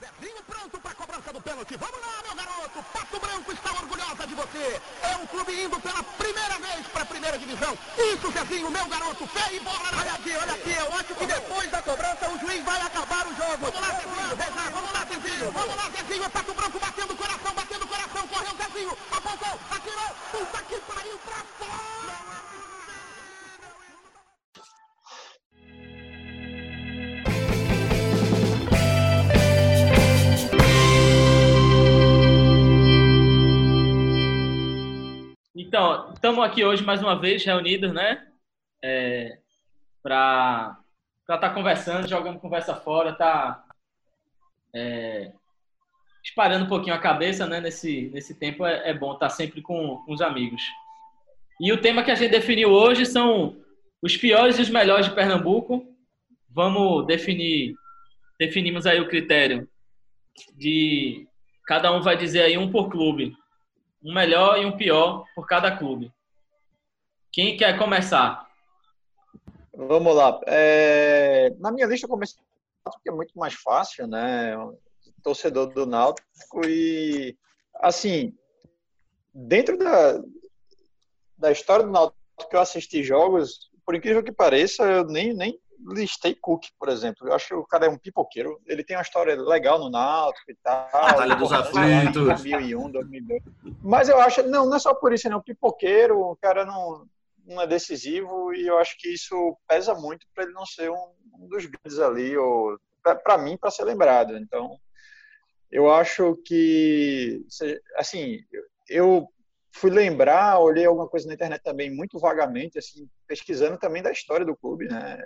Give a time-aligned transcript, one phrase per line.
[0.00, 1.76] Zezinho pronto para cobrança do pênalti.
[1.76, 2.82] Vamos lá, meu garoto.
[2.92, 4.80] Pato Branco está orgulhosa de você.
[5.02, 7.78] É um clube indo pela primeira vez para a primeira divisão.
[7.96, 9.26] Isso, Zezinho, meu garoto.
[9.28, 10.72] Fé e bola na Olha aqui, olha aqui.
[10.72, 13.72] Eu acho que depois da cobrança o juiz vai acabar o jogo.
[13.72, 14.70] Vamos lá, Zezinho.
[14.72, 15.50] Vamos lá, Zezinho.
[15.52, 16.24] Vamos lá, Zezinho.
[16.24, 18.28] É Pato Branco batendo o coração, batendo o coração.
[18.28, 18.98] Correu, Zezinho.
[19.10, 20.10] Apontou, atirou.
[20.30, 22.15] Puta que pariu pra fora.
[35.66, 38.24] Então, estamos aqui hoje mais uma vez reunidos, né?
[38.80, 39.36] É,
[40.00, 40.78] para
[41.22, 43.64] estar tá conversando, jogando conversa fora, tá
[44.72, 45.32] é,
[46.22, 47.60] espalhando um pouquinho a cabeça, né?
[47.60, 50.62] Nesse, nesse tempo é, é bom estar tá sempre com, com os amigos.
[51.60, 53.56] E o tema que a gente definiu hoje são
[54.00, 55.84] os piores e os melhores de Pernambuco.
[56.48, 57.74] Vamos definir,
[58.38, 59.68] definimos aí o critério
[60.54, 61.26] de
[61.66, 63.36] cada um vai dizer aí um por clube
[64.02, 66.12] um melhor e um pior por cada clube.
[67.32, 68.48] Quem quer começar?
[69.74, 70.40] Vamos lá.
[70.46, 71.50] É...
[71.58, 72.38] Na minha lista eu comecei
[72.84, 74.54] porque é muito mais fácil, né?
[75.22, 77.36] Torcedor do Náutico e
[77.74, 78.32] assim,
[79.34, 80.22] dentro da,
[81.36, 82.16] da história do Náutico
[82.48, 87.26] que eu assisti jogos, por incrível que pareça, eu nem, nem listei Cook, por exemplo.
[87.26, 88.60] Eu acho que o cara é um pipoqueiro.
[88.66, 90.90] Ele tem uma história legal no Náutico e tal.
[90.92, 92.24] Batalha dos aflitos.
[92.24, 93.42] 2001, 2002.
[93.82, 95.40] Mas eu acho, não, não é só por isso, não.
[95.40, 97.06] Pipoqueiro, o cara não,
[97.46, 101.12] não é decisivo e eu acho que isso pesa muito para ele não ser um,
[101.38, 102.78] um dos grandes ali, ou
[103.24, 104.36] para mim, para ser lembrado.
[104.36, 104.78] Então,
[105.70, 107.44] eu acho que,
[107.96, 108.40] assim,
[108.88, 109.28] eu
[109.72, 114.44] fui lembrar, olhei alguma coisa na internet também muito vagamente, assim, pesquisando também da história
[114.44, 115.18] do clube, né?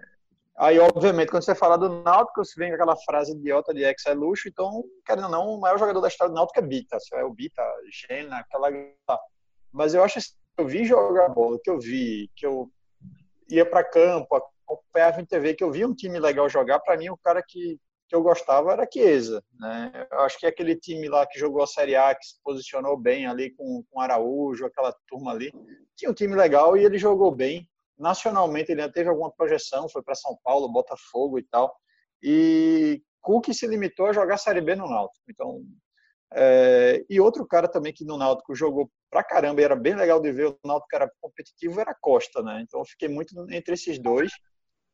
[0.61, 4.05] Aí, obviamente, quando você fala do Náutico, você vem com aquela frase idiota de ex
[4.05, 6.99] é luxo, então, querendo ou não, o maior jogador da história do Náutico é Bita.
[7.15, 8.69] É o Bita, Gena, aquela...
[9.73, 12.71] Mas eu acho assim, eu vi jogar bola, que eu vi, que eu
[13.49, 17.09] ia para campo, acompanhava em TV, que eu vi um time legal jogar, para mim,
[17.09, 20.07] o cara que, que eu gostava era Chiesa, né?
[20.13, 23.27] Eu acho que aquele time lá que jogou a Série A, que se posicionou bem
[23.27, 25.51] ali com, com Araújo, aquela turma ali,
[25.97, 27.67] tinha um time legal e ele jogou bem
[28.01, 31.75] nacionalmente ele já teve alguma projeção, foi para São Paulo, Botafogo e tal.
[32.23, 35.25] E Cook se limitou a jogar Série B no Náutico.
[35.29, 35.63] Então,
[36.33, 40.21] é, e outro cara também que no Náutico jogou pra caramba e era bem legal
[40.21, 42.63] de ver, o Náutico era competitivo, era Costa, né?
[42.63, 44.33] Então eu fiquei muito entre esses dois.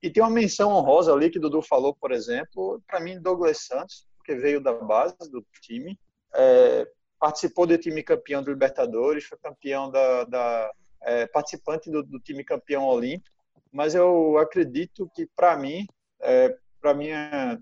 [0.02, 3.66] E tem uma menção honrosa ali que o Dudu falou, por exemplo, para mim Douglas
[3.66, 5.98] Santos, que veio da base do time,
[6.34, 6.86] é,
[7.18, 12.44] participou do time campeão do Libertadores, foi campeão da, da é, participante do, do, time
[12.44, 13.34] campeão olímpico,
[13.72, 15.86] mas eu acredito que, para mim,
[16.20, 17.60] é, para minha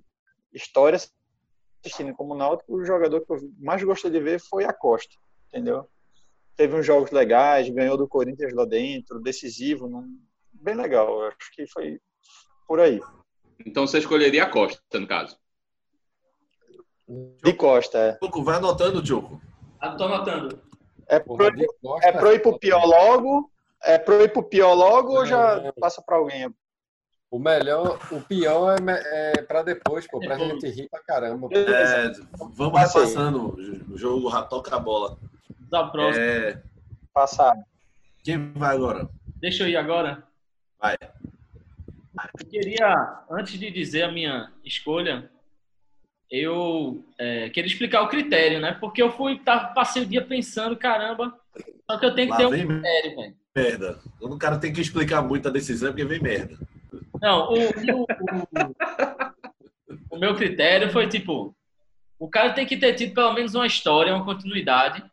[0.52, 0.98] história
[1.84, 5.14] assistindo como náutico, o jogador que eu mais gostei de ver foi a Costa,
[5.48, 5.88] entendeu?
[6.56, 9.90] Teve uns jogos legais, ganhou do Corinthians lá dentro, decisivo,
[10.52, 11.22] bem legal.
[11.26, 12.00] Acho que foi
[12.66, 13.00] por aí.
[13.66, 15.36] Então você escolheria a Costa, no caso?
[17.42, 18.42] De Costa, é.
[18.42, 19.40] Vai anotando, Diogo.
[19.82, 20.62] Estou anotando.
[21.08, 21.36] É pro,
[22.02, 23.50] é pro ir pro pior logo?
[23.82, 26.48] É pro ir pro pior logo ou já passa para alguém?
[27.30, 31.48] O melhor, o pior é, é para depois, pô, pra gente rir pra caramba.
[31.52, 32.12] É,
[32.54, 33.56] vamos repassando
[33.90, 35.18] o jogo Ratoca a bola.
[35.68, 36.24] Da próxima.
[36.24, 36.62] É...
[37.12, 37.60] Passado.
[38.22, 39.08] Quem vai agora?
[39.36, 40.22] Deixa eu ir agora.
[40.80, 40.96] Vai.
[42.38, 45.28] Eu queria, antes de dizer a minha escolha,
[46.30, 48.72] eu é, queria explicar o critério, né?
[48.80, 51.38] Porque eu fui, tá, passei o dia pensando, caramba,
[51.90, 53.36] só que eu tenho que Lá ter um critério, velho.
[53.54, 54.00] Merda.
[54.20, 56.58] O cara tem que explicar muito a decisão porque vem merda.
[57.20, 58.02] Não, o, o,
[60.10, 61.54] o, o meu critério foi tipo:
[62.18, 65.04] o cara tem que ter tido pelo menos uma história, uma continuidade.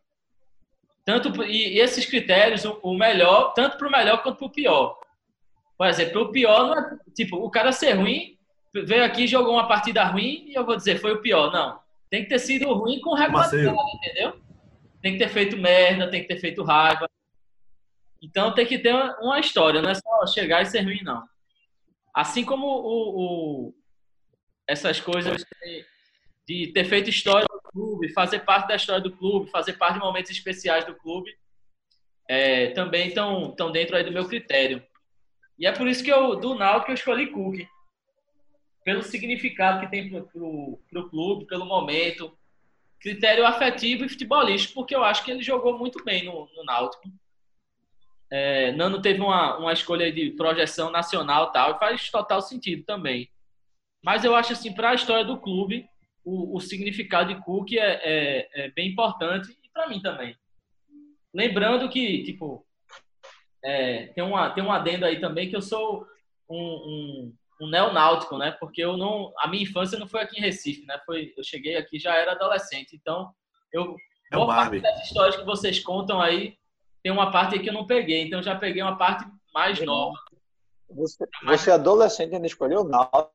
[1.06, 4.52] Tanto, e, e esses critérios, o, o melhor, tanto para o melhor quanto para o
[4.52, 4.98] pior.
[5.78, 8.38] Por exemplo, o pior não é, tipo, o cara ser ruim
[8.74, 11.52] veio aqui jogou uma partida ruim e eu vou dizer, foi o pior.
[11.52, 11.80] Não.
[12.10, 14.42] Tem que ter sido ruim com regularidade, entendeu?
[15.01, 17.10] Tem que ter feito merda, tem que ter feito raiva.
[18.22, 21.24] Então tem que ter uma história, não é só chegar e ser ruim, não.
[22.13, 23.75] Assim como o, o
[24.68, 25.44] essas coisas
[26.48, 30.06] de ter feito história do clube, fazer parte da história do clube, fazer parte de
[30.06, 31.36] momentos especiais do clube,
[32.28, 34.84] é, também estão dentro aí do meu critério.
[35.57, 37.68] E é por isso que eu, do Náutico, eu escolhi Cook
[38.83, 42.38] pelo significado que tem para o clube, pelo momento,
[43.00, 47.04] critério afetivo e futebolístico, porque eu acho que ele jogou muito bem no, no Náutico.
[48.30, 53.30] É, teve uma, uma escolha de projeção nacional tal, e faz total sentido também.
[54.04, 55.88] Mas eu acho assim, para a história do clube,
[56.24, 60.36] o, o significado de Cook é, é, é bem importante e para mim também.
[61.33, 62.66] Lembrando que, tipo,
[63.63, 66.06] é, tem, uma, tem um adendo aí também que eu sou
[66.50, 68.52] um, um, um neonáutico, né?
[68.60, 71.00] Porque eu não, a minha infância não foi aqui em Recife, né?
[71.06, 73.30] Foi, eu cheguei aqui já era adolescente, então
[73.72, 73.96] eu
[74.31, 74.81] É o boa parte Barbie.
[74.81, 76.56] das histórias que vocês contam aí
[77.04, 79.84] tem uma parte aí que eu não peguei, então eu já peguei uma parte mais
[79.84, 80.16] nova.
[80.90, 83.31] Você, você adolescente ainda escolheu Náutico.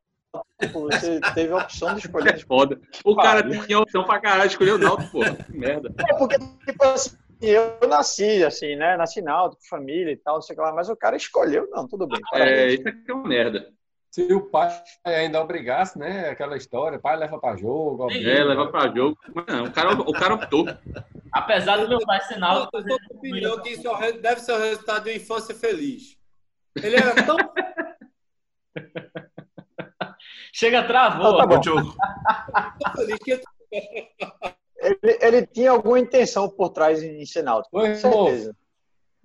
[0.82, 2.34] Você teve a opção de escolher.
[2.34, 2.80] É foda.
[3.04, 3.66] O cara Pariu.
[3.66, 5.44] tinha opção pra caralho, escolheu o Náutico, pô.
[5.44, 5.92] Que merda.
[5.98, 8.96] É porque, tipo assim, eu nasci, assim, né?
[8.96, 11.86] Nasci náutico, família e tal, não sei o que lá, mas o cara escolheu, não,
[11.86, 12.20] tudo bem.
[12.34, 13.72] É, isso aqui é uma merda.
[14.16, 14.70] Se o pai
[15.04, 16.30] ainda obrigasse, né?
[16.30, 18.04] Aquela história, pai leva pra jogo.
[18.04, 19.14] alguém- É, levar pra jogo.
[19.34, 20.64] Mas não, o cara, o cara optou.
[21.30, 23.94] Apesar do meu pai ser Eu náutico, tô com a opinião que isso é o
[23.94, 26.16] re- deve ser o resultado de uma infância feliz.
[26.82, 27.36] Ele era tão
[30.50, 31.34] chega travou.
[31.42, 31.60] Então tá
[33.22, 33.42] que
[34.78, 38.56] Ele, ele tinha alguma intenção por trás em ser náutico, com certeza.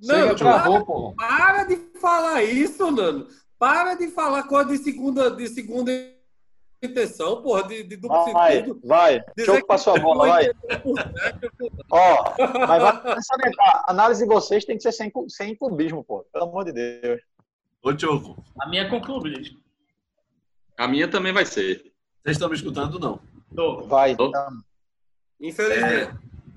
[0.01, 1.13] Não, Chega, para, travou, pô.
[1.15, 3.27] para de falar isso, Nando.
[3.61, 5.91] Para de falar coisa de segunda, de segunda
[6.81, 8.81] intenção, porra, de, de duplo Vai, sentido.
[8.83, 9.23] vai.
[9.37, 10.49] Dizer Choco que passou a bola, vai.
[11.91, 12.23] Ó,
[12.67, 16.25] mas vai salientar, a análise de vocês tem que ser sem, sem clubismo, pô.
[16.33, 17.21] Pelo amor de Deus.
[17.83, 19.39] ô, Choco, A minha concluiu.
[20.75, 21.93] A minha também vai ser.
[22.23, 23.21] vocês estão me escutando não?
[23.55, 23.83] Tô.
[23.83, 24.15] Vai.
[24.17, 24.25] Ô.
[24.25, 24.63] então.
[25.39, 26.15] Infelizmente.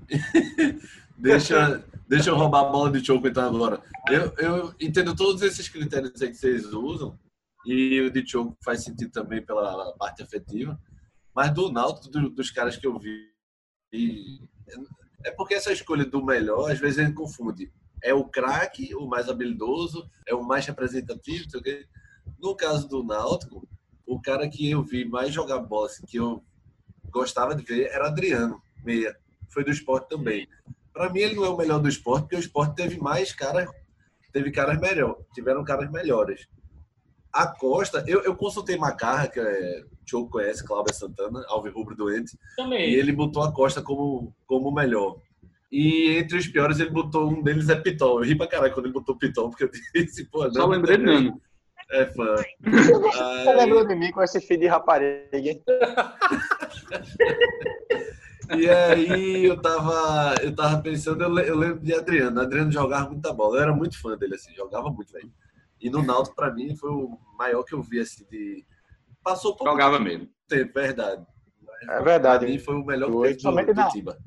[1.19, 3.81] Deixa, deixa eu roubar a bola de Choco então agora.
[4.09, 7.17] Eu, eu entendo todos esses critérios que vocês usam,
[7.65, 10.79] e o de Choco faz sentido também pela parte afetiva,
[11.35, 13.29] mas do Náutico, do- dos caras que eu vi,
[13.91, 14.39] e-
[15.23, 17.71] é porque essa escolha do melhor, às vezes gente confunde.
[18.03, 21.85] É o craque, o mais habilidoso, é o mais representativo, sei.
[22.39, 23.67] No caso do Náutico,
[24.05, 26.43] o cara que eu vi mais jogar bola, assim, que eu
[27.09, 29.17] gostava de ver, era Adriano, meia.
[29.49, 30.47] Foi do esporte também.
[30.95, 33.69] Para mim, ele não é o melhor do esporte, porque o esporte teve mais caras,
[34.31, 36.47] teve caras melhor, tiveram caras melhores.
[37.33, 41.97] A Costa, eu, eu consultei Macarra, que é, o Choco conhece, Cláudia Santana, Alves Rubro
[41.97, 42.91] Doente, Também.
[42.91, 45.17] e ele botou a Costa como, como o melhor.
[45.69, 48.19] E entre os piores, ele botou um deles é Pitol.
[48.19, 50.95] Eu ri pra caralho quando ele botou Pitol, porque eu disse, pô, Só não, lembrei
[50.95, 51.41] de Nano.
[51.91, 52.35] É fã.
[52.63, 55.61] Você lembrou de mim com esse filho de rapariga, hein?
[58.57, 62.41] E aí eu tava, eu tava pensando, eu, eu lembro de Adriano.
[62.41, 63.57] Adriano jogava muita bola.
[63.57, 65.31] Eu era muito fã dele, assim, jogava muito, velho.
[65.81, 68.65] E no Náutico, pra mim, foi o maior que eu vi, assim, de...
[69.23, 70.27] Passou pouco Jogava mesmo.
[70.47, 71.25] tempo, verdade.
[71.89, 72.45] É verdade.
[72.45, 74.17] Pra mim, foi o melhor que teve do, do Tiba.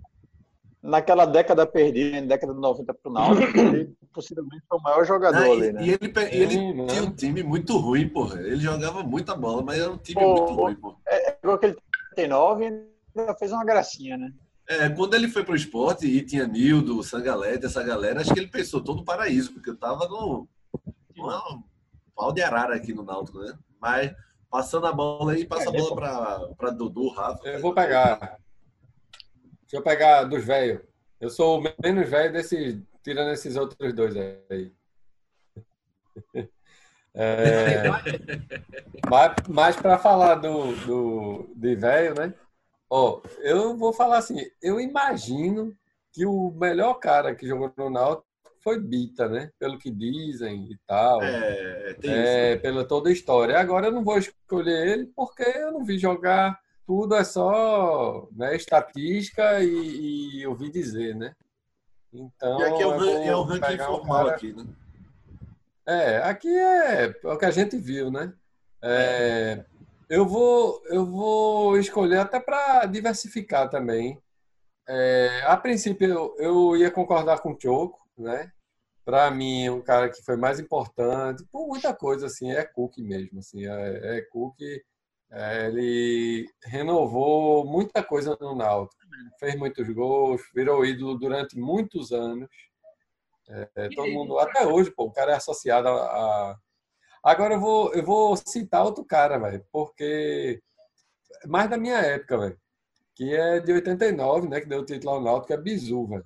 [0.82, 5.40] Naquela década perdida, na década de 90 pro Náutico, ele possivelmente foi o maior jogador
[5.40, 5.82] Não, ali, e, né?
[5.84, 6.86] e ele, e ele Sim, né?
[6.86, 8.40] tinha um time muito ruim, porra.
[8.40, 10.96] Ele jogava muita bola, mas era um time Pô, muito ruim, porra.
[11.40, 11.76] Pegou aquele
[12.14, 14.32] 39 e ainda fez uma gracinha, né?
[14.68, 18.48] É, quando ele foi pro esporte e tinha Nildo, Sangalete, essa galera, acho que ele
[18.48, 20.46] pensou todo o paraíso, porque eu tava no
[21.16, 21.62] um
[22.14, 23.58] pau de arara aqui no Náutico, né?
[23.80, 24.14] Mas
[24.50, 27.48] passando a bola aí, passa a bola pra, pra Dudu, Rafa.
[27.48, 28.38] Eu vou pegar.
[29.62, 30.82] Deixa eu pegar dos velhos.
[31.20, 34.72] Eu sou o menos velho desse, tirando esses outros dois aí.
[37.14, 37.82] É,
[39.10, 42.32] mas mas para falar do, do, de velho, né?
[42.90, 45.76] Ó, eu vou falar assim, eu imagino
[46.12, 48.26] que o melhor cara que jogou no Náutico
[48.62, 49.50] foi Bita, né?
[49.58, 51.22] Pelo que dizem e tal.
[51.22, 52.62] É, tem É, isso.
[52.62, 53.58] pela toda a história.
[53.58, 56.58] Agora eu não vou escolher ele porque eu não vi jogar.
[56.86, 61.34] Tudo é só né, estatística e, e ouvi dizer, né?
[62.12, 64.64] Então, E aqui é o, ran- é o ranking um informal cara- aqui, né?
[65.86, 68.32] É, aqui é o que a gente viu, né?
[68.82, 69.64] É,
[70.08, 74.20] eu vou, eu vou escolher até para diversificar também.
[74.88, 78.50] É, a princípio eu, eu ia concordar com o Choco, né?
[79.04, 83.38] Para mim, o cara que foi mais importante, por muita coisa assim, é Cook mesmo,
[83.38, 84.60] assim, é, é Cook.
[85.30, 89.00] é, ele renovou muita coisa no Náutico,
[89.38, 92.48] fez muitos gols, virou ídolo durante muitos anos.
[93.48, 96.52] É, todo mundo, até hoje, pô, o cara é associado a.
[96.52, 96.58] a-
[97.22, 100.60] Agora eu vou, eu vou citar outro cara, velho, porque
[101.46, 102.58] mais da minha época, velho,
[103.14, 106.24] que é de 89, né, que deu o título ao Náutico, é Bizu, velho.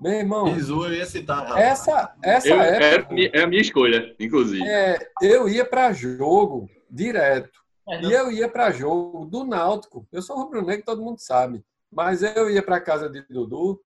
[0.00, 1.60] Meu irmão, Bizu eu ia citar, Rafa.
[1.60, 4.62] essa, essa Eu, é, época, a minha- é a minha escolha, inclusive.
[4.68, 7.58] é, eu ia para jogo direto.
[7.88, 10.06] É, E eu ia para jogo do Náutico.
[10.12, 11.64] Eu sou rubro-negro, todo mundo sabe.
[11.90, 13.80] Mas eu ia para casa de Dudu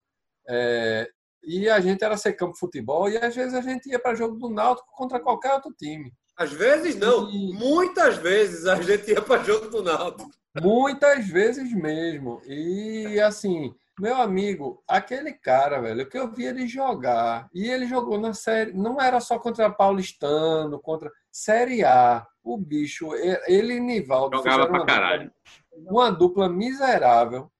[0.48, 1.10] é,
[1.42, 4.14] e a gente era ser campo de futebol e às vezes a gente ia para
[4.14, 6.12] jogo do Náutico contra qualquer outro time.
[6.36, 7.28] Às vezes não.
[7.30, 10.30] E- Muitas vezes a gente ia para jogo do Náutico.
[10.60, 12.40] Muitas vezes mesmo.
[12.46, 18.18] E assim, meu amigo, aquele cara, velho, que eu vi ele jogar, e ele jogou
[18.18, 22.26] na série, não era só contra Paulistano, contra Série A.
[22.42, 23.10] O bicho,
[23.46, 25.30] ele e Nivaldo Jogava pra uma caralho.
[25.74, 27.50] dupla- uma dupla miserável.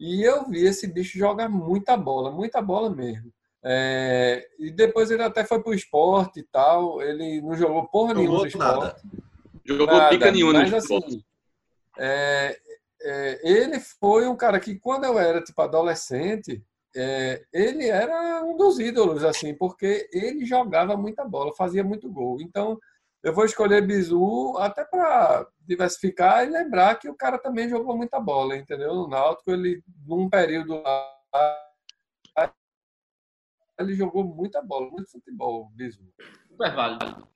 [0.00, 3.30] E eu vi esse bicho jogar muita bola, muita bola mesmo.
[3.62, 7.02] É, e depois ele até foi pro esporte e tal.
[7.02, 9.06] Ele não jogou porra nenhuma no esporte.
[9.62, 11.06] Jogou Nada, pica nenhuma no mas, esporte.
[11.06, 11.24] assim,
[11.98, 12.58] é,
[13.02, 16.64] é, ele foi um cara que, quando eu era tipo adolescente,
[16.96, 22.40] é, ele era um dos ídolos, assim, porque ele jogava muita bola, fazia muito gol.
[22.40, 22.80] Então,
[23.22, 28.18] eu vou escolher Bizu até para diversificar e lembrar que o cara também jogou muita
[28.18, 28.94] bola, entendeu?
[28.94, 31.12] No Náutico, ele, num período lá,
[33.78, 36.02] ele jogou muita bola, muito futebol, Bizu.
[36.48, 37.28] Super válido.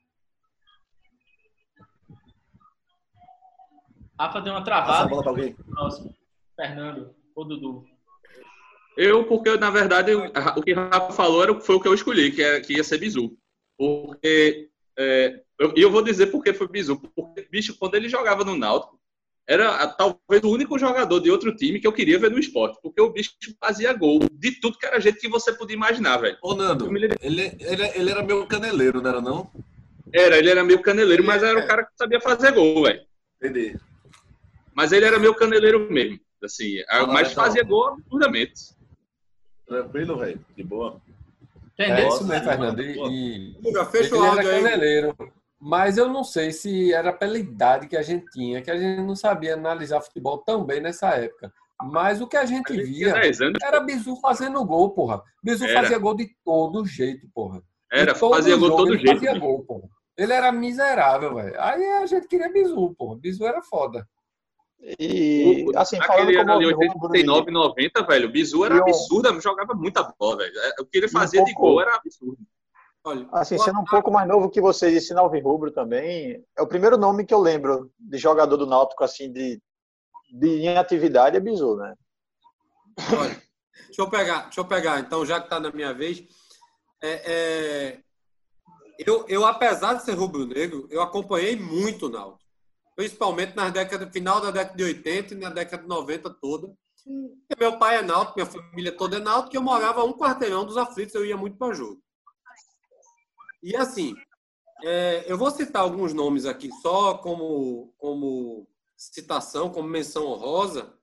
[4.18, 5.08] Rafa deu uma Passa a travada.
[5.08, 5.54] bola pra alguém.
[5.54, 6.14] Próximo.
[6.56, 7.84] Fernando ou Dudu.
[8.96, 12.30] Eu, porque, na verdade, o que o Rafa falou era, foi o que eu escolhi,
[12.30, 13.36] que, é, que ia ser Bizu.
[13.76, 14.70] Porque.
[14.96, 16.96] é, E eu, vou dizer por que foi Bizu.
[17.14, 18.98] Porque, bicho, quando ele jogava no Náutico,
[19.46, 22.78] era talvez o único jogador de outro time que eu queria ver no esporte.
[22.82, 26.36] Porque o bicho fazia gol de tudo que era jeito que você podia imaginar, velho.
[26.42, 27.52] Ô, Nando, ele, ele,
[27.94, 29.50] ele era meu caneleiro, não era não?
[30.12, 33.02] Era, ele era meio caneleiro, mas era o cara que sabia fazer gol, velho.
[33.42, 33.78] Entendi.
[34.74, 36.18] Mas ele era meu caneleiro mesmo.
[36.42, 38.74] Assim, Ah, mas fazia gol absurdamente.
[39.66, 40.44] Tranquilo, velho.
[40.56, 41.00] De boa.
[41.78, 42.08] É Entendeu?
[42.08, 42.80] isso mesmo, Fernando.
[42.82, 44.62] E, e Já fecha o ele áudio era aí.
[44.62, 45.16] caneleiro.
[45.66, 49.00] Mas eu não sei se era pela idade que a gente tinha, que a gente
[49.00, 51.50] não sabia analisar futebol tão bem nessa época.
[51.82, 54.90] Mas o que a gente A gente via tinha 10 anos, era Bizu fazendo gol,
[54.90, 55.22] porra.
[55.42, 55.80] Bizu Era.
[55.80, 57.62] fazia gol de todo jeito, porra.
[57.90, 59.14] era, De todo fazia gol jogo todo ele jeito.
[59.14, 59.40] Fazia velho.
[59.40, 59.88] gol, porra.
[60.18, 61.54] Ele era miserável, velho.
[61.58, 63.16] Aí a gente queria Bizu, porra.
[63.18, 64.06] Bizu era foda.
[65.00, 68.64] E, assim, falando Aquele ano como ali, o Rubro e- 89, 90, velho, o Bizu
[68.66, 70.52] era o- absurdo, jogava muita bola, velho.
[70.58, 72.38] É, O que ele E um fazia de pouco- gol era absurdo.
[73.06, 76.96] Olha, Assim, sendo um pouco mais novo que vocês, esse Alvirrubro também, é o primeiro
[76.96, 79.60] nome que eu lembro de jogador do Náutico, assim, de,
[80.32, 81.94] de em atividade é Bizu, né?
[83.18, 83.42] Olha,
[83.86, 86.24] deixa eu pegar, deixa eu pegar, então, já que está na minha vez.
[87.02, 88.00] É, é,
[88.98, 92.42] eu, eu, apesar de ser rubro-negro, eu acompanhei muito o Náutico.
[92.96, 96.68] Principalmente nas décadas, final da década de 80 e na década de 90 toda.
[97.04, 100.14] Porque meu pai é náutico, minha família toda é náutico, e eu morava a um
[100.14, 102.00] quarteirão dos aflitos, eu ia muito para jogo.
[103.64, 104.14] E assim,
[104.84, 110.94] é, eu vou citar alguns nomes aqui só como, como citação, como menção honrosa,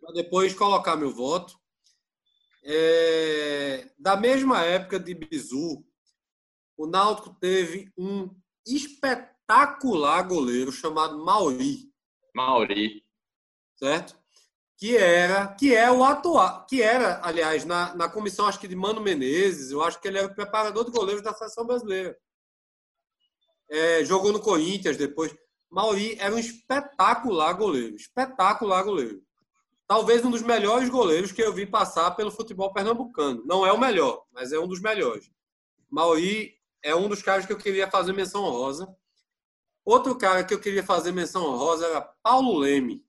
[0.00, 1.60] para depois colocar meu voto.
[2.62, 5.84] É, da mesma época de Bizu,
[6.76, 8.30] o Náutico teve um
[8.64, 11.92] espetacular goleiro chamado Mauri,
[12.32, 13.04] Mauri.
[13.74, 14.21] certo?
[14.82, 18.74] Que era, que é o atual, que era, aliás, na, na comissão acho que de
[18.74, 22.18] Mano Menezes, eu acho que ele era o preparador de goleiros da seleção brasileira.
[23.70, 25.32] É, jogou no Corinthians depois.
[25.70, 29.22] Mauri era um espetacular goleiro, espetacular goleiro.
[29.86, 33.40] Talvez um dos melhores goleiros que eu vi passar pelo futebol pernambucano.
[33.46, 35.30] Não é o melhor, mas é um dos melhores.
[35.88, 38.92] Mauri é um dos caras que eu queria fazer menção honrosa.
[39.84, 43.00] Outro cara que eu queria fazer menção honrosa era Paulo Leme.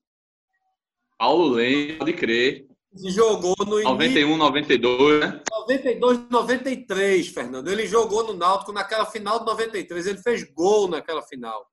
[1.18, 2.66] Paulo Leme, pode crer.
[2.96, 5.42] que jogou no início 91, 92, né?
[5.52, 7.68] 92, 93, Fernando.
[7.70, 10.08] Ele jogou no Náutico naquela final de 93.
[10.08, 11.66] Ele fez gol naquela final.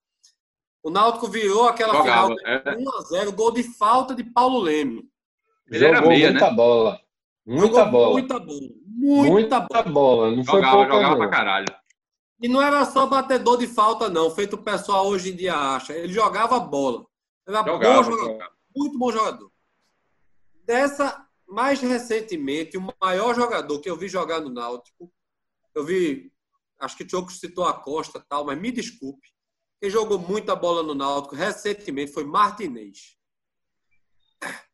[0.82, 2.34] O Náutico virou aquela Jogava.
[2.34, 2.76] final é.
[2.76, 5.04] 1 a 0, gol de falta de Paulo Leme.
[5.70, 6.56] Ele era Jogou meia, muita né?
[6.56, 7.00] bola.
[7.46, 8.12] Muita Jogou bola.
[8.12, 8.60] Muita bola.
[8.86, 9.82] Muita, Muita bola.
[9.84, 10.30] bola.
[10.36, 11.18] Não foi Jogava, pouca, jogava não.
[11.18, 11.66] pra caralho.
[12.42, 15.92] E não era só batedor de falta, não, feito o pessoal hoje em dia acha.
[15.92, 17.04] Ele jogava bola.
[17.46, 18.32] Era bom Jogava, jogador.
[18.32, 18.50] jogava.
[18.80, 19.52] Muito bom jogador.
[20.64, 25.12] Dessa, mais recentemente, o maior jogador que eu vi jogar no Náutico,
[25.74, 26.32] eu vi,
[26.78, 29.28] acho que o Tioco citou a Costa tal, mas me desculpe,
[29.80, 33.16] quem jogou muita bola no Náutico recentemente foi Martinez.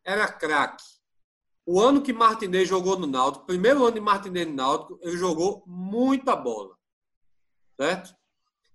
[0.04, 0.84] Era craque.
[1.64, 5.64] O ano que Martinez jogou no Náutico, primeiro ano de Martinez no Náutico, ele jogou
[5.66, 6.76] muita bola.
[7.80, 8.14] Certo?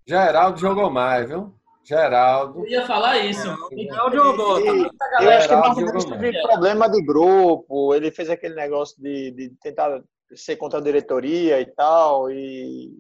[0.05, 1.57] Geraldo jogou mais, viu?
[1.83, 2.59] Geraldo.
[2.59, 3.43] Eu ia falar isso.
[3.71, 4.69] Geraldo jogou, tá?
[4.71, 9.31] Eu galera acho que o jogou teve problema de grupo, ele fez aquele negócio de,
[9.31, 10.01] de tentar
[10.35, 12.97] ser contra a diretoria e tal, e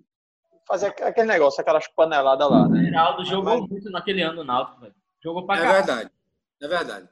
[0.67, 2.83] fazer aqu- aquele negócio, aquelas paneladas lá, né?
[2.85, 4.95] Geraldo jogou Mas- muito naquele ano no Náutico, velho.
[5.23, 5.85] Jogou pra É caralho.
[5.85, 6.11] verdade.
[6.61, 7.09] É verdade.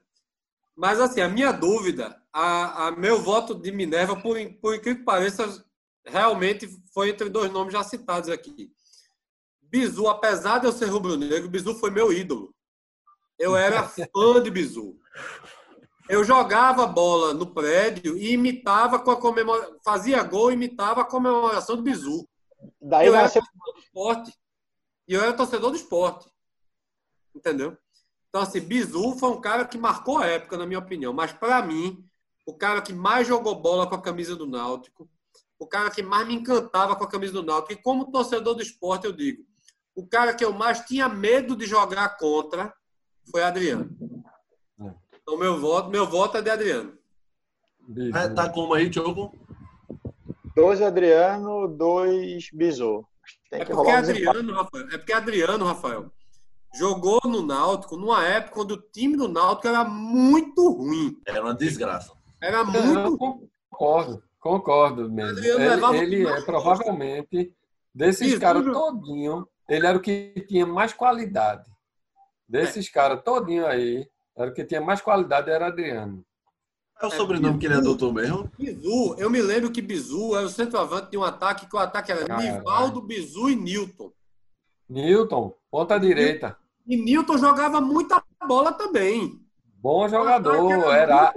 [0.76, 5.04] Mas, assim, a minha dúvida, a, a meu voto de Minerva, por, por incrível que
[5.06, 5.46] pareça,
[6.06, 8.72] realmente foi entre dois nomes já citados aqui.
[9.70, 12.54] Bizu, apesar de eu ser rubro-negro, Bizu foi meu ídolo.
[13.38, 15.00] Eu era fã de Bizu.
[16.10, 21.06] Eu jogava bola no prédio e imitava com a comemoração, fazia gol e imitava a
[21.06, 22.28] comemoração do Bizu.
[22.82, 24.40] Daí eu era nasceu torcedor do esporte.
[25.08, 26.30] E eu era torcedor do esporte.
[27.36, 27.78] Entendeu?
[28.28, 31.14] Então, assim, Bizu foi um cara que marcou a época, na minha opinião.
[31.14, 32.04] Mas, para mim,
[32.46, 35.08] o cara que mais jogou bola com a camisa do Náutico,
[35.60, 38.62] o cara que mais me encantava com a camisa do Náutico, e como torcedor do
[38.62, 39.46] esporte, eu digo,
[40.00, 42.74] o cara que eu mais tinha medo de jogar contra
[43.30, 43.90] foi Adriano.
[45.22, 46.94] Então, meu voto, meu voto é de Adriano.
[48.14, 49.34] Ah, Tá como aí, Diogo?
[50.56, 53.06] dois Adriano, dois Bizu.
[53.50, 53.92] Tem É que porque.
[53.92, 56.12] Adriano, Rafael, é porque Adriano, Rafael,
[56.76, 61.18] jogou no Náutico numa época quando o time do Náutico era muito ruim.
[61.26, 62.14] Era uma desgraça.
[62.42, 65.38] Era muito concordo, concordo mesmo.
[65.38, 67.54] Adriano Ele, ele é provavelmente
[67.94, 71.70] desses caras todinho, ele era o que tinha mais qualidade.
[72.48, 76.26] Desses caras todinho aí, era o que tinha mais qualidade era Adriano.
[77.02, 78.52] É o sobrenome que ele adotou mesmo?
[78.58, 82.12] Bizu, eu me lembro que Bizu era o centroavante de um ataque, que o ataque
[82.12, 82.58] era Caralho.
[82.58, 84.12] Nivaldo, Bizu e Newton.
[84.90, 89.40] Newton, ponta direita, E Newton jogava muita bola também.
[89.76, 91.32] bom jogador, era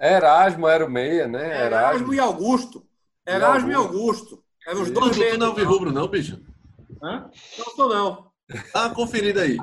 [0.00, 0.16] era.
[0.16, 1.66] Erasmo era o meia, né?
[1.66, 2.14] Erasmo Erasmo.
[2.14, 2.86] e Augusto.
[3.26, 4.42] Erasmo e Augusto.
[4.66, 6.40] Eram os dois meias tu não é ouve rubro, não, bicho?
[7.04, 7.30] Hã?
[7.58, 8.30] Não sou não.
[8.72, 9.58] Dá uma conferida aí.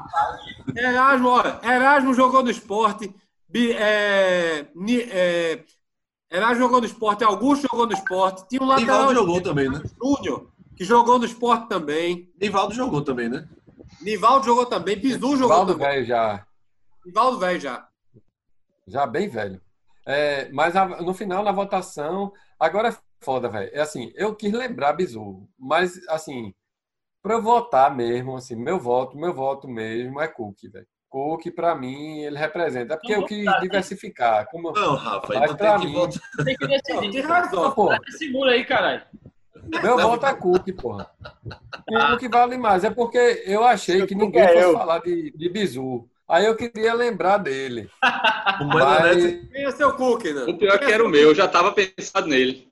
[0.75, 3.13] Erasmo, olha, Erasmo jogou no esporte.
[3.49, 4.67] Bi- é,
[5.11, 5.63] é,
[6.31, 8.47] Erasmo jogou no esporte, Augusto jogou no esporte.
[8.47, 9.81] Tinha um lateral Nivaldo jogou também, né?
[10.01, 12.31] Júnior, que jogou no esporte também.
[12.39, 13.47] Nivaldo jogou também, né?
[14.01, 14.97] Nivaldo jogou também.
[14.97, 15.87] Bizu jogou Valdo também.
[15.87, 16.45] velho já,
[17.05, 17.87] Nivaldo velho já.
[18.87, 19.59] já bem velho.
[20.05, 23.69] É, mas a- no final, na votação, agora é foda, velho.
[23.73, 26.53] É assim, eu quis lembrar Bizu, mas assim,
[27.21, 30.85] para eu votar mesmo, assim, meu voto, meu voto mesmo é Cook, velho.
[31.09, 32.93] Cook, pra mim, ele representa.
[32.93, 34.47] É porque eu quis diversificar.
[34.49, 34.71] Como...
[34.71, 36.19] Não, Rafa, Mas então pra tem que mim- voltar.
[36.45, 37.11] Tem que decidir.
[37.11, 37.71] tem razão.
[37.71, 39.01] Pô, Segura aí, caralho.
[39.83, 41.11] meu voto é Cook, porra.
[41.85, 42.83] Cook vale mais.
[42.85, 44.73] É porque eu achei que ninguém é fosse eu.
[44.73, 46.07] falar de, de Bizu.
[46.29, 47.89] Aí eu queria lembrar dele.
[48.61, 49.49] O Mandanese, Mas...
[49.51, 50.43] Quem é seu Cook, né?
[50.43, 52.70] O pior é que era o meu, eu já estava pensado nele.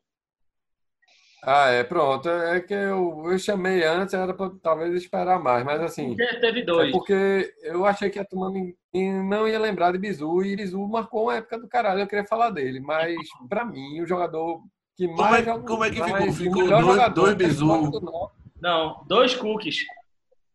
[1.42, 2.28] Ah, é, pronto.
[2.30, 5.64] É que eu, eu chamei antes, era pra talvez esperar mais.
[5.64, 6.92] Mas assim, Porque Teve é dois.
[6.92, 8.52] porque eu achei que a turma
[8.94, 10.44] não ia lembrar de Bizu.
[10.44, 12.02] E Bizu marcou uma época do caralho.
[12.02, 12.80] Eu queria falar dele.
[12.82, 13.16] Mas,
[13.48, 14.62] pra mim, o jogador
[14.98, 16.10] que Como mais é- como é que ficou?
[16.12, 17.92] mais- o Ficou melhor dois- jogador dois da Bizu.
[17.92, 18.32] do.
[18.62, 19.78] Não, dois cookies.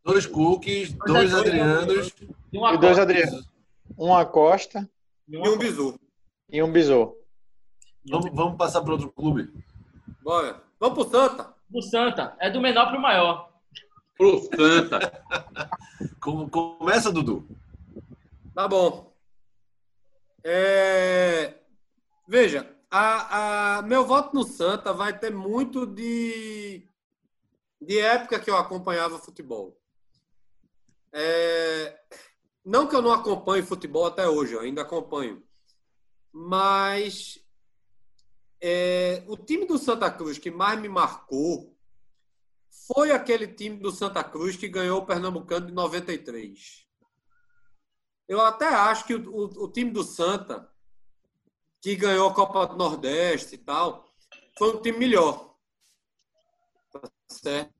[0.03, 1.83] dois cookies, Dois dois Adrianos.
[1.83, 2.15] Adrianos.
[2.53, 3.01] E uma E dois Copa.
[3.11, 3.41] Adriano.
[3.97, 4.87] Uma Costa
[5.27, 5.99] E E um Bizu.
[6.51, 7.11] e um Bizu.
[8.07, 9.49] Vamos, vamos passar para outro clube.
[10.23, 10.61] Bora.
[10.87, 11.55] Vamos pro Santa.
[11.69, 12.37] do Santa.
[12.39, 13.51] É do menor pro maior.
[14.17, 15.23] Pro Santa.
[16.21, 17.47] Com- Começa, Dudu.
[18.53, 19.11] Tá bom.
[20.43, 21.55] É,
[22.27, 26.87] Veja, a, a- meu voto no Santa vai ter muito de,
[27.81, 29.75] de época que eu acompanhava futebol.
[31.11, 31.97] É,
[32.63, 35.43] Não que eu não acompanhe futebol até hoje, eu ainda acompanho.
[36.31, 37.39] Mas
[38.67, 41.77] é, o time do Santa Cruz que mais me marcou
[42.87, 46.85] foi aquele time do Santa Cruz que ganhou o Pernambucano de 93.
[48.27, 50.67] Eu até acho que o, o- o time do Santa,
[51.81, 54.11] que ganhou a Copa do Nordeste e tal,
[54.57, 55.55] foi um time melhor.
[56.91, 57.73] Tá certo?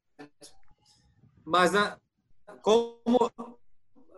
[1.43, 1.99] Mas, a-
[2.61, 2.99] como.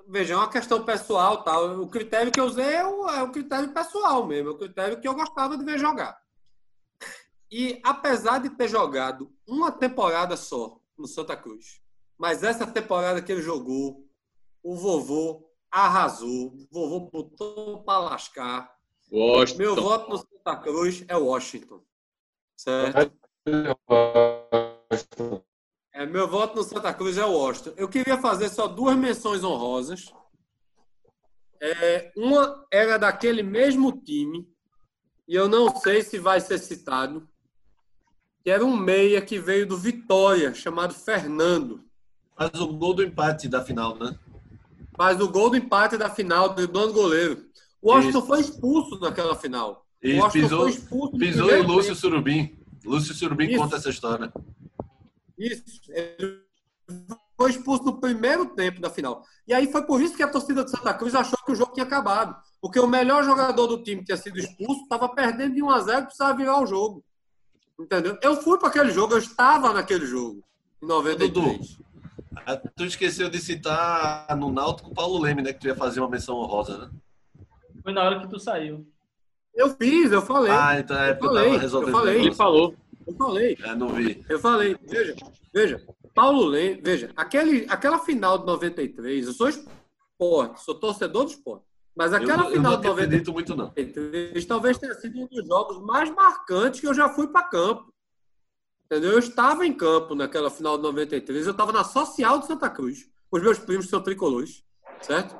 [0.09, 1.81] Veja, é uma questão pessoal tal.
[1.81, 4.99] O critério que eu usei é o, é o critério pessoal mesmo, é o critério
[5.01, 6.17] que eu gostava de ver jogar.
[7.51, 11.81] E apesar de ter jogado uma temporada só no Santa Cruz,
[12.17, 14.05] mas essa temporada que ele jogou,
[14.61, 18.75] o vovô arrasou, o vovô botou para lascar.
[19.09, 19.57] Gosto.
[19.57, 21.81] Meu voto no Santa Cruz é Washington.
[22.57, 23.13] Certo?
[25.93, 27.73] É, meu voto no Santa Cruz é Washington.
[27.77, 30.11] Eu queria fazer só duas menções honrosas.
[31.61, 34.47] É, uma era daquele mesmo time,
[35.27, 37.27] e eu não sei se vai ser citado,
[38.47, 41.83] que era um meia que veio do Vitória, chamado Fernando.
[42.33, 44.17] Faz o gol do empate da final, né?
[44.95, 47.45] Faz o gol do empate da final do dono goleiro.
[47.81, 48.27] O Washington Isso.
[48.27, 49.85] foi expulso naquela final.
[50.01, 51.95] E o Washington pisou, foi expulso pisou em Lúcio tempo.
[51.97, 52.57] Surubim.
[52.85, 53.57] Lúcio Surubim Isso.
[53.57, 54.31] conta essa história.
[55.37, 55.81] Isso.
[55.89, 56.39] Ele
[57.35, 59.25] foi expulso no primeiro tempo da final.
[59.45, 61.73] E aí foi por isso que a torcida de Santa Cruz achou que o jogo
[61.73, 62.33] tinha acabado.
[62.61, 65.81] Porque o melhor jogador do time que tinha sido expulso estava perdendo de 1 a
[65.81, 67.03] 0 e precisava virar o jogo.
[67.79, 68.17] Entendeu?
[68.21, 70.43] Eu fui para aquele jogo, eu estava naquele jogo,
[70.81, 71.77] em 93.
[72.45, 75.53] Ah, Tu esqueceu de citar no Náutico o Paulo Leme, né?
[75.53, 76.89] Que tu ia fazer uma menção honrosa, né?
[77.83, 78.87] Foi na hora que tu saiu.
[79.53, 80.51] Eu fiz, eu falei.
[80.51, 81.89] Ah, então é Eu porque eu falei, tava resolvendo.
[81.93, 82.19] eu falei.
[82.21, 82.75] Ele falou.
[83.07, 83.57] Eu falei.
[83.63, 84.25] É, não vi.
[84.29, 85.15] Eu falei, veja,
[85.53, 91.31] veja, Paulo Leme, veja, aquele, aquela final de 93, eu sou esporte, sou torcedor do
[91.31, 91.65] esporte,
[91.97, 93.73] mas Eu, aquela não- eu final não de 93 acredito muito, não.
[94.47, 97.91] talvez tenha sido um dos jogos mais marcantes que eu já fui para campo.
[98.85, 99.11] Entendeu?
[99.13, 103.09] Eu estava em campo naquela final de 93, eu estava na Social de Santa Cruz,
[103.29, 104.63] os meus primos são tricolores,
[105.01, 105.35] certo?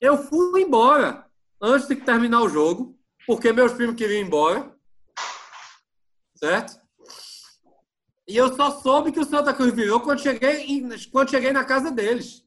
[0.00, 1.26] Eu fui embora
[1.60, 2.96] antes de terminar o jogo,
[3.26, 4.72] porque meus primos queriam ir embora,
[6.36, 6.80] certo?
[8.28, 10.64] E eu só soube que o Santa Cruz virou quando cheguei,
[11.10, 12.44] quando cheguei na casa deles.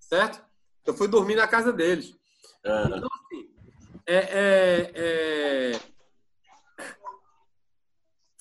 [0.00, 0.44] Certo?
[0.88, 2.16] Eu fui dormir na casa deles.
[2.64, 3.50] É, Então, assim,
[4.06, 5.72] é, é, é...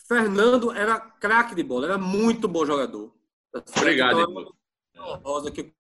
[0.07, 3.13] Fernando era craque de bola, era muito bom jogador.
[3.75, 4.53] Obrigado, Então,
[5.13, 5.73] é rosa que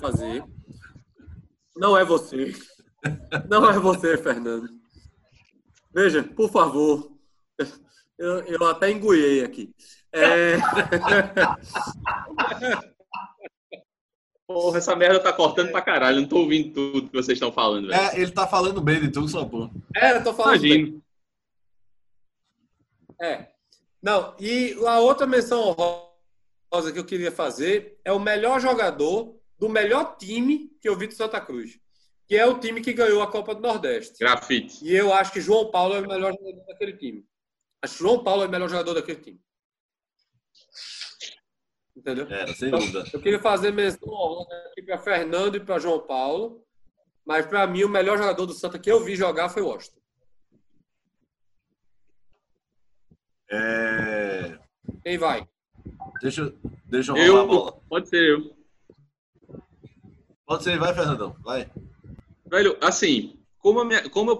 [0.00, 0.44] fazer.
[1.76, 2.54] Não é você.
[3.50, 4.68] Não é você, Fernando.
[5.92, 7.10] Veja, por favor.
[8.16, 9.74] Eu, eu até engoiei aqui.
[10.12, 10.58] É...
[14.46, 16.20] Porra, essa merda tá cortando pra caralho.
[16.20, 18.00] Não tô ouvindo tudo que vocês estão falando, velho.
[18.00, 19.70] É, ele tá falando bem de tu, só pô.
[19.96, 20.60] É, eu tô falando.
[20.60, 20.72] bem.
[20.72, 21.02] Imagino.
[23.20, 23.48] É.
[24.02, 29.68] Não, e a outra menção honrosa que eu queria fazer é o melhor jogador do
[29.68, 31.78] melhor time que eu vi de Santa Cruz,
[32.26, 34.18] que é o time que ganhou a Copa do Nordeste.
[34.18, 34.84] Grafite.
[34.84, 37.24] E eu acho que João Paulo é o melhor jogador daquele time.
[37.82, 39.40] Acho que João Paulo é o melhor jogador daquele time.
[42.04, 42.26] Entendeu?
[42.28, 43.04] Era, sem Então, dúvida.
[43.14, 46.62] eu queria fazer menção aqui para Fernando e para João Paulo,
[47.24, 49.98] mas para mim o melhor jogador do Santa que eu vi jogar foi o Washington.
[53.50, 54.58] É,
[55.02, 55.46] Quem vai?
[56.20, 57.80] deixa, eu- deixa eu roubar a bola.
[57.88, 58.56] Pode ser eu.
[60.46, 61.34] Pode ser, vai, Fernandão.
[61.42, 61.70] Vai.
[62.46, 64.36] Velho, assim, como, a minha- como eu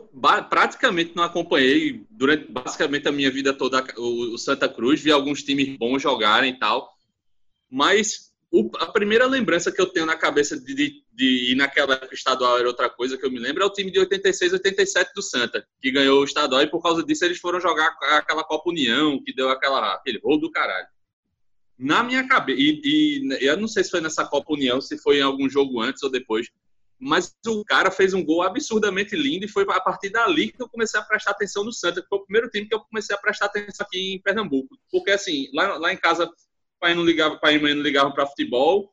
[0.50, 5.42] praticamente não acompanhei durante basicamente a minha vida toda o, o Santa Cruz, vi alguns
[5.42, 6.93] times bons jogarem e tal,
[7.70, 11.94] mas o- a primeira lembrança que eu tenho na cabeça de, de, de ir naquela
[11.94, 15.12] época estadual era outra coisa que eu me lembro, é o time de 86, 87
[15.14, 18.70] do Santa, que ganhou o estadual e por causa disso eles foram jogar aquela Copa
[18.70, 20.86] União, que deu aquela, aquele rolo do caralho.
[21.76, 25.18] Na minha cabeça, e, e eu não sei se foi nessa Copa União, se foi
[25.18, 26.48] em algum jogo antes ou depois,
[26.96, 30.68] mas o cara fez um gol absurdamente lindo e foi a partir dali que eu
[30.68, 33.18] comecei a prestar atenção no Santa, que foi o primeiro time que eu comecei a
[33.18, 34.78] prestar atenção aqui em Pernambuco.
[34.90, 36.30] Porque, assim, lá, lá em casa,
[36.84, 38.92] pai não ligava, pai e mãe não ligavam para futebol.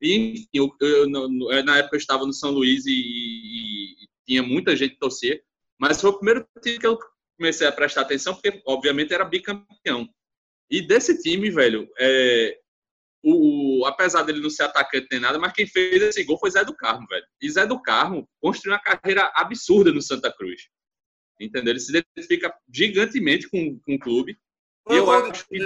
[0.00, 4.04] E, enfim, eu, eu- no- é, na época eu estava no São Luís e, e-
[4.04, 5.42] e tinha muita gente torcer,
[5.76, 6.96] mas foi o primeiro time que eu
[7.36, 10.08] comecei a prestar atenção, porque, obviamente, era bicampeão.
[10.70, 12.58] E desse time, velho, é,
[13.24, 16.50] o, o- apesar dele não ser atacante nem nada, mas quem fez esse gol foi
[16.52, 17.26] Zé do Carmo, velho.
[17.42, 20.68] E Zé do Carmo construiu uma carreira absurda no Santa Cruz.
[21.40, 21.72] Entendeu?
[21.72, 24.38] Ele se identifica gigantemente com, com o clube.
[24.86, 25.58] Foi Eu acho que-?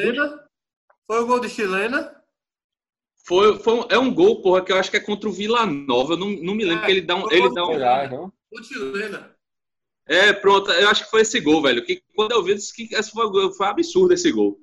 [1.10, 2.22] Foi o gol de chilena?
[3.26, 5.66] Foi, foi um- é um gol, porra, que eu acho que é contra o Vila
[5.66, 6.12] Nova.
[6.12, 7.28] Eu não, não me lembro É, que ele dá um.
[7.32, 8.32] Ele dá o um?
[8.52, 9.34] Gol de chilena.
[10.06, 11.84] é, pronto, eu acho que foi esse gol, velho.
[11.84, 14.60] Que quando eu vi, disse que esse foi, foi absurdo esse gol.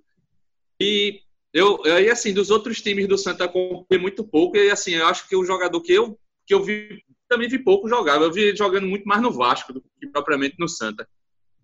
[0.80, 1.20] E
[1.52, 4.56] eu, aí, assim, dos outros times do Santa eu acompanhei muito pouco.
[4.56, 7.90] E assim, eu acho que o jogador que eu, que eu vi, também vi pouco
[7.90, 8.22] jogar.
[8.22, 11.06] Eu vi ele jogando muito mais no Vasco do que propriamente no Santa.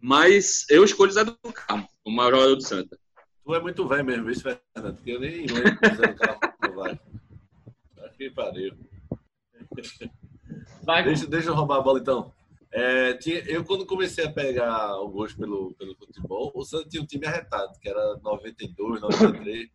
[0.01, 2.99] Mas eu escolho o Zé do Carmo, o maior jogador do Santa.
[3.45, 4.95] Tu é muito velho mesmo, isso, Fernando.
[4.95, 5.79] Porque eu nem lembro
[6.75, 6.99] vai.
[8.05, 8.73] Acho que pariu.
[10.83, 12.31] Vai, Deixa, deixa eu roubar a bola então.
[12.71, 17.03] É, tinha- eu, quando comecei a pegar o gosto pelo, pelo futebol, o Santos tinha
[17.03, 19.69] um time arretado, que era 92, 93.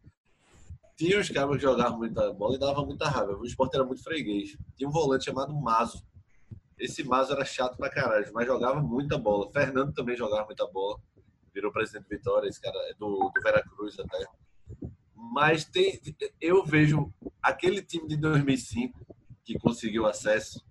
[0.97, 3.37] Tinha os caras que jogavam muita bola e dava muita raiva.
[3.37, 4.57] O esporte era muito freguês.
[4.77, 6.03] Tinha um volante chamado Mazo.
[6.77, 9.49] Esse Mazo era chato pra caralho, mas jogava muita bola.
[9.53, 10.99] Fernando também jogava muita bola.
[11.55, 14.27] Virou presidente do Vitória, esse cara é do, do Veracruz até.
[15.15, 16.01] Mas tem,
[16.41, 19.07] eu vejo aquele time de 2005
[19.45, 20.65] que conseguiu acesso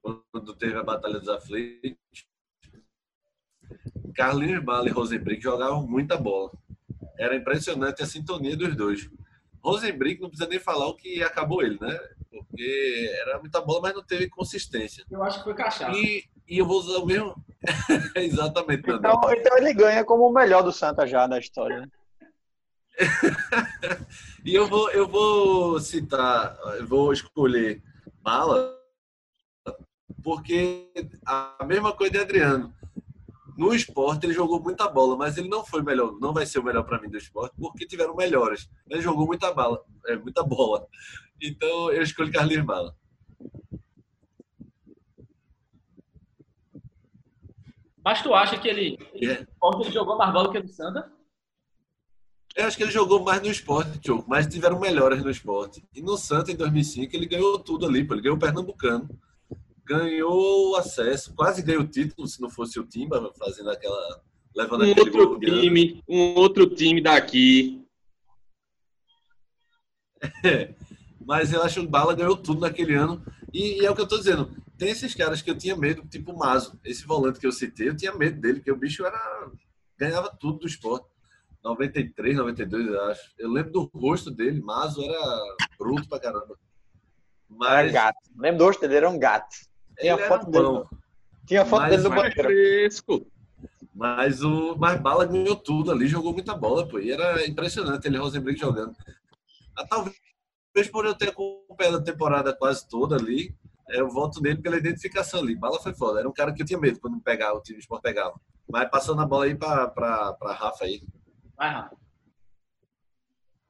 [0.00, 1.96] quando teve a Batalha dos Aflitos.
[4.14, 6.52] Carlinhos Bala e Rosenbrick jogavam muita bola.
[7.18, 9.10] Era impressionante a sintonia dos dois.
[9.62, 11.98] Rosenbrick não precisa nem falar o que acabou ele, né?
[12.44, 15.04] Porque era muita bola, mas não teve consistência.
[15.10, 15.96] Eu acho que foi cachaça.
[15.96, 17.34] E, e eu vou usar o mesmo.
[18.16, 18.90] Exatamente.
[18.90, 21.80] Então, então ele ganha como o melhor do Santa já na história.
[21.80, 21.88] né?
[24.44, 27.82] E eu vou, eu vou citar, eu vou escolher
[28.22, 28.76] Bala,
[30.22, 30.88] porque
[31.24, 32.72] a mesma coisa de Adriano.
[33.56, 36.62] no esporte ele jogou muita bola, mas ele não foi melhor, não vai ser o
[36.62, 38.68] melhor para mim do esporte, porque tiveram melhores.
[38.88, 40.86] Ele jogou muita bala, é, muita bola.
[41.40, 42.96] Então eu escolho Carlinhos Bala.
[48.04, 49.44] Mas tu acha que ele, É.
[49.44, 51.12] ele jogou mais bola que o do Santa?
[52.54, 55.84] Eu acho que ele jogou mais no esporte, Tio, mas tiveram melhores no esporte.
[55.94, 58.14] E no Santa, em 2005, ele ganhou tudo ali, pô.
[58.14, 59.08] Ele ganhou o Pernambucano,
[59.84, 64.22] ganhou o acesso, quase ganhou o título, se não fosse o Timba fazendo aquela.
[64.54, 67.84] levando Um aquele outro time, um outro time daqui.
[71.26, 73.20] Mas eu acho que o Bala ganhou tudo naquele ano.
[73.52, 74.56] E, e é o que eu tô dizendo.
[74.78, 76.78] Tem esses caras que eu tinha medo, tipo o Mazo.
[76.84, 79.50] Esse volante que eu citei, eu tinha medo dele, porque o bicho era.
[79.98, 81.06] ganhava tudo do esporte.
[81.64, 83.32] 93, 92, eu acho.
[83.36, 86.56] Eu lembro do rosto dele, Mazo era bruto pra caramba.
[86.56, 86.58] Era
[87.48, 88.18] Mas gato.
[88.36, 89.56] Lembro do rosto dele, era um gato.
[89.98, 90.64] Tinha ele foto era dele.
[90.64, 90.86] bom.
[91.44, 92.42] Tinha foto Mas dele no banheiro.
[92.42, 93.26] Fresco.
[93.92, 97.00] Mas o mas Bala ganhou tudo ali, jogou muita bola, pô.
[97.00, 98.94] E era impressionante ele Rosenbrink jogando.
[99.74, 100.14] Ah, talvez
[100.88, 103.54] por eu ter acompanhado a temporada quase toda ali,
[103.88, 105.56] eu voto nele pela identificação ali.
[105.56, 106.20] Bala foi foda.
[106.20, 108.38] Era um cara que eu tinha medo quando pegava, o time do esporte pegava.
[108.68, 111.02] Mas passando a bola aí pra, pra, pra Rafa aí.
[111.56, 111.96] Vai, Rafa.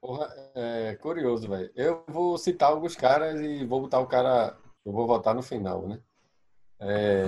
[0.00, 1.70] Porra, é curioso, velho.
[1.74, 4.56] Eu vou citar alguns caras e vou botar o cara.
[4.84, 6.00] Eu vou votar no final, né?
[6.78, 7.24] É,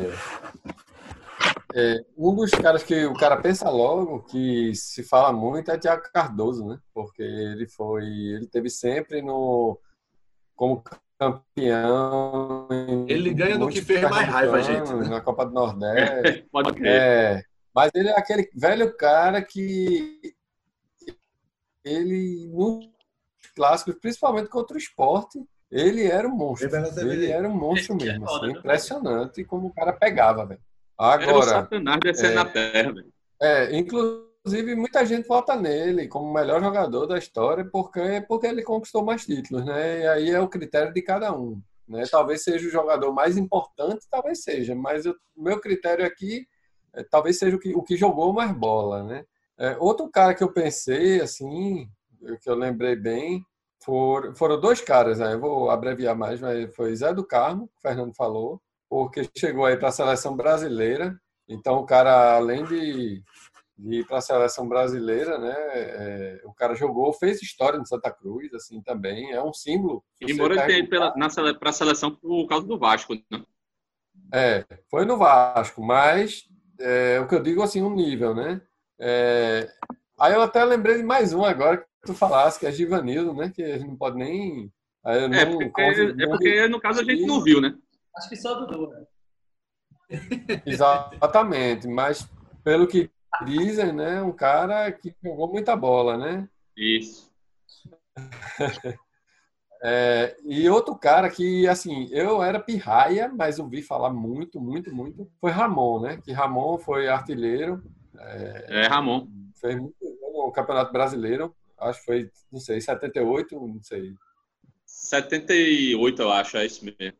[1.74, 6.02] é, um dos caras que o cara pensa logo, que se fala muito, é Thiago
[6.12, 6.78] Cardoso, né?
[6.94, 8.04] Porque ele foi.
[8.04, 9.78] Ele teve sempre no.
[10.56, 10.82] Como
[11.18, 12.68] campeão.
[13.08, 15.08] Ele ganha no muitos que fez mais raiva gente, né?
[15.08, 16.46] Na Copa do Nordeste.
[16.50, 16.86] Pode crer.
[16.86, 17.42] É,
[17.74, 20.20] mas ele é aquele velho cara que
[21.84, 22.88] ele nos
[23.54, 25.38] clássicos, principalmente contra o esporte,
[25.70, 26.68] ele era um monstro.
[26.68, 28.52] Ele era Ele era um monstro é mesmo, assim, né?
[28.52, 30.60] impressionante como o cara pegava, velho.
[31.00, 32.34] Era o Agora, Satanás descendo é.
[32.34, 33.12] na terra, velho.
[33.40, 38.62] é, inclusive muita gente vota nele como o melhor jogador da história porque porque ele
[38.62, 40.00] conquistou mais títulos, né?
[40.00, 42.04] E aí é o critério de cada um, né?
[42.10, 46.46] Talvez seja o jogador mais importante, talvez seja, mas o meu critério aqui
[46.94, 49.24] é, talvez seja o que, o que jogou mais bola, né?
[49.58, 51.88] É, outro cara que eu pensei, assim,
[52.42, 53.44] que eu lembrei bem,
[53.84, 55.34] for, foram dois caras, né?
[55.34, 59.64] Eu vou abreviar mais, mas foi Zé do Carmo, que o Fernando falou, porque chegou
[59.66, 61.18] aí para a seleção brasileira.
[61.48, 63.22] Então, o cara, além de,
[63.76, 65.54] de ir para a seleção brasileira, né?
[65.56, 69.32] é, o cara jogou, fez história no Santa Cruz, assim, também.
[69.32, 70.04] É um símbolo.
[70.20, 73.42] Embora ele tenha ido sele, pra seleção por causa do Vasco, né?
[74.32, 76.44] É, foi no Vasco, mas
[76.78, 78.60] é, o que eu digo assim, um nível, né?
[79.00, 79.70] É,
[80.18, 83.50] aí eu até lembrei de mais um agora que tu falasse, que é Givanildo, né?
[83.54, 84.70] Que a gente não pode nem.
[85.06, 87.74] É não porque, convido- é porque, no caso, a gente não viu, né?
[88.18, 89.06] Acho que só Dudu, né?
[90.66, 92.28] Exatamente, mas
[92.64, 93.08] pelo que
[93.44, 94.20] dizem, né?
[94.20, 96.48] Um cara que jogou muita bola, né?
[96.76, 97.30] Isso.
[99.80, 105.30] É, e outro cara que, assim, eu era pirraia, mas ouvi falar muito, muito, muito,
[105.40, 106.20] foi Ramon, né?
[106.20, 107.80] Que Ramon foi artilheiro,
[108.18, 109.28] É, Ramon.
[109.54, 109.94] fez muito
[110.32, 114.16] no Campeonato Brasileiro, acho que foi, não sei, 78, não sei.
[114.84, 117.16] 78, eu acho, é isso mesmo.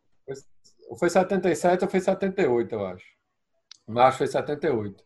[0.89, 3.07] Ou foi 77 ou foi 78, eu acho.
[3.87, 5.05] Mas foi 78.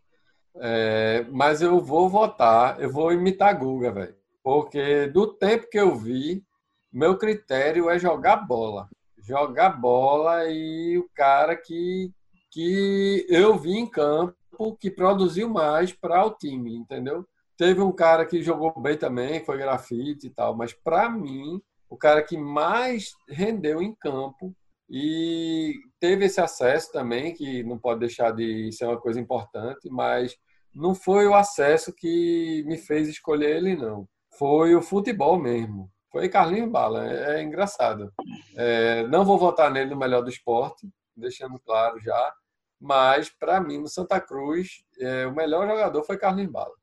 [0.56, 4.14] É, mas eu vou votar, eu vou imitar a Guga, velho.
[4.42, 6.44] Porque do tempo que eu vi,
[6.92, 8.88] meu critério é jogar bola.
[9.18, 12.12] Jogar bola e o cara que,
[12.50, 17.26] que eu vi em campo que produziu mais para o time, entendeu?
[17.56, 21.96] Teve um cara que jogou bem também, foi grafite e tal, mas para mim, o
[21.96, 24.54] cara que mais rendeu em campo
[24.94, 30.36] e teve esse acesso também, que não pode deixar de ser uma coisa importante, mas
[30.74, 34.06] não foi o acesso que me fez escolher ele, não.
[34.38, 35.90] Foi o futebol mesmo.
[36.10, 37.10] Foi Carlinhos Bala.
[37.10, 38.12] É, é engraçado.
[38.54, 42.34] É, não vou votar nele no melhor do esporte, deixando claro já,
[42.78, 46.74] mas para mim, no Santa Cruz, é, o melhor jogador foi Carlinhos Bala.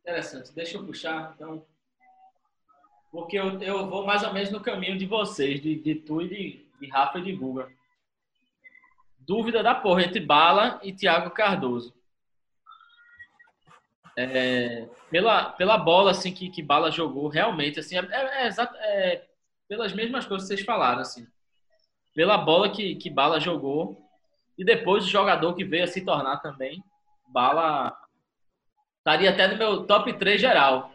[0.00, 0.54] Interessante.
[0.54, 1.66] Deixa eu puxar, então.
[3.12, 6.28] Porque eu, eu vou mais ou menos no caminho de vocês, de, de tu e
[6.28, 7.70] de, de Rafa e de Guga.
[9.18, 11.94] Dúvida da porra entre Bala e Thiago Cardoso.
[14.16, 19.26] É, pela, pela bola assim que, que Bala jogou, realmente, assim, é, é, é
[19.68, 21.26] pelas mesmas coisas que vocês falaram, assim.
[22.14, 24.02] Pela bola que, que Bala jogou
[24.56, 26.82] e depois o jogador que veio a se tornar também,
[27.28, 27.94] Bala
[28.98, 30.91] estaria até no meu top 3 geral.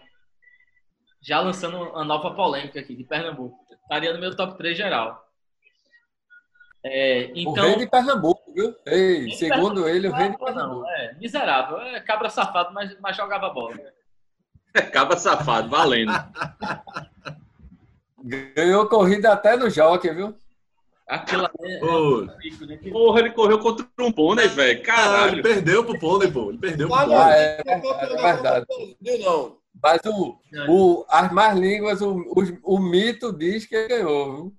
[1.28, 3.60] Já lançando uma nova polêmica aqui de Pernambuco.
[3.82, 5.28] Estaria no meu top 3 geral.
[6.82, 8.74] É, o rei então, de Pernambuco, viu?
[8.86, 11.82] Ei, segundo ele, o Não, Reni não, é miserável.
[11.82, 13.76] É cabra safado, mas, mas jogava bola.
[14.74, 16.14] Acaba safado, valendo.
[18.56, 20.34] ganhou corrida até no jockey, viu?
[21.06, 22.78] Aquilo ali é né?
[22.90, 24.70] Porra, ele correu contra um pônei, velho.
[24.70, 25.44] ah, ele Caralho.
[25.44, 26.52] perdeu pro pônei, pô.
[26.52, 27.22] Ele perdeu pro Olha, pônei.
[27.22, 28.66] Ah, é, não é pegando verdade.
[28.66, 29.67] Brasil, não.
[29.82, 30.38] Mas o,
[30.68, 34.56] o, as más línguas, o, o, o mito diz que ele ganhou, viu?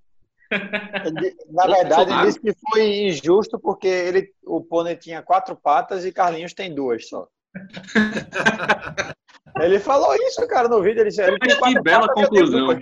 [1.50, 6.12] Na verdade, ele disse que foi injusto porque ele, o pônei tinha quatro patas e
[6.12, 7.28] Carlinhos tem duas só.
[9.60, 11.00] ele falou isso, cara, no vídeo.
[11.00, 12.80] Ele disse, ele tem Que quatro bela patas, conclusão.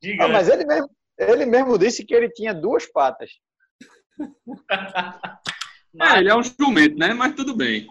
[0.00, 0.24] Diga.
[0.24, 3.30] Ah, mas ele mesmo, ele mesmo disse que ele tinha duas patas.
[6.00, 7.12] É, ele é um jumento, né?
[7.12, 7.86] Mas tudo bem.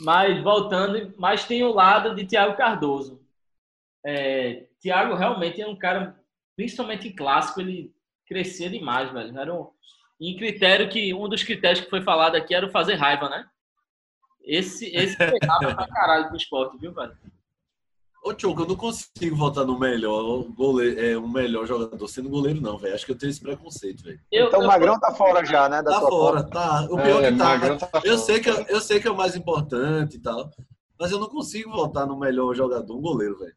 [0.00, 3.20] Mas voltando, mas tem o lado de Thiago Cardoso.
[4.04, 6.18] É, Thiago realmente é um cara,
[6.56, 7.94] principalmente em clássico, ele
[8.26, 9.38] crescia demais, velho.
[9.38, 9.70] Era um,
[10.20, 13.46] em critério que um dos critérios que foi falado aqui era o fazer raiva, né?
[14.42, 17.16] Esse, esse pegava pra caralho pro esporte, viu, velho?
[18.22, 22.60] Ô, Tchoco, eu não consigo votar no melhor goleiro, é, um melhor jogador sendo goleiro,
[22.60, 22.94] não, velho.
[22.94, 24.20] Acho que eu tenho esse preconceito, velho.
[24.30, 25.82] Eu, Então o eu- Magrão tá fora já, né?
[25.82, 26.82] Da Tá fora, tá.
[26.90, 27.44] O pior É, que tá.
[27.44, 28.18] Magrão tá Eu fora.
[28.18, 30.50] sei, que, eu, eu sei que é o mais importante e tal.
[30.98, 33.54] Mas eu não consigo votar no melhor jogador, um goleiro, velho.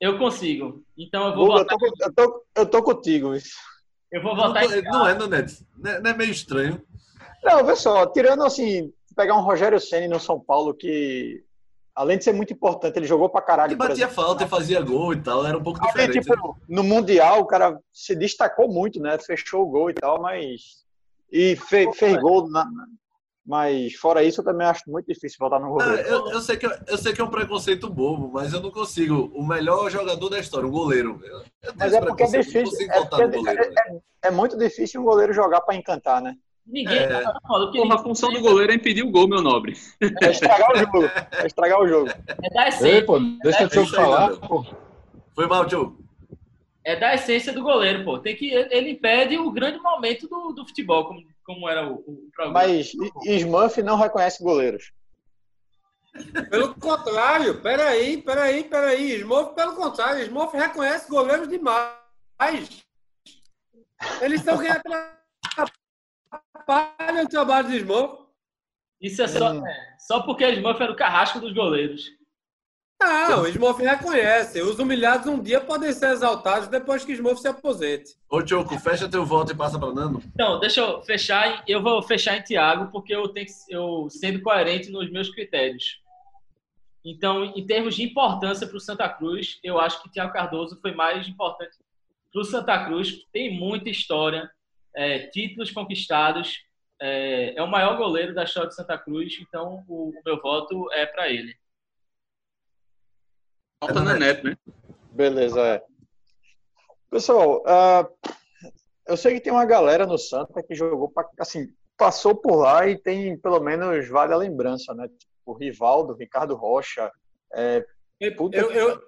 [0.00, 0.82] eu consigo.
[0.96, 3.34] Então eu vou eu votar, tô, eu, tô, eu tô contigo.
[3.34, 3.50] isso.
[4.10, 5.66] eu vou Não, votar em não é, Nanete?
[5.76, 6.82] Não é, não é meio estranho?
[7.44, 11.44] Não, vê só, tirando assim, pegar um Rogério Ceni no São Paulo que,
[11.96, 13.70] além de ser muito importante, ele jogou pra caralho.
[13.70, 16.16] Ele batia falta e fazia gol e tal, era um pouco diferente.
[16.16, 16.20] né?
[16.20, 19.18] tipo, no Mundial, o cara se destacou muito, né?
[19.18, 20.84] Fechou o gol e tal, mas.
[21.32, 22.48] E fe- fez gol.
[22.50, 22.68] Na...
[23.44, 26.02] Mas fora isso, eu também acho muito difícil voltar no goleiro.
[26.08, 29.30] eu, eu sei que, eu sei que é um preconceito bobo, mas eu não consigo.
[29.34, 31.20] O melhor jogador da história, um goleiro.
[31.24, 32.90] Eu, Mas é porque é difícil.
[32.90, 33.62] É, porque goleiro.
[33.62, 33.74] velho.
[34.22, 36.34] é- é muito difícil um goleiro jogar pra encantar, né?
[36.66, 37.20] Ninguém É.
[37.22, 39.74] tá falando que Porra, a função do goleiro é impedir o gol, meu nobre.
[40.22, 41.10] É estragar o jogo.
[41.32, 42.10] É estragar o jogo.
[42.42, 44.36] é da Ei, essência, pô, deixa eu É te isso aí, falar.
[44.36, 44.66] Pô.
[45.34, 45.96] Foi mal, Tio.
[46.84, 48.18] é da essência do goleiro, pô.
[48.18, 52.30] Tem que ele impede o grande momento do, do futebol, como, como era o, o
[52.34, 52.60] programa.
[52.66, 52.92] Mas
[53.24, 54.92] Smurf não reconhece goleiros.
[56.50, 59.12] Pelo contrário, peraí, peraí, peraí.
[59.20, 61.92] Smurf, pelo contrário, Smurf reconhece goleiros demais.
[64.20, 64.70] Eles são quem
[67.16, 68.18] atrapalham o trabalho de Smurf.
[69.00, 69.66] Isso é só, Hum.
[69.66, 72.10] é, só porque a Smurf era o carrasco dos goleiros.
[72.98, 74.62] Não, o Smurf reconhece.
[74.62, 78.14] Os humilhados um dia podem ser exaltados depois que Smurf se aposente.
[78.28, 80.22] Ô, Tioco, fecha teu voto e passa pra Nando.
[80.34, 81.62] Então, deixa eu fechar.
[81.68, 86.00] Eu vou fechar em Thiago, porque eu tenho que, eu sendo coerente nos meus critérios.
[87.04, 90.92] Então, em termos de importância para o Santa Cruz, eu acho que Thiago Cardoso foi
[90.92, 91.76] mais importante
[92.32, 93.24] para o Santa Cruz.
[93.30, 94.50] Tem muita história,
[94.94, 96.64] é, títulos conquistados.
[97.00, 100.90] É, é o maior goleiro da história de Santa Cruz, então o, o meu voto
[100.92, 101.54] é para ele.
[103.80, 104.56] Falta na net, né?
[105.12, 105.82] Beleza, é.
[107.10, 108.08] Pessoal, ah,
[109.06, 112.86] eu sei que tem uma galera no Santa que jogou, pra, assim, passou por lá
[112.88, 115.06] e tem, pelo menos, vale a lembrança, né?
[115.08, 117.10] Tipo, Rivaldo, Ricardo Rocha.
[117.54, 117.84] é,
[118.36, 119.02] Puta Eu, eu,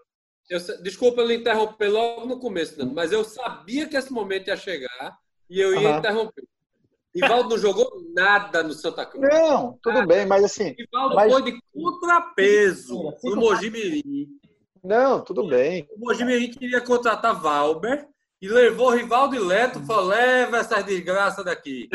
[0.51, 4.57] eu, sa- desculpa eu interromper logo no começo, mas eu sabia que esse momento ia
[4.57, 5.99] chegar e eu ia Aham.
[5.99, 6.45] interromper.
[7.21, 9.29] Rivaldo não jogou nada no Santa Cruz.
[9.29, 14.29] Não, tudo bem, mas assim, Rivaldo Mas- foi de contrapeso no Mogi Mirim.
[14.83, 15.89] não, tudo bem.
[15.97, 18.07] O Mogi Mirim queria contratar Valber
[18.41, 21.89] e levou Rivaldo e Leto e falou: leva essas desgraças daqui.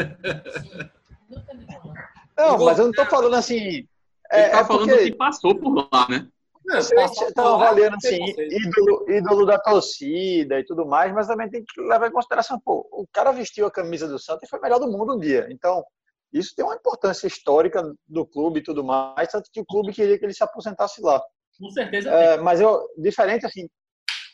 [2.37, 3.57] Não, mas eu não tô falando assim.
[3.57, 3.87] Ele
[4.31, 6.27] É, tá é falando porque que passou por lá, né?
[6.65, 11.81] Você está avaliando assim, ídolo, ídolo da torcida e tudo mais, mas também tem que
[11.81, 14.89] levar em consideração, pô, o cara vestiu a camisa do Santos e foi melhor do
[14.89, 15.47] mundo um dia.
[15.51, 15.83] Então,
[16.31, 20.17] isso tem uma importância histórica do clube e tudo mais, tanto que o clube queria
[20.17, 21.21] que ele se aposentasse lá.
[21.59, 23.69] Com certeza É, mas eu, diferente assim,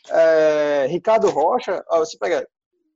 [0.08, 2.46] é, Ricardo Rocha, ó, você pega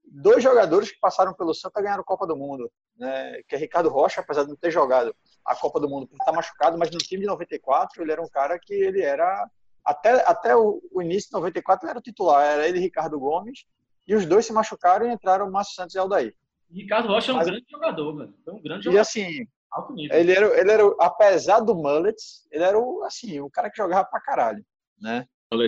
[0.04, 3.40] dois jogadores que passaram pelo Santa ganharam a Copa do Mundo, né?
[3.48, 6.32] Que é Ricardo Rocha, apesar de não ter jogado a Copa do Mundo por estar
[6.32, 9.48] machucado, mas no time de 94 ele era um cara que ele era
[9.84, 13.18] até até o, o início de 94 ele era o titular, era ele e Ricardo
[13.20, 13.64] Gomes,
[14.06, 16.34] e os dois se machucaram e entraram o Márcio Santos e Aldair.
[16.70, 18.34] Ricardo Rocha é um Mas- grande jogador, velho.
[18.44, 20.16] Foi um grande E jogador, assim, alto nível.
[20.18, 24.04] ele era, ele era, apesar do mullets, ele era o, assim, o cara que jogava
[24.06, 24.64] pra caralho,
[25.00, 25.26] né?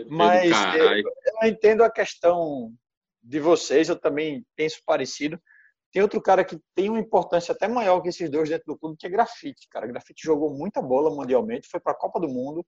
[0.09, 1.05] Mas Caralho.
[1.43, 2.73] eu entendo a questão
[3.23, 5.41] de vocês, eu também penso parecido.
[5.97, 8.99] Tem outro cara que tem uma importância até maior que esses dois dentro do clube,
[8.99, 9.87] que é Grafite, cara.
[9.87, 12.63] Grafite jogou muita bola mundialmente, foi para a Copa do Mundo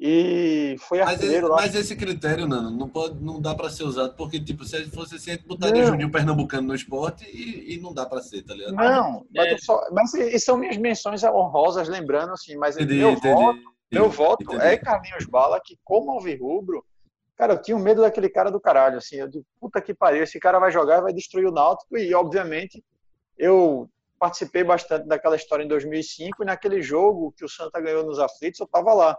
[0.00, 1.56] e foi Mas, esse, artilheiro lá.
[1.56, 5.16] mas esse critério, Nano, não, pode, não dá pra ser usado, porque, tipo, se fosse
[5.16, 5.88] assim, a gente botaria Não.
[5.90, 8.72] Juninho Pernambucano no esporte e, e não dá pra ser, tá ligado?
[8.72, 9.52] Não, mas, É.
[9.52, 13.34] eu só, mas e são minhas menções honrosas, lembrando assim, mas Entendi, meu entendi.
[13.34, 13.60] voto,
[13.92, 14.64] meu voto entendi.
[14.64, 16.82] é Carlinhos Bala, que como alvirrubro,
[17.36, 20.38] cara, eu tinha medo daquele cara do caralho, assim, eu digo, puta que pariu, esse
[20.38, 22.82] cara vai jogar e vai destruir o Náutico, e obviamente
[23.36, 28.18] eu participei bastante daquela história em 2005, e naquele jogo que o Santa ganhou nos
[28.18, 29.18] aflitos, eu tava lá.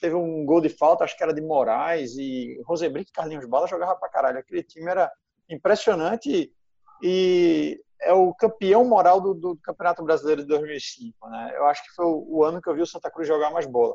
[0.00, 3.68] Teve um gol de falta, acho que era de Moraes, e Rosebrick e Carlinhos Bala
[3.68, 4.38] jogava pra caralho.
[4.38, 5.10] Aquele time era
[5.48, 6.52] impressionante
[7.00, 11.28] e, é o campeão moral do, do Campeonato Brasileiro de 2005.
[11.28, 11.52] Né?
[11.54, 13.94] Eu acho que foi o ano que eu vi o Santa Cruz jogar mais bola.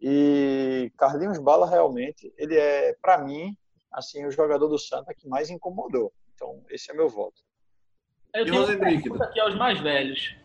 [0.00, 3.56] E Carlinhos Bala realmente, ele é, para mim,
[3.92, 6.12] assim, o jogador do Santa que mais incomodou.
[6.34, 7.42] Então, esse é meu voto.
[8.32, 10.36] Eu E tenho uma pergunta aqui aos mais velhos.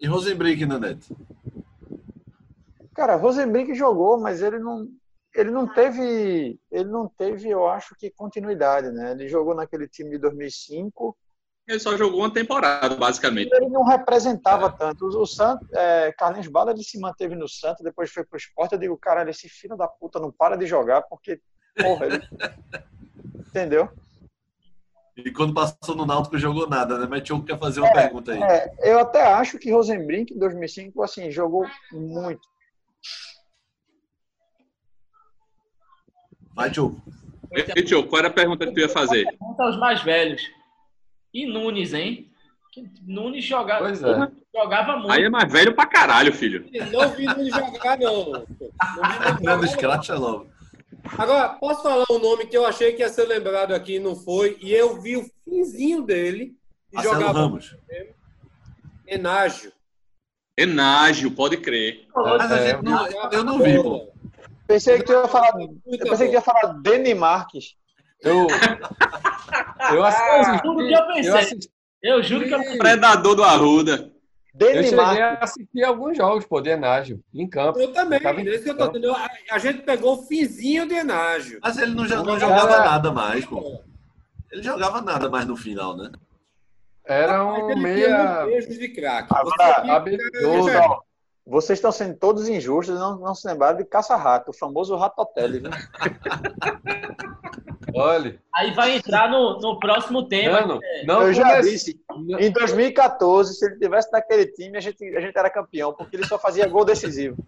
[0.00, 1.14] E Rosenbrick, Nanete?
[2.94, 4.88] Cara, Rosenbrink jogou, mas ele não,
[5.34, 9.12] ele não teve, ele não teve, eu acho que continuidade, né?
[9.12, 11.16] Ele jogou naquele time de 2005,
[11.68, 13.52] Ele só jogou uma temporada, basicamente.
[13.52, 15.04] ele não representava tanto.
[15.04, 18.72] O, o Santos, é, Carlinhos Bala, ele se manteve no Santos, depois foi pro esporte.
[18.72, 21.38] Eu digo, caralho, esse filho da puta não para de jogar, porque,
[21.76, 22.22] porra, ele...
[23.48, 23.90] Entendeu?
[25.14, 27.06] E quando passou no Náutico jogou nada, né?
[27.08, 28.42] Mas Tioco quer fazer uma pergunta aí.
[28.42, 32.40] É, eu até acho que Rosenbrink, em 2005, assim, jogou muito.
[36.54, 37.02] Vai, Tioco.
[37.52, 39.24] E, Tio, qual era a pergunta que tu ia fazer?
[39.24, 40.42] Pergunta aos mais velhos.
[41.38, 42.28] E Nunes, hein?
[43.06, 44.28] Nunes jogava, Pois é.
[44.54, 45.12] jogava muito.
[45.12, 46.68] Aí é mais velho pra caralho, filho.
[46.92, 48.32] Não vi ele jogar, não.
[48.32, 48.54] Não vi
[49.34, 49.64] jogar, não.
[49.64, 50.46] escracha logo.
[51.16, 54.16] Agora, posso falar um nome que eu achei que ia ser lembrado aqui e não
[54.16, 56.56] foi, e eu vi o finzinho dele
[56.92, 57.76] e Marcelo jogava Ramos.
[59.06, 59.72] Enágio.
[60.56, 62.06] Enágio, pode crer.
[62.14, 64.08] Mas a É, gente não, eu não vi, pô.
[64.66, 67.74] Pensei que tu ia falar, eu pensei que tu ia falar Deni Marques.
[68.22, 68.46] Eu,
[69.94, 71.30] eu assisti, Tudo que eu pensei.
[71.30, 71.70] eu assisti,
[72.02, 74.12] Eu juro que eu Predador do Arruda.
[74.58, 77.78] eu cheguei a assistir alguns jogos, pô, de Enágio, em campo.
[77.78, 79.14] Eu também, eu tô.
[79.14, 81.58] A, a gente pegou o finzinho de Enágio.
[81.62, 83.80] Mas ele não, não jogava nada mais, pô.
[84.50, 86.10] Ele jogava nada mais no final, né?
[87.04, 89.28] Era um ele meia beijos de craque.
[89.34, 89.82] Agora,
[91.48, 95.60] Vocês estão sendo todos injustos e não, não se lembraram de Caça-Rato, o famoso Ratotelli.
[95.60, 95.70] Viu?
[97.94, 100.60] Olha, Aí vai entrar no, no próximo tema.
[100.60, 101.98] não, não eu já disse,
[102.38, 106.26] em 2014, se ele tivesse naquele time, a gente, a gente era campeão, porque ele
[106.26, 107.38] só fazia gol decisivo.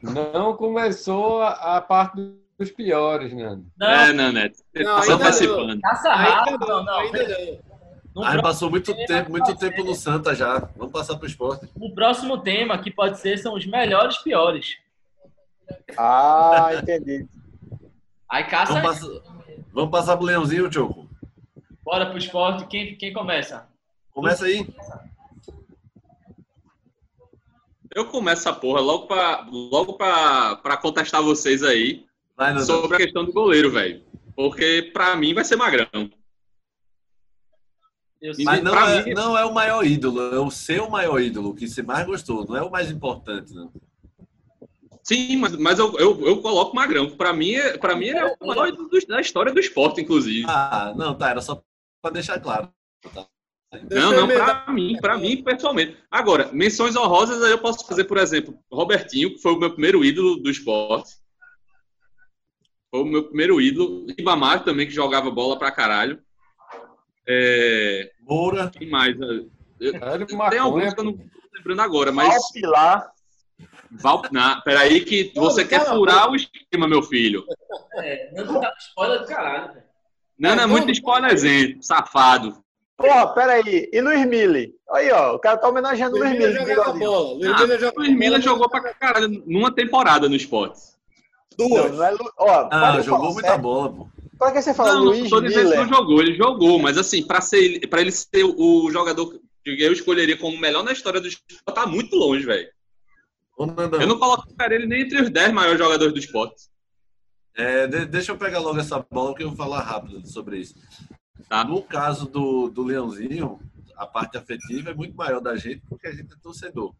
[0.00, 3.58] Não começou a, a parte dos piores, né?
[3.76, 4.58] Não, É, Nanete.
[4.72, 5.80] Você Não, só ainda antecipando.
[5.80, 6.58] caça Ainda rápido.
[6.60, 6.98] não, Não, não.
[7.00, 7.67] ainda não.
[8.14, 10.58] No, Aí pró- passou muito tempo, muito tempo no Santa já.
[10.76, 11.68] Vamos passar pro esporte.
[11.76, 14.76] no próximo tema, que pode ser, são os melhores piores.
[15.96, 17.26] Ah, entendi.
[18.28, 19.22] Aí caça Vamos passar,
[19.72, 21.06] vamos passar pro Leãozinho, Tioco.
[21.84, 22.66] bora pro esporte.
[22.66, 23.68] Quem, quem começa?
[24.10, 24.66] Começa aí.
[27.94, 32.04] Eu começo essa porra logo pra, logo pra, pra contestar vocês aí
[32.36, 34.02] Vai, sobre a questão do goleiro, velho.
[34.36, 35.88] Porque pra mim vai ser magrão.
[38.44, 41.54] Mas não é, mim- não é o maior ídolo, é o seu maior ídolo, o
[41.54, 43.70] que você mais gostou, não é o mais importante, não.
[45.04, 47.10] Sim, mas, mas eu, eu, eu coloco magrão.
[47.16, 50.44] Pra mim, é- pra mim é o maior do- da história do esporte, inclusive.
[50.48, 51.62] Ah, não, tá, era só
[52.02, 52.68] pra deixar claro.
[53.14, 53.26] Tá.
[53.90, 55.96] Não, não, pra mim, pra mim, pessoalmente.
[56.10, 60.04] Agora, menções honrosas aí eu posso fazer, por exemplo, Robertinho, que foi o meu primeiro
[60.04, 61.12] ídolo do esporte.
[62.90, 64.06] Foi o meu primeiro ídolo.
[64.18, 66.18] Ibamar também, que jogava bola pra caralho.
[67.28, 69.14] É, Moura, quem mais?
[69.20, 69.50] Eu-
[70.26, 71.24] Tem maconha, alguns que eu não tô
[71.56, 72.28] lembrando agora, mas.
[72.28, 72.52] Mas...
[72.52, 73.12] Pilar,
[73.90, 74.22] Val...
[74.32, 77.44] Não, peraí, que você Não, quer furar o esquema, meu filho.
[77.96, 79.84] É, não tá spoiler do caralho, velho.
[80.38, 80.92] Não, não é Não, muito não.
[80.92, 82.62] spoilerzento, safado.
[82.96, 83.88] Porra, peraí.
[83.92, 84.74] E Luiz Mille?
[84.90, 86.52] Aí, ó, o cara tá homenageando o Luiz Mille.
[86.52, 87.10] jogava bigodinho.
[87.10, 87.34] bola.
[87.34, 87.64] Luiz Ah,
[87.96, 88.40] Luiz bola.
[88.40, 90.80] jogou pra caralho numa temporada no esporte.
[91.58, 91.92] Não, Duas.
[91.92, 92.32] não é Lu...
[92.38, 94.08] Ó, ah, jogou muita bola, pô.
[94.38, 96.96] Pra que você fala não, Luiz não tô dizendo que não jogou, ele jogou, mas
[96.96, 99.30] assim, pra, ser, pra ele ser o jogador
[99.64, 102.68] que eu escolheria como o melhor na história do esporte, tá muito longe, velho.
[103.58, 106.68] Eu não colocaria ele nem entre os 10 maiores jogadores do esporte.
[107.56, 110.74] é, de- deixa eu pegar logo essa bola que eu vou falar rápido sobre isso.
[111.48, 111.64] Tá.
[111.64, 113.58] No caso do, do Leãozinho,
[113.96, 116.94] a parte afetiva é muito maior da gente porque a gente é torcedor.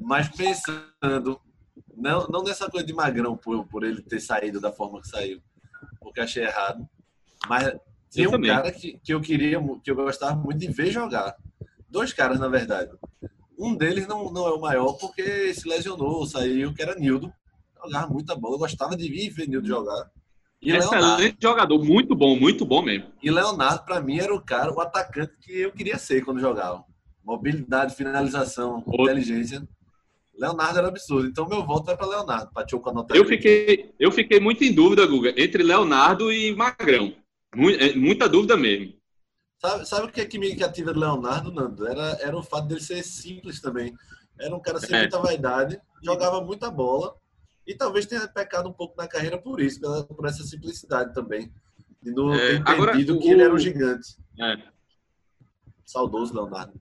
[0.00, 1.40] Mas pensando,
[1.96, 5.40] não, não nessa coisa de magrão por, por ele ter saído da forma que saiu,
[6.06, 6.88] porque achei errado.
[7.48, 7.64] Mas
[8.12, 8.50] tem Eu um também.
[8.50, 11.34] cara que, que eu queria, que eu gostava muito de ver jogar.
[11.90, 12.90] Dois caras, na verdade.
[13.58, 17.32] Um deles não, não é o maior porque se lesionou, saiu, que era Nildo.
[17.82, 20.10] Jogava muita bola, eu gostava de vir ver Nildo jogar.
[20.62, 23.06] E Excelente Leonardo, jogador, muito bom, muito bom mesmo.
[23.22, 26.84] e Leonardo, pra mim, era o cara, o atacante que eu queria ser quando jogava.
[27.24, 29.02] Mobilidade, finalização, Outro.
[29.02, 29.66] inteligência.
[30.38, 31.28] Leonardo era absurdo.
[31.28, 33.16] Então, meu voto vai para Leonardo, para Tioco anotar.
[33.16, 33.36] Eu aqui.
[33.36, 37.14] fiquei, eu fiquei muito em dúvida, Guga, entre Leonardo e Magrão.
[37.80, 38.94] É, Muita dúvida mesmo.
[39.58, 41.86] Sabe, sabe o que, é que me cativa do Leonardo, Nando?
[41.86, 43.94] Era, era o fato dele ser simples também.
[44.38, 45.00] Era um cara sem É.
[45.00, 47.14] muita vaidade, jogava muita bola
[47.66, 51.50] e talvez tenha pecado um pouco na carreira por isso, pela, por essa simplicidade também.
[52.02, 54.16] De não É, ter agora, entendido o- que ele era um gigante.
[54.38, 54.58] É.
[55.84, 56.74] Saudoso Leonardo.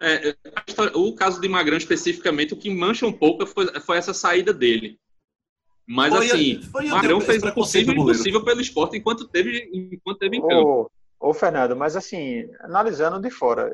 [0.00, 3.96] É, a história- o caso de Magrão especificamente, o que mancha um pouco foi, foi
[3.96, 4.98] essa saída dele.
[5.86, 10.18] Mas Foi- assim, foi Magrão fez o possível e impossível pelo esporte enquanto teve, enquanto
[10.18, 10.90] teve em campo.
[11.20, 13.72] Ô, ô, Fernando, mas assim, analisando de fora,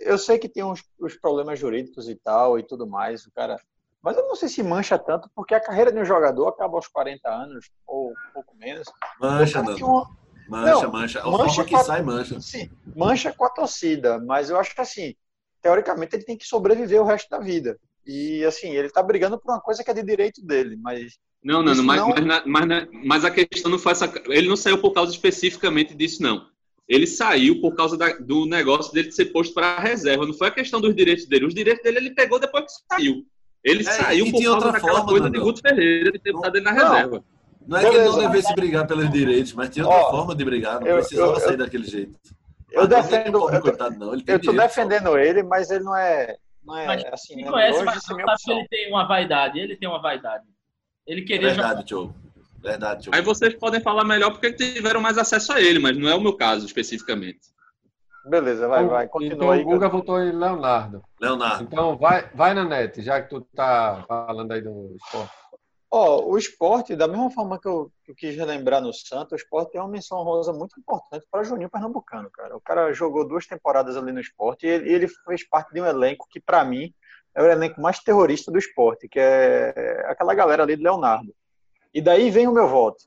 [0.00, 3.60] eu sei que tem uns, os problemas jurídicos e tal e tudo mais, o cara.
[4.02, 6.88] Mas eu não sei se mancha tanto, porque a carreira de um jogador acaba aos
[6.88, 8.88] 40 anos, ou um pouco menos.
[9.20, 9.86] Mancha, O cara tem Nando.
[9.86, 11.20] uma- Mancha, Não, mancha.
[11.20, 12.40] A mancha forma que pra- sai, mancha.
[12.40, 15.14] Sim, mancha com a torcida, mas eu acho que assim,
[15.62, 17.78] teoricamente ele tem que sobreviver o resto da vida.
[18.06, 21.60] E assim, ele tá brigando por uma coisa que é de direito dele, mas Não,
[21.60, 24.12] Nando, Isso mas, não- mas, na- mas, na- mas a questão não foi essa.
[24.28, 26.46] Ele não saiu por causa especificamente disso, não.
[26.88, 30.24] Ele saiu por causa da- do negócio dele de ser posto para a reserva.
[30.26, 31.46] Não foi a questão dos direitos dele.
[31.46, 33.24] Os direitos dele ele pegou depois que saiu.
[33.64, 35.38] Ele É, saiu por causa outra daquela forma, coisa Nando.
[35.38, 36.92] de Guto Ferreira de ter botado ele na Não.
[36.92, 37.24] reserva.
[37.66, 38.28] Não é que ele não Beleza.
[38.28, 40.80] devesse brigar pelos direitos, mas tinha outra Ó, forma de brigar.
[40.80, 42.18] Não eu- precisava eu- sair eu- daquele jeito.
[42.72, 43.40] Eu é defendo.
[43.40, 44.12] pobre, Eu coitado, não.
[44.12, 46.36] Ele tem eu tô direito, defendendo ele, mas ele não é.
[46.64, 49.08] Não é Mas assim, Quem né, conhece, longe mas sabe minha que ele tem uma
[49.08, 49.58] vaidade.
[49.58, 50.44] Ele tem uma vaidade.
[51.06, 51.26] Ele só.
[51.26, 51.68] queria jogar.
[51.68, 52.14] Verdade, Tio.
[52.62, 53.14] Verdade, Tio.
[53.14, 56.20] Aí vocês podem falar melhor porque tiveram mais acesso a ele, mas não é o
[56.20, 57.40] meu caso especificamente.
[58.24, 59.04] Beleza, vai, vai.
[59.06, 59.64] Então Continua o aí.
[59.64, 61.02] Guga votou em Leonardo.
[61.20, 61.64] Leonardo.
[61.64, 65.41] Então vai, vai na net, já que tu tá falando aí do esporte.
[65.94, 69.36] Ó, o esporte, da mesma forma que eu, que eu quis relembrar no Santos, o
[69.36, 72.56] esporte tem uma menção rosa muito importante para Juninho Pernambucano, cara.
[72.56, 75.84] O cara jogou duas temporadas ali no esporte e ele, ele fez parte de um
[75.86, 76.94] elenco que, para mim,
[77.34, 81.34] é o elenco mais terrorista do esporte, que é aquela galera ali de Leonardo.
[81.92, 83.04] E daí vem o meu voto.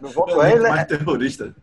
[0.00, 1.54] Meu voto é, Elenco mais terrorista.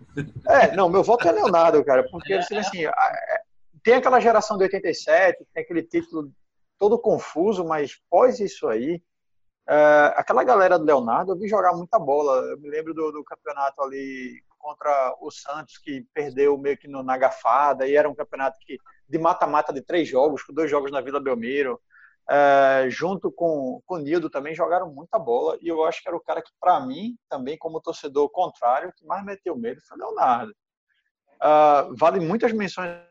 [0.47, 3.41] é, não, meu voto é Leonardo, cara, porque assim, assim, a- é,
[3.83, 6.31] tem aquela geração de 87, tem aquele título
[6.77, 9.01] todo confuso, mas pós isso aí,
[9.69, 12.41] é, aquela galera do Leonardo, eu vi jogar muita bola.
[12.47, 17.03] Eu me lembro do, do campeonato ali contra o Santos, que perdeu meio que no,
[17.03, 20.91] na gafada, e era um campeonato que, de mata-mata de três jogos, com dois jogos
[20.91, 21.79] na Vila Belmiro.
[22.31, 26.15] É, junto com, com o Nildo também jogaram muita bola e eu acho que era
[26.15, 30.01] o cara que, para mim, também como torcedor contrário, que mais meteu medo foi o
[30.01, 30.53] Leonardo.
[31.39, 33.08] Ah, vale muitas menções.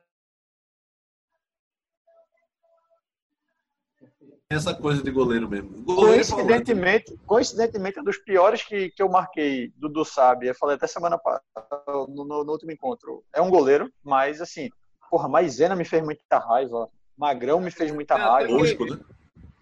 [4.50, 5.68] Essa coisa de goleiro mesmo.
[5.82, 6.24] Goleiro é.
[6.26, 10.46] Coincidentemente, coincidentemente, é um dos piores que, que eu marquei, Dudu sabe.
[10.48, 11.44] Eu falei até semana passada,
[12.08, 13.22] no, no- no último encontro.
[13.34, 14.70] É um goleiro, mas assim,
[15.10, 16.88] porra, Maisena me fez muita raiva.
[17.14, 18.56] Magrão me fez muita É, raiva.
[18.56, 18.98] Bosco, né?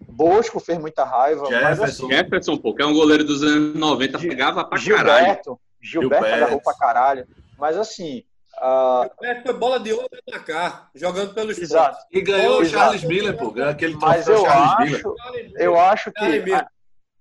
[0.07, 1.41] Bosco fez muita raiva.
[1.41, 2.05] Mas, Jefferson.
[2.05, 5.25] assim, Jefferson, pô, que é um goleiro dos anos 90, Gil- pegava pra caralho.
[5.25, 6.43] Gilberto, Gilberto Gilberto.
[6.45, 7.27] agarrou pra caralho.
[7.57, 8.23] Mas assim,
[8.59, 9.09] ah,
[9.43, 11.71] foi bola de ouro na cá, jogando pelo esporte.
[11.71, 12.05] exato.
[12.11, 12.65] E ganhou o.
[12.65, 13.51] Charles Miller, pô.
[13.51, 15.05] Ganhou aquele Mas eu Charles Miller.
[15.05, 15.15] acho,
[15.57, 16.67] eu acho que a,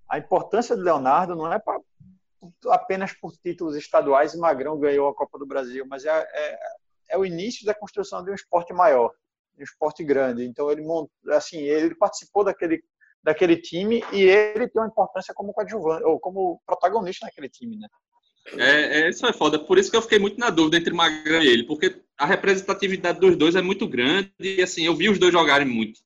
[0.08, 1.78] a importância do Leonardo não é pra,
[2.70, 6.58] apenas por títulos estaduais e Magrão ganhou a Copa do Brasil, mas é, é,
[7.10, 9.12] é o início da construção de um esporte maior,
[9.54, 10.44] de um esporte grande.
[10.44, 10.82] Então ele
[11.30, 12.82] assim, ele participou daquele
[13.22, 17.88] daquele time e ele tem uma importância como coadjuvante ou como protagonista naquele time, né?
[18.54, 19.58] É, é, isso é foda.
[19.58, 23.18] Por isso que eu fiquei muito na dúvida entre Magrão e ele, porque a representatividade
[23.18, 26.00] dos dois é muito grande e assim, eu vi os dois jogarem muito.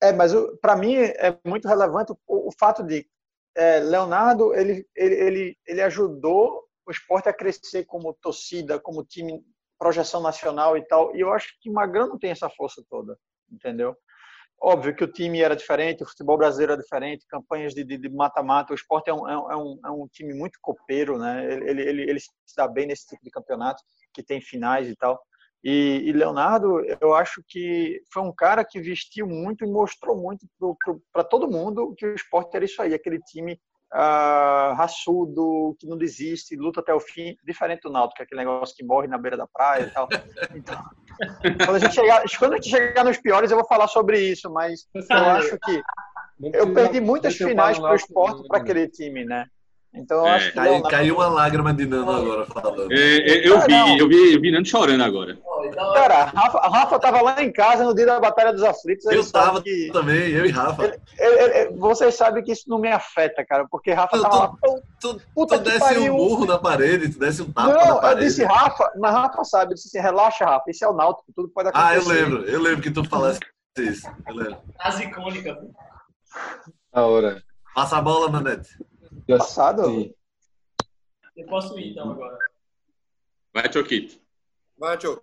[0.00, 3.06] É, mas para mim é muito relevante o, o fato de
[3.56, 9.42] é, Leonardo ele, ele, ele, ele ajudou o esporte a crescer como torcida, como time,
[9.78, 11.14] projeção nacional e tal.
[11.14, 13.18] E eu acho que Magrão não tem essa força toda,
[13.50, 13.96] entendeu?
[14.60, 18.72] Óbvio que o time era diferente, o futebol brasileiro era diferente, campanhas de mata-mata.
[18.72, 21.44] O esporte é um, é, um, é um- é um time muito copeiro, né?
[21.52, 23.82] Ele, ele, ele, se dá bem nesse tipo de campeonato,
[24.12, 25.20] que tem finais e tal.
[25.62, 30.46] E, e Leonardo, eu acho que foi um cara que vestiu muito e mostrou muito
[31.12, 33.60] para todo mundo que o esporte era isso aí, aquele time
[33.92, 38.76] ah, raçudo, que não desiste, luta até o fim, diferente do Náutico, é aquele negócio
[38.76, 40.08] que morre na beira da praia e tal.
[40.54, 40.80] Então,
[41.64, 44.50] quando a gente chegar, quando a gente chegar nos piores, eu vou falar sobre isso,
[44.50, 45.82] mas eu acho que
[46.52, 49.46] eu perdi muitas finais para o esporte para aquele time, né?
[49.94, 52.92] Então eu É, acho que Caiu, Leonardo- caiu uma lágrima de Nando agora falando.
[52.92, 55.36] É, é, eu Ah, vi, eu vi, eu vi Nando chorando agora.
[55.94, 59.06] Cara, Rafa, Rafa tava lá em casa no dia da Batalha dos Aflitos.
[59.06, 60.84] Eu tava que- também, eu e Rafa.
[60.84, 64.34] ele- ele- ele- vocês sabem que isso não me afeta, cara, porque Rafa Eu tava
[64.34, 64.52] tô- lá.
[64.60, 66.12] "Pô, Tu, Puta tu que desce pariu.
[66.12, 68.26] um burro na parede, tu desce um tapa na Não, eu parede.
[68.26, 71.48] disse Rafa, mas Rafa sabe, eu disse assim, relaxa, Rafa, isso é o Náutico, tudo
[71.48, 71.92] pode acontecer.
[71.92, 73.38] Ah, eu lembro, eu lembro que tu falasse
[73.78, 74.08] isso.
[74.28, 74.56] Eu lembro.
[74.76, 75.54] Frase icônica.
[75.54, 75.70] pô.
[76.92, 77.42] A hora.
[77.74, 78.70] Passa a bola, Nanete.
[79.36, 79.84] Passado.
[79.84, 80.14] Sim.
[81.36, 82.38] Eu posso ir então agora.
[83.52, 84.20] Vai, Choquito.
[84.76, 85.22] Vai, Tio.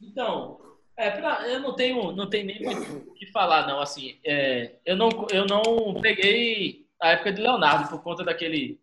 [0.00, 0.60] Então,
[0.96, 3.80] é, pra, eu não tenho, não tenho nem muito o que falar, não.
[3.80, 8.80] Assim, é, eu, não, eu não peguei a época de Leonardo por conta daquele.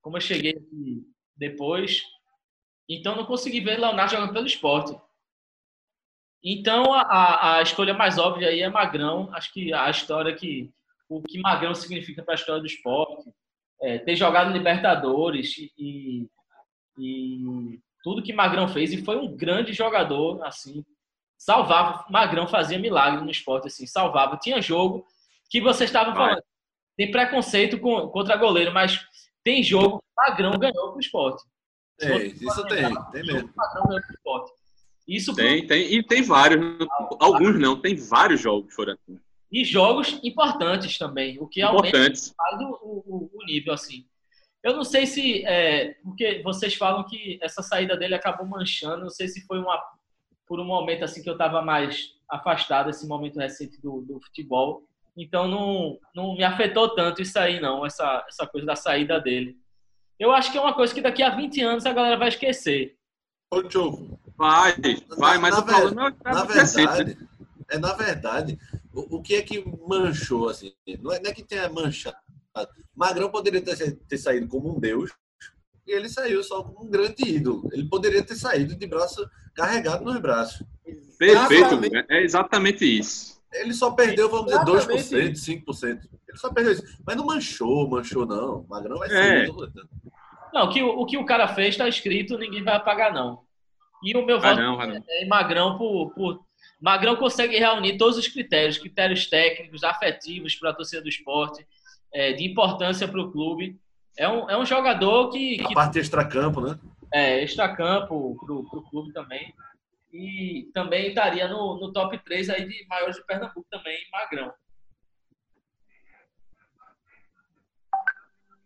[0.00, 1.02] Como eu cheguei aqui
[1.36, 2.02] depois,
[2.88, 4.98] então não consegui ver Leonardo jogando pelo esporte.
[6.42, 9.28] Então a, a escolha mais óbvia aí é Magrão.
[9.32, 10.72] Acho que a história que.
[11.08, 13.30] O que Magrão significa para a história do esporte.
[13.82, 16.28] É, ter jogado Libertadores e,
[16.98, 20.84] e tudo que Magrão fez e foi um grande jogador, assim,
[21.36, 24.36] salvava, Magrão fazia milagre no esporte, assim, salvava.
[24.36, 25.06] Tinha jogo
[25.50, 26.28] que vocês estavam Vai.
[26.30, 26.44] falando,
[26.96, 29.00] tem preconceito com, contra goleiro, mas
[29.44, 31.42] tem jogo que Magrão ganhou pro esporte.
[32.00, 33.50] É, isso tem, tem mesmo.
[33.56, 34.52] Magrão ganhou pro esporte.
[35.06, 35.94] Isso pro- Tem, tem.
[35.94, 36.60] E tem vários.
[37.18, 39.18] Alguns não, tem vários jogos que foram assim.
[39.50, 42.34] E jogos importantes também, o que aumenta importantes.
[42.82, 44.06] o, o, o nível, assim.
[44.62, 49.10] Eu não sei se, é, porque vocês falam que essa saída dele acabou manchando, não
[49.10, 49.80] sei se foi uma,
[50.46, 54.82] por um momento assim que eu estava mais afastado, esse momento recente do, do futebol,
[55.16, 59.56] então não, não me afetou tanto isso aí não, essa, essa coisa da saída dele.
[60.18, 62.96] Eu acho que é uma coisa que daqui a 20 anos a galera vai esquecer.
[63.50, 64.72] Ô, Tio, Vai,
[65.18, 67.04] vai, mas Na o problema na é recente, né?
[67.04, 67.28] verdade,
[67.70, 68.58] é na verdade,
[68.92, 72.16] o, o que é que manchou, assim, não é, não é que tenha manchado.
[72.94, 75.12] Magrão poderia ter, ter saído como um deus
[75.86, 77.68] e ele saiu só como um grande ídolo.
[77.72, 80.62] Ele poderia ter saído de braço carregado nos braços.
[81.18, 82.06] Perfeito, Exatamente.
[82.10, 83.38] é exatamente isso.
[83.52, 86.00] Ele só perdeu, vamos dizer, Exatamente 2%, 5%.
[86.28, 86.82] Ele só perdeu isso.
[87.06, 88.66] Mas não manchou, manchou, não.
[88.68, 89.46] Magrão vai É.
[89.46, 89.52] ser.
[90.52, 93.42] Não, o que o, o que o cara fez está escrito, ninguém vai apagar não.
[94.02, 95.04] E o meu voto não, vai não.
[95.08, 96.44] é Magrão por, por
[96.80, 101.66] Magrão consegue reunir todos os critérios, critérios técnicos, afetivos para a torcida do esporte,
[102.12, 103.78] é, de importância para o clube.
[104.16, 106.78] É um, é um jogador que, A que parte extracampo, né?
[107.12, 109.52] é extracampo para o clube também.
[110.12, 114.52] E também estaria no, no top 3 aí de maiores de Pernambuco também, Magrão.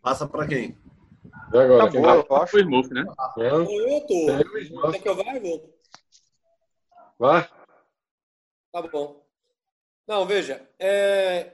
[0.01, 0.77] Passa pra quem?
[1.53, 1.85] E agora?
[1.85, 2.17] Tá quem vai?
[2.19, 2.51] eu acho.
[2.53, 3.05] Foi Smurf, né?
[3.39, 3.63] Hã?
[3.65, 4.31] Ou eu tô.
[4.31, 5.79] É, Quer que eu vá, eu vou.
[7.19, 7.49] Vai?
[8.73, 9.23] Tá bom.
[10.09, 11.53] Não, veja, é,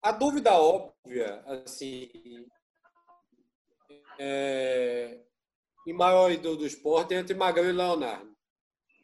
[0.00, 2.08] a dúvida óbvia, assim,
[4.18, 5.20] é,
[5.86, 8.32] em maior ídolo do esporte é entre Magrão e Leonardo.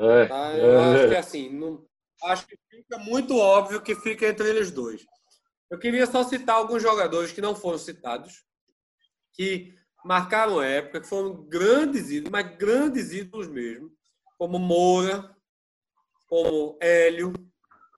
[0.00, 0.26] É.
[0.26, 0.56] Tá?
[0.56, 1.84] Eu acho que é, assim, não,
[2.22, 5.04] acho que fica muito óbvio que fica entre eles dois.
[5.68, 8.44] Eu queria só citar alguns jogadores que não foram citados,
[9.32, 13.92] que marcaram época, que foram grandes ídolos, mas grandes ídolos mesmo,
[14.38, 15.36] como Moura,
[16.28, 17.32] como Hélio,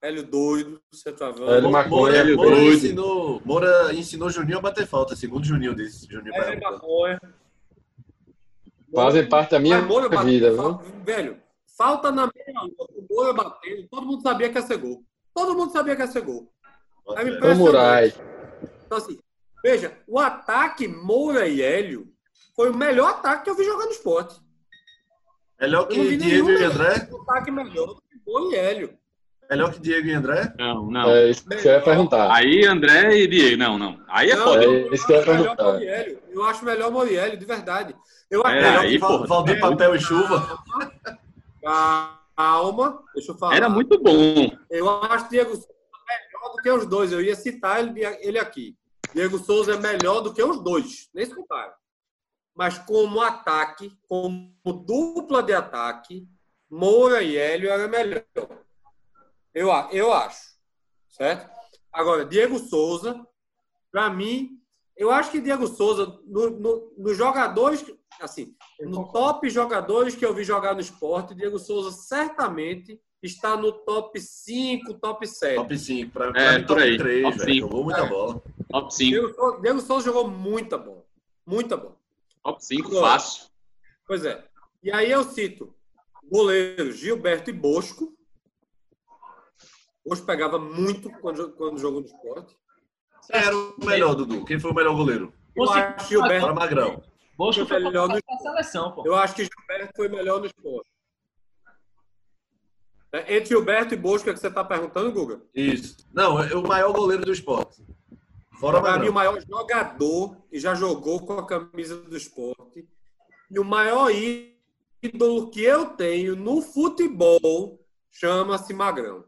[0.03, 1.51] Hélio doido, centroavante.
[1.53, 2.73] Hélio Maconha, Moura, Moura doido.
[2.75, 6.07] ensinou, Moura ensinou Juninho a bater falta, segundo Juninho disse.
[6.09, 6.61] Juninho Hélio.
[6.61, 7.21] Maconha.
[8.95, 10.79] Fazem parte da minha bateu, vida, viu?
[11.05, 11.37] Velho,
[11.77, 15.05] falta na meia hora, o Moura batendo, todo mundo sabia que ia ser gol.
[15.35, 16.53] Todo mundo sabia que ia ser gol.
[17.09, 17.59] É O impressionante.
[17.59, 18.15] Murai.
[18.87, 19.19] Então, assim,
[19.63, 22.13] veja, o ataque Moura e Hélio
[22.57, 24.41] foi o melhor ataque que eu vi jogar no esporte.
[25.61, 27.09] Melhor que Diego e André?
[27.29, 28.99] ataque melhor do que Moura e Hélio.
[29.51, 30.55] Melhor que Diego e André?
[30.59, 31.11] Não, não.
[31.11, 32.33] É isso que eu ia perguntar.
[32.33, 33.57] Aí André e Diego.
[33.57, 34.01] Não, não.
[34.09, 34.65] Aí é Não, foda.
[34.65, 36.23] É isso que eu ia acho melhor perguntar.
[36.31, 37.97] Eu acho melhor Moura e Hélio, de verdade.
[38.31, 39.27] Eu acho É, melhor aí, que porra.
[39.27, 40.59] Valdir Papel e Chuva.
[42.37, 43.57] Calma, deixa eu falar.
[43.57, 44.51] Era muito bom.
[44.71, 45.69] Eu acho Diego Souza
[46.09, 47.13] melhor do que os dois.
[47.13, 48.77] Eu ia citar ele, ele aqui.
[49.13, 51.11] Diego Souza é melhor do que os dois.
[51.13, 51.75] Nem se compara.
[52.55, 54.53] Mas como ataque, como
[54.87, 56.29] dupla de ataque,
[56.71, 58.25] Moura e Hélio era melhor.
[59.55, 60.51] Eu, a- eu acho.
[61.09, 61.51] Certo?
[61.93, 63.27] Agora, Diego Souza,
[63.91, 64.61] para mim,
[64.97, 67.85] eu acho que Diego Souza, no- no- nos jogadores,
[68.21, 73.73] assim, no top jogadores que eu vi jogar no esporte, Diego Souza certamente está no
[73.73, 75.57] top 5, top 7.
[75.57, 76.13] Top 5.
[76.13, 76.97] Pra, É, mim, por top aí.
[76.97, 77.53] 3, Top velho.
[77.55, 77.67] cinco.
[77.69, 78.09] Jogou muita É.
[78.09, 78.43] bola.
[78.71, 79.11] Top 5.
[79.11, 81.05] Diego, Souza- Diego Souza jogou muita bola.
[81.45, 81.97] Muita bola.
[82.43, 83.13] Top 5, Agora.
[83.13, 83.51] fácil.
[84.07, 84.45] Pois é.
[84.83, 85.75] E aí eu cito
[86.25, 88.17] goleiros Gilberto e Bosco.
[90.05, 92.57] Bosco pegava muito quando, quando jogou no esporte.
[93.31, 94.45] Era o melhor, Dudu?
[94.45, 95.33] Quem foi o melhor goleiro?
[95.55, 97.03] Eu Você- acho que Gilberto, Para Magrão.
[97.37, 99.03] Bosco Foi melhor no- seleção, pô.
[99.07, 100.91] eu acho que Gilberto foi melhor no esporte.
[103.13, 105.43] É, Entre Gilberto e Bosco, é que você está perguntando, Guga?
[105.55, 105.97] Isso.
[106.13, 107.85] Não, é o maior goleiro do esporte.
[108.61, 112.87] Fora Para mim, o maior jogador que já jogou com a camisa do esporte.
[113.51, 114.11] E o maior
[115.03, 117.81] ídolo que eu tenho no futebol
[118.11, 119.25] chama-se Magrão.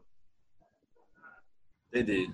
[1.87, 2.31] Entendi.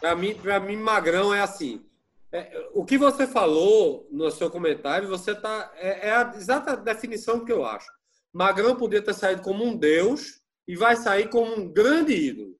[0.00, 0.34] Para mim,
[0.66, 1.84] mim, Magrão é assim.
[2.32, 7.44] É, o que você falou no seu comentário, você tá é, é a exata definição
[7.44, 7.92] que eu acho.
[8.32, 12.56] Magrão podia ter saído como um deus e vai sair como um grande ídolo,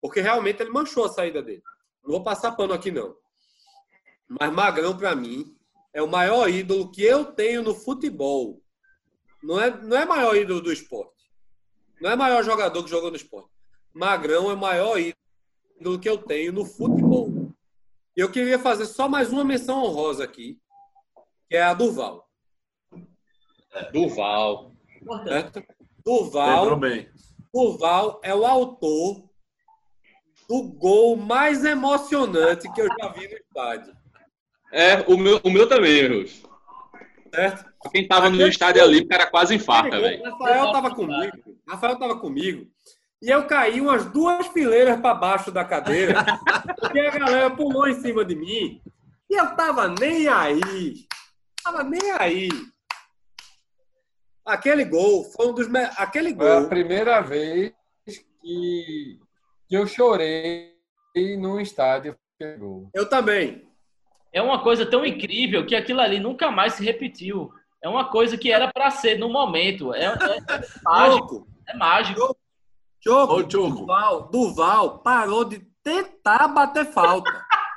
[0.00, 1.62] porque realmente ele manchou a saída dele.
[2.02, 3.14] Não vou passar pano aqui não.
[4.28, 5.56] Mas Magrão para mim
[5.92, 8.62] é o maior ídolo que eu tenho no futebol.
[9.42, 11.30] Não é não é maior ídolo do esporte.
[12.00, 13.50] Não é maior jogador que jogou no esporte.
[13.92, 17.52] Magrão é o maior ídolo que eu tenho no futebol.
[18.16, 20.60] E eu queria fazer só mais uma menção honrosa aqui,
[21.48, 22.28] que é a Duval.
[23.92, 24.74] Duval.
[25.24, 25.62] Certo?
[26.04, 26.78] Duval.
[27.52, 29.29] Duval é o autor
[30.50, 33.94] do gol mais emocionante que eu já vi no estádio.
[34.72, 36.42] É, o meu, o meu também, Rus.
[37.32, 37.64] Certo?
[37.92, 40.24] Quem tava no estádio ali, o cara quase infarta, velho.
[40.24, 41.36] Rafael tava comigo.
[41.68, 42.66] Rafael tava comigo.
[43.22, 46.24] E eu caí umas duas fileiras para baixo da cadeira,
[46.80, 48.82] porque a galera pulou em cima de mim.
[49.30, 51.06] E eu tava nem aí.
[51.62, 52.48] Tava nem aí.
[54.44, 55.68] Aquele gol foi um dos.
[55.68, 56.68] me- Aquele Foi a gol.
[56.68, 57.72] primeira vez
[58.42, 59.20] que
[59.70, 60.74] eu chorei
[61.38, 62.16] num estádio.
[62.94, 63.68] Eu também.
[64.32, 67.50] É uma coisa tão incrível que aquilo ali nunca mais se repetiu.
[67.82, 69.92] É uma coisa que era para ser no momento.
[69.94, 71.46] É, é- é mágico.
[71.66, 72.36] É mágico.
[73.02, 73.70] Choco, Ô, Choco.
[73.80, 77.30] Duval, Duval parou de tentar bater falta.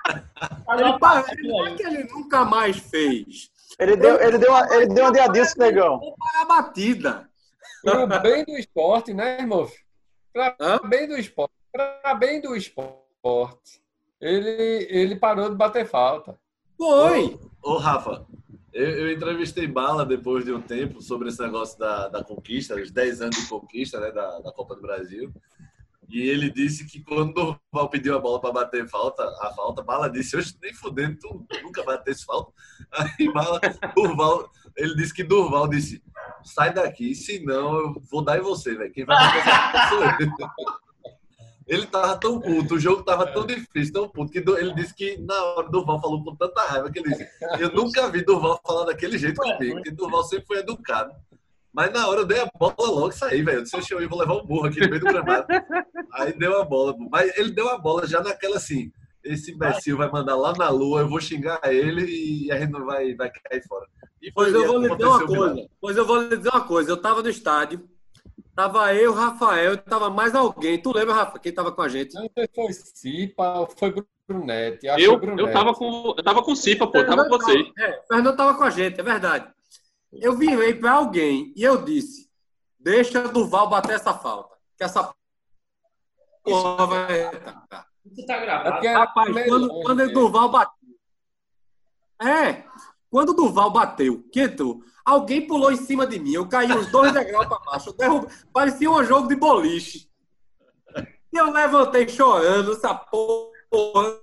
[0.78, 3.50] Ele parou, não é que ele nunca mais fez.
[3.80, 6.00] Ele deu, ele deu, uma, ele deu uma de Adilson, negão.
[6.20, 7.30] Para a batida.
[7.82, 9.66] Pro bem do esporte, né, irmão?
[10.34, 10.80] Para Hã?
[10.90, 11.54] bem do esporte.
[11.74, 13.82] Para bem do esporte.
[14.22, 16.40] Ele, ele parou de bater falta.
[16.78, 17.40] Foi.
[17.64, 18.26] Ô, Rafa,
[18.72, 22.92] eu, eu entrevistei Bala depois de um tempo sobre esse negócio da, da conquista, os
[22.92, 25.34] 10 anos de conquista né, da, da Copa do Brasil.
[26.10, 29.82] E ele disse que quando o Durval pediu a bola para bater falta, a falta,
[29.82, 32.52] Bala disse, hoje nem fudendo, tu nunca batesse falta.
[32.94, 33.60] Aí Bala,
[33.96, 34.48] Durval,
[34.78, 36.04] ele disse que Durval disse,
[36.44, 38.94] sai daqui, senão eu vou dar em você, velho.
[38.94, 40.74] Quem vai bater essa falta sou eu.
[41.68, 45.18] Ele tava tão puto, o jogo tava tão difícil, tão puto, que ele disse que
[45.18, 47.28] na hora Durval falou com tanta raiva que ele disse:
[47.60, 51.14] Eu nunca vi Durval falar daquele jeito comigo, porque Durval sempre foi educado.
[51.74, 53.60] Mas na hora eu dei a bola logo e saí, velho.
[53.60, 55.48] Eu disse: "Oxe, eu vou levar um burro aqui no meio do gramado.
[56.14, 58.92] Aí deu a bola, mas ele deu a bola já naquela assim:
[59.24, 62.86] Esse imbecil vai mandar lá na lua, eu vou xingar ele e a gente não
[62.86, 63.88] vai, vai cair fora.
[64.22, 65.70] E foi Pois eu vou lhe dizer uma coisa.
[65.82, 66.92] Pois eu vou lhe dizer uma coisa.
[66.92, 67.90] Eu tava no estádio.
[68.56, 70.80] Tava eu, Rafael, tava mais alguém.
[70.80, 72.14] Tu lembra, Rafa, quem tava com a gente?
[72.14, 73.94] Não sei se foi Cipa ou foi
[74.28, 74.88] Brunete.
[74.88, 75.52] Acho Eu, eu Brunete.
[75.54, 76.14] tava com.
[76.16, 77.68] Eu tava com o Cipa, pô, tava com vocês.
[77.78, 79.52] É, o Fernando tava com a gente, é verdade.
[80.12, 82.30] Eu virei pra alguém e eu disse:
[82.80, 84.56] Deixa Duval bater essa falta.
[84.78, 85.12] Que essa
[86.44, 87.24] porra vai.
[87.24, 88.72] atacar." Isso tá É gravado.
[88.74, 90.14] porque é Rapaz, quando, quando o né?
[90.14, 90.74] Duval bateu.
[92.22, 92.64] É,
[93.10, 96.34] quando o Duval bateu, que entrou, alguém pulou em cima de mim.
[96.34, 97.90] Eu caí uns dois degraus para baixo.
[97.90, 100.10] Eu derrube- Parecia um jogo de boliche.
[101.32, 104.20] E eu levantei chorando, essa porra.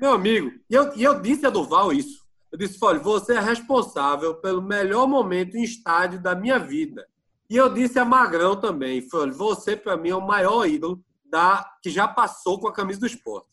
[0.00, 2.24] Meu amigo, e eu, e eu disse a Duval isso.
[2.50, 7.06] Eu disse, olha, você é responsável pelo melhor momento em estádio da minha vida.
[7.48, 11.68] E eu disse a Magrão também, falei, você para mim é o maior ídolo da,
[11.82, 13.46] que já passou com a camisa do esporte.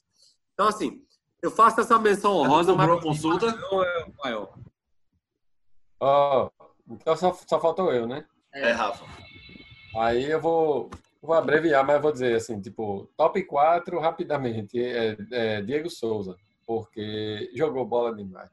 [0.54, 1.02] Então, assim,
[1.42, 3.48] eu faço essa menção honrosa, mas consulta?
[3.48, 4.54] Magrão é o maior.
[6.00, 6.50] Ó,
[6.90, 8.26] então só, só faltou eu, né?
[8.54, 9.06] É, Rafa.
[9.96, 10.90] Aí eu vou,
[11.22, 14.80] vou abreviar, mas eu vou dizer assim, tipo, top 4 rapidamente.
[14.82, 16.36] É, é Diego Souza,
[16.66, 18.50] porque jogou bola demais.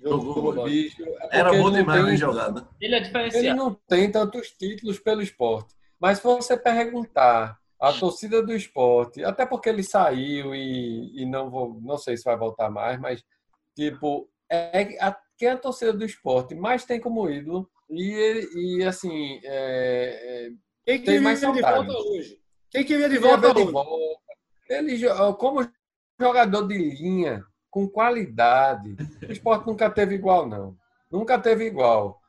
[0.00, 0.64] Jogou bola.
[0.68, 1.02] bicho.
[1.04, 2.68] é Era ele bom demais tem- na jogada.
[2.80, 3.56] Ele é Ele diferenciado.
[3.58, 5.74] não tem tantos títulos pelo esporte.
[5.98, 11.50] Mas se você perguntar a torcida do esporte, até porque ele saiu e, e não
[11.50, 13.24] vou, não sei se vai voltar mais, mas
[13.74, 18.84] tipo, é a, quem é a torcida do esporte mais tem como ídolo e, e
[18.84, 20.50] assim, é,
[20.84, 22.40] Quem Tem queria mais de volta hoje?
[22.70, 23.72] Quem queria de é, volta de hoje?
[23.72, 24.20] volta.
[24.68, 24.98] Ele
[25.38, 25.66] como
[26.20, 28.96] jogador de linha com qualidade,
[29.26, 30.76] o esporte nunca teve igual não,
[31.10, 32.20] nunca teve igual.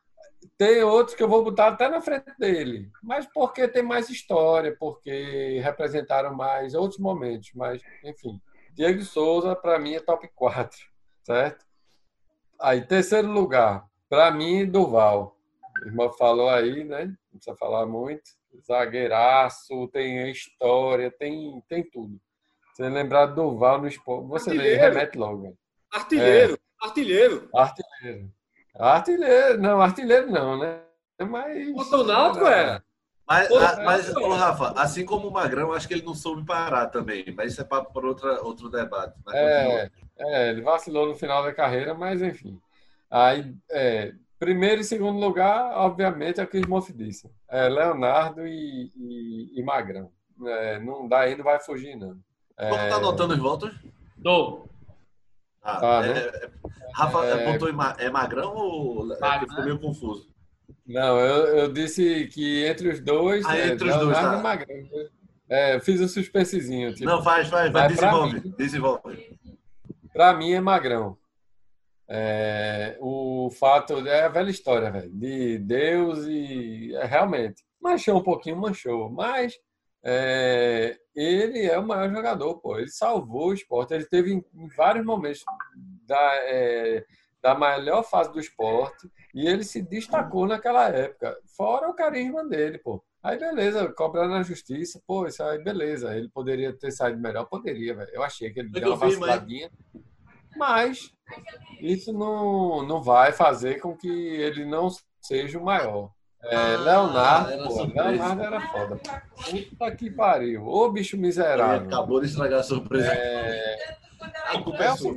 [0.57, 4.75] Tem outros que eu vou botar até na frente dele, mas porque tem mais história,
[4.79, 7.51] porque representaram mais outros momentos.
[7.53, 8.41] Mas, enfim,
[8.73, 10.77] Diego Souza, para mim, é top 4,
[11.23, 11.65] certo?
[12.61, 15.35] Aí, terceiro lugar, para mim, Duval.
[15.83, 17.13] O irmão falou aí, né?
[17.31, 18.21] precisa falar muito.
[18.67, 22.19] Zagueiraço, tem história, tem, tem tudo.
[22.73, 24.81] Você lembrar do Duval no esporte, você Artilheiro.
[24.81, 25.55] remete logo.
[25.93, 27.49] Artilheiro, artilheiro.
[27.55, 28.31] Artilheiro.
[28.77, 30.81] Artilheiro, não, artilheiro não, né?
[31.29, 31.71] Mas.
[31.73, 32.83] Contra o Náutico era.
[33.27, 34.19] Mas, a- mas é.
[34.19, 37.23] ô, Rafa, assim como o Magrão, acho que ele não soube parar também.
[37.35, 39.13] Mas isso é papo para outra, outro debate.
[39.23, 39.91] Mas É, continua.
[40.19, 42.59] É, ele vacilou no final da carreira, mas enfim.
[43.09, 47.29] Aí, é, primeiro e segundo lugar, obviamente, é o que o Smoff disse.
[47.49, 50.11] É Leonardo e, e- e Magrão.
[50.45, 52.15] É, não dá não vai fugir, não.
[52.57, 53.73] É, Como tá anotando os votos?
[54.17, 54.69] Dou.
[55.61, 56.19] Ah, Tá, é- né?
[56.19, 56.49] é-
[56.93, 57.47] Rafa, É.
[57.47, 59.13] apontou em Ma- é Magrão ou.
[59.13, 59.49] É, Magrão.
[59.49, 60.29] ficou meio confuso.
[60.85, 64.39] Não, eu, eu disse que entre os dois, Ah, é, entre os dois, Leonardo tá.
[64.39, 65.09] e Magrão.
[65.49, 66.93] É, eu fiz um suspensezinho.
[66.93, 68.39] Tipo, Não, faz, faz, vai, desenvolve.
[68.57, 69.38] Desenvolve.
[70.19, 71.17] Pra mim é Magrão.
[72.05, 78.21] É, o fato é a velha história, velho, de Deus e é, realmente manchou um
[78.21, 79.53] pouquinho, manchou, mas
[80.03, 82.77] é, ele é o maior jogador, pô.
[82.77, 83.93] Ele salvou o esporte.
[83.93, 85.41] Ele teve em, em vários momentos
[86.05, 87.05] da, é,
[87.41, 91.39] da melhor fase do esporte e ele se destacou naquela época.
[91.55, 93.01] Fora o carisma dele, pô.
[93.23, 96.13] Aí beleza, cobrar na justiça, pô, isso aí beleza.
[96.13, 98.09] Ele poderia ter saído melhor, poderia, velho.
[98.11, 99.71] Eu achei que ele deu uma vi, mas- vaciladinha.
[100.59, 101.11] Mas
[101.79, 104.89] isso não, não vai fazer com que ele não
[105.21, 106.11] seja o maior.
[106.43, 107.83] É, Ah, Leonardo, era pô.
[107.83, 108.99] Leonardo era foda.
[109.49, 110.67] Puta que pariu.
[110.67, 111.87] Ô bicho Ele miserável.
[111.87, 113.11] acabou de estragar a surpresa.
[113.11, 113.97] É,
[114.47, 115.13] A culpa é o sua.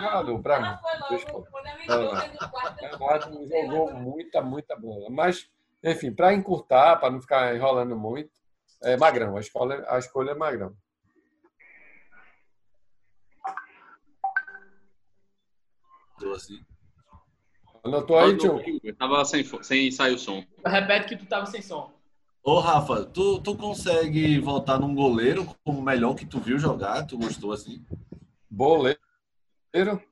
[0.00, 0.78] jogador pra mim.
[2.80, 5.08] Leonardo jogou muita, muita bola.
[5.10, 5.48] Mas,
[5.82, 8.30] enfim, para encurtar, para não ficar enrolando muito,
[8.82, 9.36] é Magrão.
[9.36, 10.72] A escolha, a escolha é Magrão.
[16.18, 16.58] Tô assim.
[17.84, 18.80] Anotou aí, Eu tio?
[18.82, 20.42] Eu tava sem, sem sair o som.
[20.64, 21.92] Repete que tu tava sem som.
[22.42, 27.04] Ô, Rafa, tu, tu consegue voltar num goleiro como o melhor que tu viu jogar?
[27.04, 27.84] Tu gostou assim?
[28.50, 28.98] Boleiro.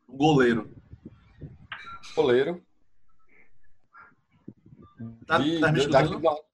[0.08, 0.70] Goleiro.
[2.14, 2.62] Goleiro.
[5.26, 6.44] Tá, De- tá de- daqui, do,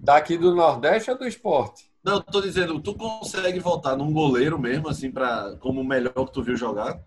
[0.00, 1.88] daqui do Nordeste ou do esporte?
[2.02, 6.12] Não, eu tô dizendo, tu consegue voltar num goleiro mesmo, assim, pra, como o melhor
[6.14, 6.98] que tu viu jogar?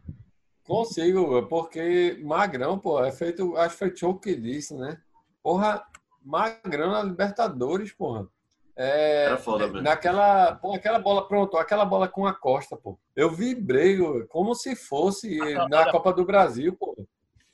[0.65, 4.97] Consigo, porque Magrão, pô, é feito, acho que foi Choco que disse, né?
[5.43, 5.83] Porra,
[6.23, 8.27] Magrão na Libertadores, porra.
[8.75, 9.81] É, Era foda mesmo.
[9.81, 12.97] naquela, pô, aquela bola, pronto, aquela bola com a Costa, pô.
[13.15, 13.97] Eu vibrei
[14.29, 15.37] como se fosse
[15.69, 16.95] na Copa do Brasil, pô.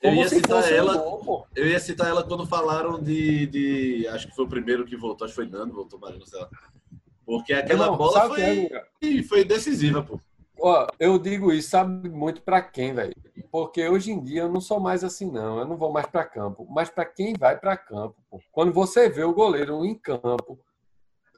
[0.00, 1.46] Eu Como ia se citar um ela, gol, pô.
[1.56, 4.06] eu ia citar ela quando falaram de, de.
[4.08, 6.48] Acho que foi o primeiro que voltou, acho que foi Nando, voltou Marino, sei lá.
[7.26, 8.88] Porque aquela Irmão, bola é, foi, Guga?
[9.28, 10.20] foi decisiva, pô.
[10.60, 13.14] Ó, eu digo isso, sabe muito pra quem, velho?
[13.50, 15.58] Porque hoje em dia eu não sou mais assim, não.
[15.58, 16.66] Eu não vou mais pra campo.
[16.68, 18.40] Mas pra quem vai pra campo, pô.
[18.50, 20.58] Quando você vê o goleiro em campo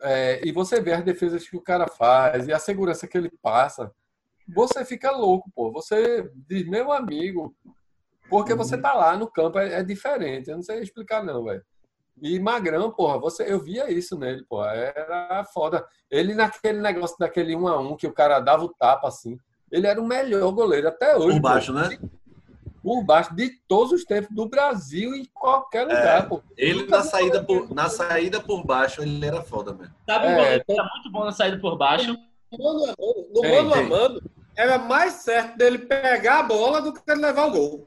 [0.02, 3.30] é, e você vê as defesas que o cara faz e a segurança que ele
[3.42, 3.92] passa,
[4.48, 5.70] você fica louco, pô.
[5.72, 7.54] Você diz, meu amigo,
[8.28, 10.48] porque você tá lá no campo, é, é diferente.
[10.48, 11.62] Eu não sei explicar, não, velho.
[12.22, 14.64] E Magrão, porra, você, eu via isso nele, pô.
[14.64, 15.86] Era foda.
[16.10, 19.38] Ele naquele negócio daquele um a um que o cara dava o tapa assim.
[19.70, 21.34] Ele era o melhor goleiro até hoje.
[21.34, 21.96] Por baixo, né?
[22.00, 22.08] pô.
[22.82, 26.42] Por baixo de todos os tempos do Brasil e em qualquer lugar, pô.
[26.56, 29.94] Ele Nunca na saída, por, na saída por baixo, ele era foda mesmo.
[30.06, 32.16] Sabe um É, tá muito bom na saída por baixo?
[32.52, 34.22] No mano a mano,
[34.56, 37.86] era mais certo dele pegar a bola do que ele levar o gol.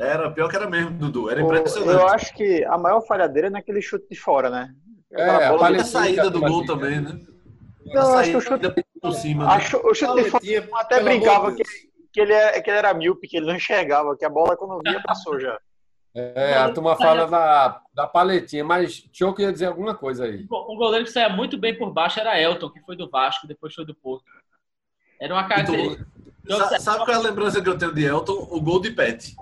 [0.00, 1.30] Era pior que era mesmo, Dudu.
[1.30, 2.14] Era Eu impressionante.
[2.14, 4.74] acho que a maior falha dele é naquele chute de fora, né?
[5.12, 7.20] É, Aquela a bola a saída do gol também, né?
[7.86, 9.44] Não, acho que o chute, por cima.
[9.44, 9.52] né?
[9.52, 11.62] acho, o chute de fora eu até brincava que,
[12.12, 14.80] que, ele é, que ele era míope, que ele não enxergava, que a bola quando
[14.82, 15.58] via passou já.
[16.14, 20.44] É, a turma fala da, da paletinha, mas Choco ia dizer alguma coisa aí.
[20.50, 23.74] Um goleiro que saía muito bem por baixo era Elton, que foi do Vasco, depois
[23.74, 24.24] foi do Porto.
[25.20, 26.06] Era uma característica.
[26.56, 28.48] Sa- Sabe qual é a lembrança que eu tenho de Elton?
[28.50, 29.34] O gol de pet.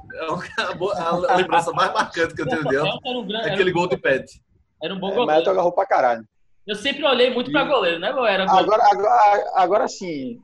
[0.58, 3.48] É boa- a lembrança mais marcante que eu tenho de Elton Elton era um, grande,
[3.48, 4.42] é aquele gol de pet.
[4.82, 5.44] era um bom É, mas goleiro.
[5.44, 6.24] tu agarrou pra caralho.
[6.66, 8.10] Eu sempre olhei muito pra goleiro, né?
[8.10, 8.72] Eu era goleiro.
[8.72, 10.38] Agora, agora, agora sim,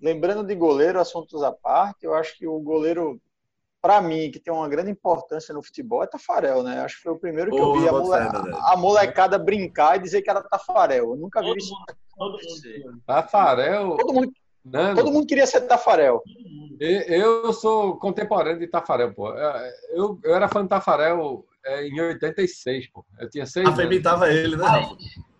[0.00, 3.20] lembrando de goleiro, assuntos à parte, eu acho que o goleiro,
[3.82, 6.80] pra mim, que tem uma grande importância no futebol, é Tafarel, né?
[6.80, 8.58] Acho que foi o primeiro que eu Porra, vi a, mole- Dedé.
[8.62, 11.10] a molecada brincar e dizer que era Tafarel.
[11.10, 11.72] Eu nunca vi Todo isso.
[11.74, 11.84] mundo,
[12.16, 12.32] todo
[12.84, 13.02] mundo.
[13.06, 14.32] Tafarel, Todo mundo,
[14.64, 16.22] Nando, todo mundo queria ser Tafarel.
[16.80, 19.30] Eu sou contemporâneo de Tafarel, pô.
[19.90, 23.04] Eu, eu era fã de Tafarel é, em 86, pô.
[23.18, 23.92] Eu tinha seis Rafa anos.
[23.94, 24.64] imitava ele, né?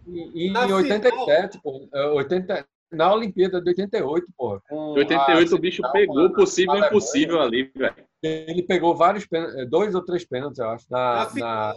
[0.06, 1.88] E, e Na em 87, pô.
[1.92, 4.60] é, 80, na Olimpíada de 88, pô.
[4.68, 8.06] com Em 88 a o bicho pegou o possível e impossível ali, velho.
[8.22, 11.74] Ele pegou vários pênaltis, dois ou três pênaltis, eu acho, na, Na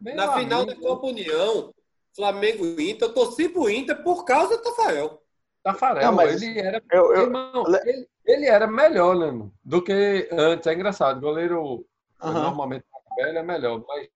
[0.00, 1.72] na final da Copa União,
[2.14, 5.21] Flamengo e Inter, eu torci pro Inter por causa do Tafarel.
[5.62, 9.82] Tafarel, Não, mas ele era Eu, eu, Irmão, le- ele, ele era melhor, né, do
[9.82, 10.66] que antes.
[10.66, 11.86] É engraçado, goleiro
[12.20, 12.42] Aham.
[12.42, 12.84] normalmente
[13.16, 14.08] velho é melhor, mas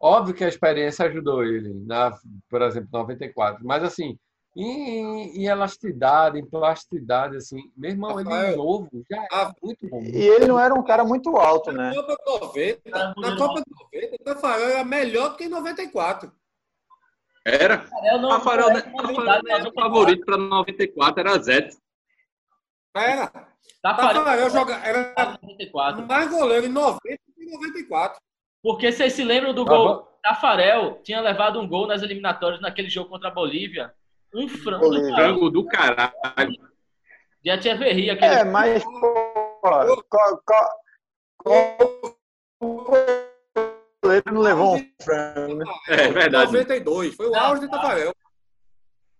[0.00, 2.16] óbvio que a experiência ajudou ele, na,
[2.48, 3.64] por exemplo, 94.
[3.64, 4.18] Mas assim,
[4.56, 9.88] em, em elasticidade, em plasticidade, assim, meu irmão, ele Rafael, novo já era ah, muito
[9.88, 10.02] bom.
[10.02, 11.94] e ele não era um cara muito alto, Na né?
[11.94, 13.62] Copa 90, Cara, na Copa
[13.92, 16.32] 90, o Tafarel era melhor do que em 94.
[17.44, 17.78] Era.
[17.78, 18.92] Tafarel não, Tafarel, não né?
[18.98, 21.78] habilidade, era o favorito para 94, era Zete.
[22.94, 23.26] Era.
[23.82, 26.06] Tafarel Tafarel joga, era 94.
[26.06, 28.20] mais goleiro em 90 do que em 94.
[28.62, 30.02] Porque vocês se lembram do Mas gol?
[30.22, 33.94] Tafarel tinha levado um gol nas eliminatórias naquele jogo contra a Bolívia.
[34.34, 35.14] Um frango do Bolívia.
[35.14, 36.70] Frango do caralho.
[37.42, 38.34] De Atieverri, aquele.
[38.34, 40.80] É, mas, pô, qual, qual,
[41.38, 43.29] qual
[44.02, 45.64] goleiro não levou um frango, né?
[45.88, 46.46] É verdade.
[46.52, 48.14] 92, foi o auge de Tafarel.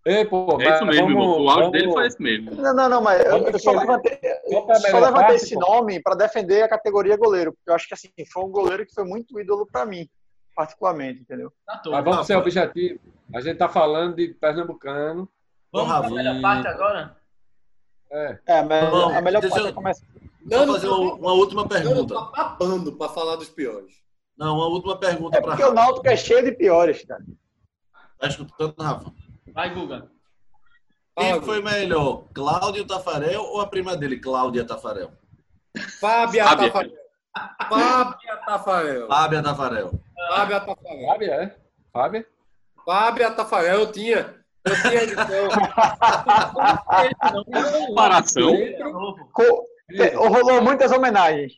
[0.06, 1.28] Ei, pô, É isso mesmo, vamos- irmão.
[1.44, 2.54] O áudio vamos- dele foi esse mesmo.
[2.54, 4.18] Não, não, não, mas eu, Vamos eu só levantei,
[4.50, 8.08] Vamos só levantei esse nome para defender a categoria goleiro, porque eu acho que assim,
[8.32, 10.08] foi um goleiro que foi muito ídolo para mim,
[10.56, 11.52] particularmente, entendeu?
[11.66, 11.82] Tá.
[11.90, 12.98] Mas vamos ser objetivo.
[13.34, 15.28] A gente tá falando de pernambucano.
[15.70, 16.10] Vamos pra Rafa.
[16.14, 17.16] melhor parte agora?
[18.10, 20.06] É, É, mas Bom, a melhor parte eu- é começar.
[20.46, 22.14] Vou fazer uma, uma última Eu pergunta.
[22.14, 24.00] tô papando para falar dos piores.
[24.40, 25.74] Não, uma última pergunta É para porque o Rafa.
[25.80, 27.22] Náutico é cheio de piores, cara.
[28.18, 29.12] Tá escutando, Rafa?
[29.52, 30.08] Vai, Guga.
[31.18, 35.10] Quem foi melhor, Cláudio Tafarel ou a prima dele, Cláudia Tafarel?
[36.00, 36.70] Fábia Fábia.
[36.70, 36.92] Tafarel.
[37.68, 39.08] Fábia Tafarel.
[39.08, 39.90] Fábia Tafarel.
[40.28, 41.06] Fábia Tafarel.
[41.06, 41.56] Fábio, é?
[41.92, 42.26] Fábio?
[42.86, 44.34] Fábia Tafarel, eu tinha.
[44.64, 45.48] Eu tinha edição.
[47.86, 48.52] Comparação.
[49.32, 49.66] Co-
[50.16, 51.54] Rolou muitas homenagens.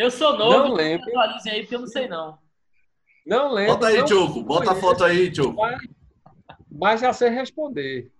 [0.00, 1.06] Eu sou novo, Não lembro.
[1.10, 2.38] atualizem aí, porque eu não sei não.
[3.26, 3.74] Não lembro.
[3.74, 4.42] Bota aí, Tioco.
[4.42, 5.52] Bota a foto aí, Tioco.
[5.52, 5.78] Mas,
[6.70, 8.10] mas já sei responder.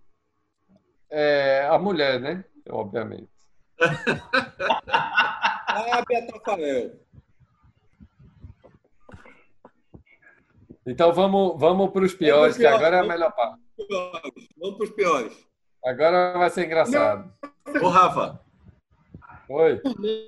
[1.09, 2.45] É, a mulher, né?
[2.69, 3.31] Obviamente.
[4.85, 7.01] Fábia Tafarel.
[10.87, 13.59] Então vamos, vamos para os piores, que agora é a melhor parte.
[14.59, 15.49] Vamos para os piores.
[15.83, 17.33] Agora vai ser engraçado.
[17.83, 18.39] Ô, Rafa,
[19.51, 19.81] Oi.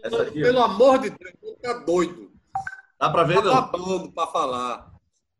[0.04, 0.42] essa aqui, ó.
[0.46, 2.30] Pelo amor de Deus, não tá doido.
[3.00, 3.54] dá pra ver, Tá não?
[3.54, 4.92] babando para falar.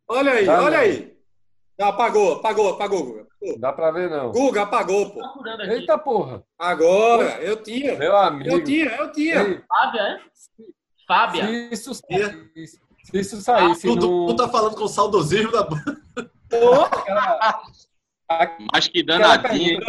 [0.08, 0.78] Olha aí, Tá, olha não.
[0.78, 1.12] aí.
[1.78, 3.26] Já apagou, apagou, apagou, Guga.
[3.58, 4.30] Dá para ver, não.
[4.30, 5.24] Guga, apagou, pô.
[5.24, 5.70] Aqui.
[5.70, 6.44] Eita porra.
[6.58, 7.96] Agora, eu tinha.
[7.98, 8.50] Meu amigo.
[8.50, 9.42] Eu tinha, eu tinha.
[9.42, 10.20] Ei, Fábia, é?
[11.08, 11.46] Fábia.
[11.48, 15.50] se isso saísse, se isso saísse Tu, tu, num- tu tá falando com o saudosismo
[15.50, 17.62] da Pô, aquela-
[18.72, 19.80] Mas que danadinho.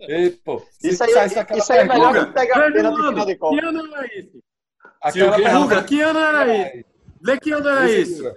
[0.00, 0.62] Ei, pô.
[0.82, 3.56] Isso aí, saísse aquela isso aí é melhor que pegar pena de final de Copa.
[3.58, 4.42] que ano era isso?
[5.02, 6.84] aquela que, pergunta- Guga, que ano era isso?
[7.22, 8.22] Vê que ano era Esse, isso.
[8.22, 8.36] Guga.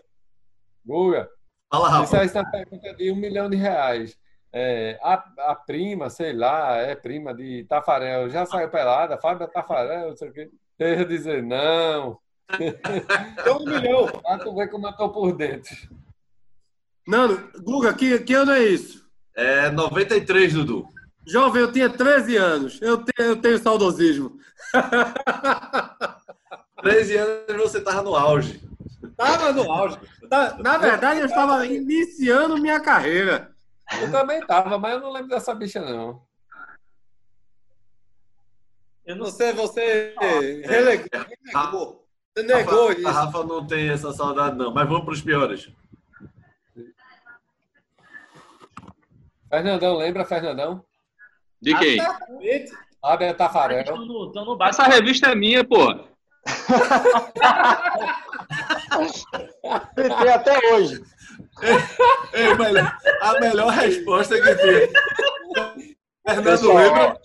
[0.86, 1.30] Guga,
[1.72, 2.08] Fala, Rafa.
[2.18, 4.18] saísse na pergunta de um milhão de reais,
[4.52, 5.14] é, a,
[5.52, 10.30] a prima, sei lá, é prima de Tafarel, já saiu pelada, Fábio Tafarel, não sei
[10.30, 10.50] o quê.
[10.78, 12.20] Eu ia dizer, não.
[13.44, 14.08] Deu um milhão.
[14.08, 15.76] Pra tu ver como eu tô por dentro.
[17.08, 19.03] Nano, Guga, que, que ano é isso?
[19.36, 20.88] É 93, Dudu.
[21.26, 22.82] Jovem, eu tinha 13 anos.
[22.82, 24.38] Eu tenho, eu tenho saudosismo.
[26.82, 28.62] 13 anos você tava no auge.
[29.16, 29.98] Tava no auge.
[30.60, 33.54] Na verdade, eu estava iniciando minha carreira.
[34.02, 36.22] Eu também tava, mas eu não lembro dessa bicha, não.
[39.06, 40.14] Eu não Você, você
[40.66, 41.08] relegou.
[41.14, 42.08] renegou.
[42.36, 43.10] Você negou Rafa, a isso.
[43.10, 44.74] Rafa não tem essa saudade, não.
[44.74, 45.70] Mas vamos pros piores.
[49.54, 50.84] Fernandão, lembra, Fernandão?
[51.62, 52.00] De quem?
[53.00, 53.82] Fábio Tafarel.
[53.82, 54.58] Estão no, tão no.
[54.64, 55.94] Essa revista é minha, pô.
[59.96, 61.04] Tem até hoje.
[62.34, 64.90] Ei, melhor- a melhor resposta que tem.
[66.26, 67.18] Fernando Pessoal, lembra?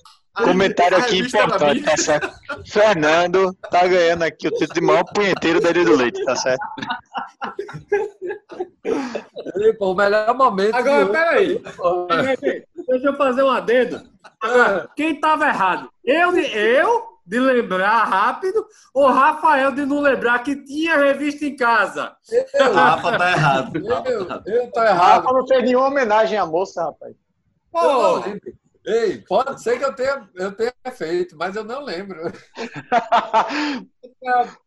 [0.45, 2.31] Comentário aqui era importante, tá certo?
[2.67, 6.61] Fernando tá ganhando aqui o título de maior punheteiro da Ilha do Leite, tá certo?
[9.57, 10.75] Ei, pô, o melhor momento.
[10.75, 11.63] Agora, de- peraí.
[12.89, 14.01] Deixa eu fazer um adendo.
[14.41, 15.91] Agora, quem estava errado?
[16.05, 18.65] Eu de, eu de lembrar rápido
[18.95, 22.17] ou Rafael de não lembrar que tinha revista em casa?
[22.55, 23.73] Eu, Rafa tá errado.
[23.85, 24.99] Tá eu, eu errado.
[24.99, 27.15] Rafa não fez nenhuma homenagem à moça, rapaz.
[27.71, 28.23] Pô.
[28.87, 32.21] Ei, pode ser que eu tenha, eu tenha feito, mas eu não lembro.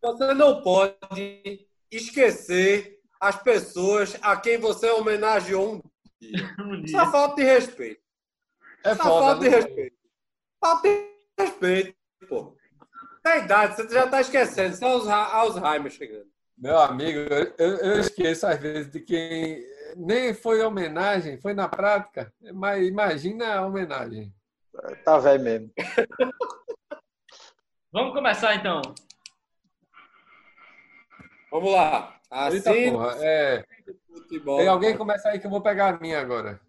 [0.02, 5.82] você não pode esquecer as pessoas a quem você homenageou
[6.60, 6.86] um dia.
[6.86, 8.02] Isso é falta de respeito.
[8.84, 9.26] É Isso é foda.
[9.26, 9.56] falta de né?
[9.58, 9.96] respeito.
[10.60, 11.08] Falta de
[11.40, 11.96] respeito,
[12.28, 12.56] pô.
[13.24, 14.74] Da idade, você já tá esquecendo.
[14.74, 16.26] Isso é Alzhe- Alzheimer chegando.
[16.58, 17.20] Meu amigo,
[17.58, 19.64] eu, eu esqueço às vezes de quem
[19.98, 24.34] nem foi homenagem, foi na prática, mas imagina a homenagem.
[25.04, 25.72] Tá velho mesmo.
[27.92, 28.82] Vamos começar então.
[31.52, 32.18] Vamos lá.
[32.50, 33.66] Eita Assim, porra, é,
[34.08, 34.58] futebol.
[34.60, 36.60] tem alguém começa aí que eu vou pegar a minha agora.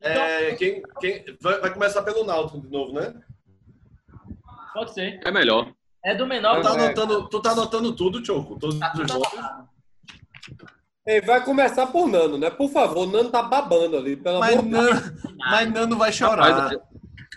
[0.00, 3.20] É, quem, quem, vai, começar pelo Náutico de novo, né?
[4.72, 5.20] Pode ser.
[5.26, 5.72] É melhor.
[6.04, 6.62] É do Tu menor.
[6.62, 6.84] tá É.
[6.84, 8.56] anotando, tu tá anotando tudo, Choco.
[8.56, 9.68] Todos Tá os anotado.
[11.08, 12.50] Ei, vai começar por Nano, né?
[12.50, 14.90] Por favor, o Nano tá babando ali, pelo Mas, amor de Deus.
[15.00, 16.50] Nano, mas Nano vai chorar.
[16.52, 16.80] Rapaz,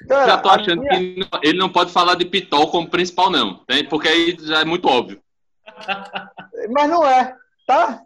[0.09, 2.89] Cara, já tô a achando minha- que não- ele não pode falar de Pitol como
[2.89, 3.63] principal, não.
[3.65, 5.22] Tem- Porque aí já é muito óbvio.
[6.69, 7.34] Mas não é,
[7.65, 8.01] tá?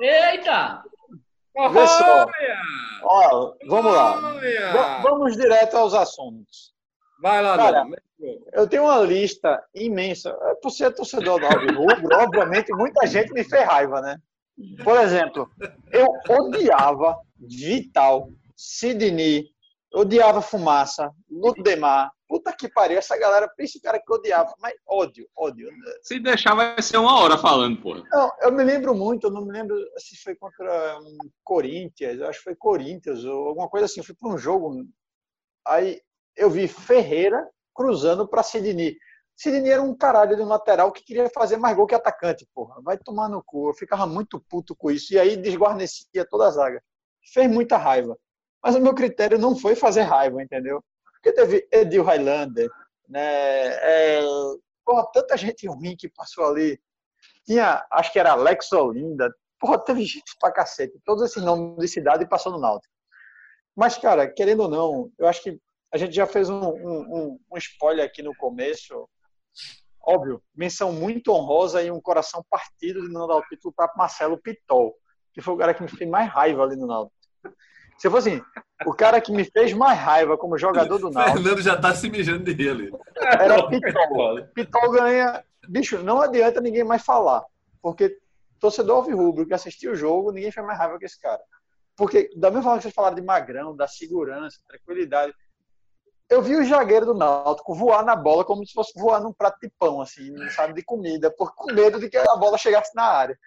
[0.00, 0.82] Eita!
[1.72, 2.26] Vê só.
[3.02, 4.12] Ó, vamos lá.
[4.72, 6.72] Va- Vamos direto aos assuntos.
[7.22, 7.96] Vai lá, Cara, Nano.
[8.52, 10.36] Eu tenho uma lista imensa.
[10.42, 14.16] É, Por ser torcedor do Alvirrubro, obviamente, muita gente me fez raiva, né?
[14.82, 15.50] Por exemplo,
[15.92, 19.46] eu odiava Vital, Sidney,
[19.92, 22.10] odiava Fumaça, Ludemar.
[22.28, 24.54] Puta que pariu, essa galera, esse cara que odiava.
[24.60, 25.68] Mas ódio, ódio.
[26.00, 28.04] Se deixar, vai ser uma hora falando, porra.
[28.08, 32.38] Não, eu me lembro muito, eu não me lembro se foi contra um Corinthians, acho
[32.38, 33.98] que foi Corinthians, ou alguma coisa assim.
[33.98, 34.86] Eu fui para um jogo,
[35.66, 36.00] aí
[36.36, 38.96] eu vi Ferreira cruzando para Sidney.
[39.42, 42.80] Sidney era um caralho de um lateral que queria fazer mais gol que atacante, porra.
[42.82, 43.70] Vai tomar no cu.
[43.70, 45.14] Eu ficava muito puto com isso.
[45.14, 46.82] E aí desguarnecia toda a zaga.
[47.32, 48.18] Fez muita raiva.
[48.62, 50.84] Mas o meu critério não foi fazer raiva, entendeu?
[51.14, 52.68] Porque teve Edil Highlander,
[53.08, 53.20] né?
[53.22, 54.20] É,
[54.84, 56.78] porra, tanta gente ruim que passou ali.
[57.46, 59.34] Tinha, acho que era Alex Olinda.
[59.58, 61.00] Porra, teve gente pra cacete.
[61.04, 62.92] Todos esses nomes de cidade passou no Náutico.
[63.74, 65.58] Mas, cara, querendo ou não, eu acho que
[65.92, 69.08] a gente já fez um, um, um- um spoiler aqui no começo.
[70.02, 74.38] Óbvio, menção muito honrosa e um coração partido de não dar o título para Marcelo
[74.38, 74.94] Pitol,
[75.32, 77.14] que foi o cara que me fez mais raiva ali no Náutico.
[77.98, 78.42] Se eu fosse assim,
[78.86, 82.08] o cara que me fez mais raiva como jogador do Náutico Fernando já tá se
[82.08, 82.90] mijando de rir ali.
[83.16, 84.46] era Pitol.
[84.54, 85.44] Pitol ganha.
[85.68, 87.44] Bicho, não adianta ninguém mais falar.
[87.82, 88.18] Porque
[88.58, 91.42] torcedor alvirrubro que assistiu o jogo, ninguém fez mais raiva que esse cara.
[91.94, 95.34] Porque, da mesma forma que vocês falaram de magrão, da segurança, tranquilidade,
[96.30, 99.58] eu vi o zagueiro do Náutico voar na bola como se fosse voar num prato
[99.60, 103.02] de pão, assim, sabe, de comida, por, com medo de que a bola chegasse na
[103.02, 103.38] área.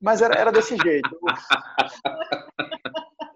[0.00, 1.08] Mas era, era desse jeito.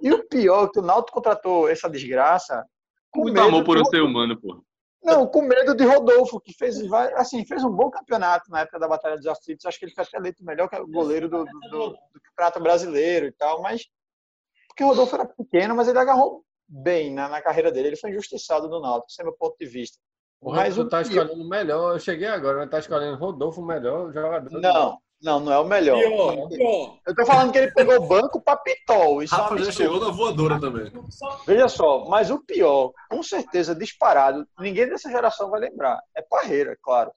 [0.00, 2.64] E o pior é que o Náutico contratou essa desgraça
[3.10, 4.60] com Muito medo amor por um ser humano, porra.
[5.02, 6.80] não, com medo de Rodolfo, que fez,
[7.14, 9.66] assim, fez um bom campeonato na época da Batalha dos Aflitos.
[9.66, 13.26] Acho que ele foi até eleito o melhor goleiro do, do, do, do Campeonato Brasileiro
[13.26, 13.86] e tal, mas
[14.68, 17.88] porque o Rodolfo era pequeno, mas ele agarrou bem na, na carreira dele.
[17.88, 19.98] Ele foi injustiçado no Náutico, é meu ponto de vista.
[20.42, 21.94] Mas Mas tu o tá escolhendo o melhor.
[21.94, 24.60] Eu cheguei agora, mas tá escolhendo Rodolfo, o melhor jogador.
[24.60, 25.98] Não, não, não é o melhor.
[25.98, 26.98] Pior, pior.
[27.06, 29.22] Eu tô falando que ele pegou banco para Pitol.
[29.22, 30.92] Isso é Rafa já chegou na voadora também.
[31.46, 35.98] Veja só, mas o pior, com certeza disparado, ninguém dessa geração vai lembrar.
[36.14, 37.10] É Parreira, claro.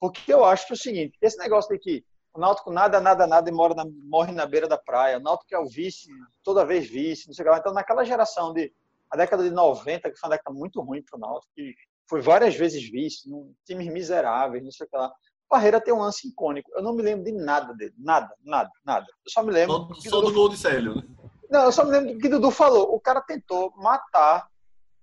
[0.00, 3.26] Porque eu acho que é o seguinte, esse negócio de que o Náutico nada, nada,
[3.26, 6.08] nada e mora na- morre na beira da praia, o Náutico é o vice,
[6.44, 7.58] toda vez vice, não sei o que lá.
[7.58, 8.70] Então, naquela geração de
[9.10, 11.74] a década de 90, que foi uma década muito ruim para o Náutico, que
[12.08, 15.12] foi várias vezes vice, num, times miseráveis, não sei o que lá.
[15.48, 16.70] Parreira tem um lance icônico.
[16.74, 17.94] Eu não me lembro de nada dele.
[17.98, 19.06] Nada, nada, nada.
[19.24, 19.76] Eu só me lembro.
[19.76, 21.02] Só, que só Dudu do gol de Célio, né?
[21.48, 22.92] não, eu só me lembro do que Dudu falou.
[22.94, 24.48] O cara tentou matar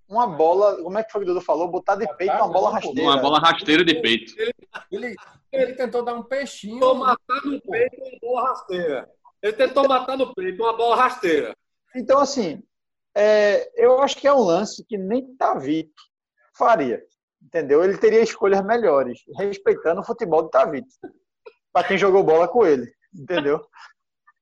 [0.06, 0.82] uma bola.
[0.82, 1.68] Como é que foi que o Dudu falou?
[1.68, 3.02] Botar de peito uma bola rasteira.
[3.02, 4.34] Uma bola rasteira de peito.
[4.92, 5.14] Ele,
[5.50, 6.74] ele tentou dar um peixinho.
[6.74, 9.10] Tentou matar no peito uma bola rasteira.
[9.42, 11.56] Ele tentou matar no peito uma bola rasteira.
[11.96, 12.62] Então, assim,
[13.14, 16.02] é, eu acho que é um lance que nem Tavito
[16.56, 17.02] faria.
[17.42, 17.84] Entendeu?
[17.84, 20.88] Ele teria escolhas melhores, respeitando o futebol do Tavito.
[21.72, 22.90] Para quem jogou bola com ele.
[23.14, 23.60] Entendeu?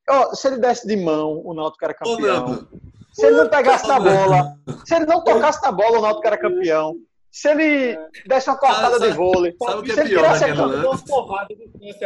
[0.08, 2.66] Ó, se ele desse de mão, o Náutico era campeão.
[3.12, 6.38] Se ele não pegasse na bola, se ele não tocasse na bola, o Náutico era
[6.38, 6.94] campeão.
[7.34, 7.96] Se ele
[8.26, 10.60] desse uma cortada Sabe- de vôlei, sabe o que é se ele pior tirasse daquele
[10.60, 10.80] a- lance?
[10.82, 11.54] Deu uma porrada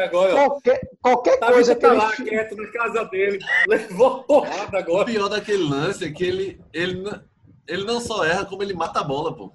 [0.05, 0.33] agora.
[0.33, 3.39] qualquer, qualquer Tá coisa que tá ele lá quieto na casa dele.
[3.69, 5.05] Levou porrada o agora.
[5.05, 7.25] pior daquele lance é que ele, ele, não-
[7.67, 9.53] ele não só erra, como ele mata a bola, pô.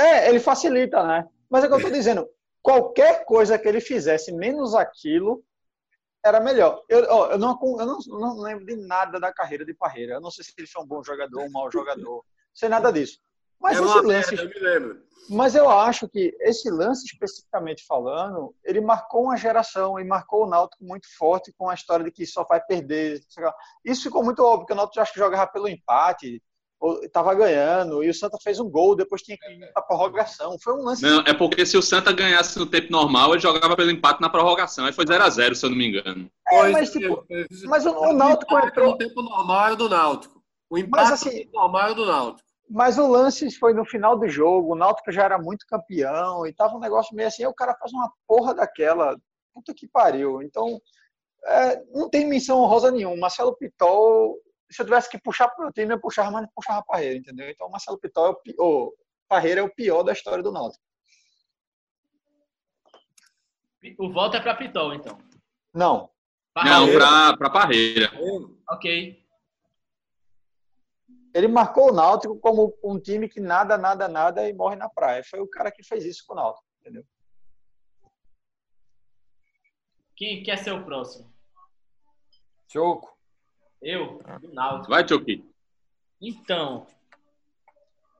[0.00, 1.28] É, ele facilita, né?
[1.50, 2.26] Mas é o que eu tô dizendo.
[2.62, 5.44] Qualquer coisa que ele fizesse menos aquilo
[6.24, 6.80] era melhor.
[6.88, 10.14] Eu, ó, eu, não, eu não, não lembro de nada da carreira de Parreira.
[10.14, 12.02] Eu não sei se ele foi um bom jogador, um mau jogador.
[12.04, 12.22] Não
[12.54, 13.18] sei nada disso.
[13.62, 15.02] Mas é esse uma lance merda, eu me lembro.
[15.30, 20.48] Mas eu acho que esse lance, especificamente falando, ele marcou uma geração e marcou o
[20.48, 23.20] Náutico muito forte com a história de que só vai perder.
[23.84, 26.42] Isso ficou muito óbvio, porque o Náutico acho que jogava pelo empate.
[26.80, 30.56] ou tava ganhando, e o Santa fez um gol, depois tinha que ir pra prorrogação.
[30.60, 31.02] Foi um lance.
[31.02, 34.28] Não, é porque se o Santa ganhasse no tempo normal, ele jogava pelo empate na
[34.28, 34.86] prorrogação.
[34.86, 36.28] Aí foi 0x0, se eu não me engano.
[36.50, 37.24] É, mas, tipo,
[37.66, 38.90] mas o, o Náutico empate entrou.
[38.90, 40.42] no tempo normal era do Náutico.
[40.68, 42.51] O empate Mas, no assim, tempo normal era do Náutico.
[42.74, 46.54] Mas o lance foi no final do jogo, o Náutico já era muito campeão e
[46.54, 49.14] tava um negócio meio assim, aí o cara faz uma porra daquela.
[49.52, 50.40] Puta que pariu.
[50.40, 50.80] Então,
[51.44, 53.16] é, não tem menção honrosa nenhuma.
[53.16, 54.38] Marcelo Pitol,
[54.70, 57.50] se eu tivesse que puxar pro meu time, eu puxava, mas não puxava Parreira, entendeu?
[57.50, 58.94] Então, o Marcelo Pitol é o, pi- o
[59.28, 60.82] Parreira é o pior da história do Náutico.
[63.98, 65.18] O voto é pra Pitol, então.
[65.74, 66.08] Não.
[66.56, 66.98] Não, Parreira.
[66.98, 68.10] pra, pra Parreira.
[68.70, 69.21] Ok.
[71.34, 75.24] Ele marcou o Náutico como um time que nada, nada, nada e morre na praia.
[75.24, 77.04] Foi o cara que fez isso com o Náutico, entendeu?
[80.14, 81.32] Quem quer ser o próximo?
[82.68, 83.16] Choco.
[83.80, 84.22] Eu?
[84.40, 84.90] Do Náutico.
[84.90, 85.44] Vai, Chucky.
[86.20, 86.86] Então,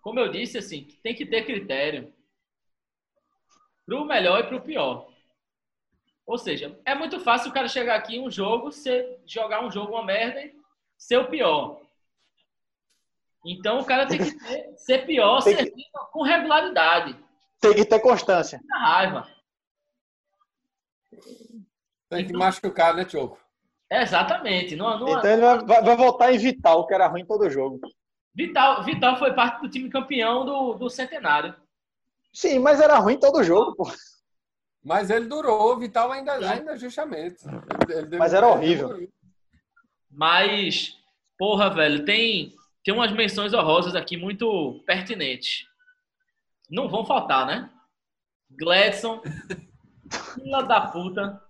[0.01, 2.13] como eu disse, assim, tem que ter critério
[3.87, 5.13] pro melhor e pro pior.
[6.27, 9.71] Ou seja, é muito fácil o cara chegar aqui em um jogo, ser, jogar um
[9.71, 10.55] jogo uma merda e
[10.97, 11.82] ser o pior.
[13.44, 17.16] Então o cara tem que ser, ser pior Tem que- servindo com regularidade.
[17.60, 18.60] Tem que ter constância.
[18.66, 19.28] Na raiva.
[22.09, 23.39] Tem que machucar, né, Choco?
[23.90, 24.77] É, exatamente.
[24.77, 27.81] Não, não, Então ele vai, vai- vai voltar em Vital, que era ruim todo jogo.
[28.35, 31.55] Vital, Vital foi parte do time campeão do, do Centenário.
[32.32, 33.85] Sim, mas era ruim todo jogo, pô.
[34.85, 37.36] Mas ele durou, Vital ainda, ainda justamente.
[37.89, 39.06] Ele- ele Mas era horrível.
[40.10, 40.97] Mas,
[41.39, 42.55] porra, velho, tem,
[42.85, 45.65] tem umas menções honrosas aqui muito pertinentes.
[46.71, 47.71] Não vão faltar, né?
[48.51, 49.23] Gladson,
[50.35, 51.41] filha da puta.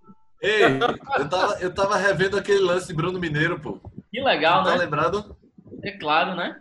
[0.40, 3.80] Ei, eu tava, eu tava revendo aquele lance de Bruno Mineiro, pô.
[4.10, 4.78] Que legal, tá né?
[4.78, 5.36] lembrado?
[5.82, 6.60] É claro, né?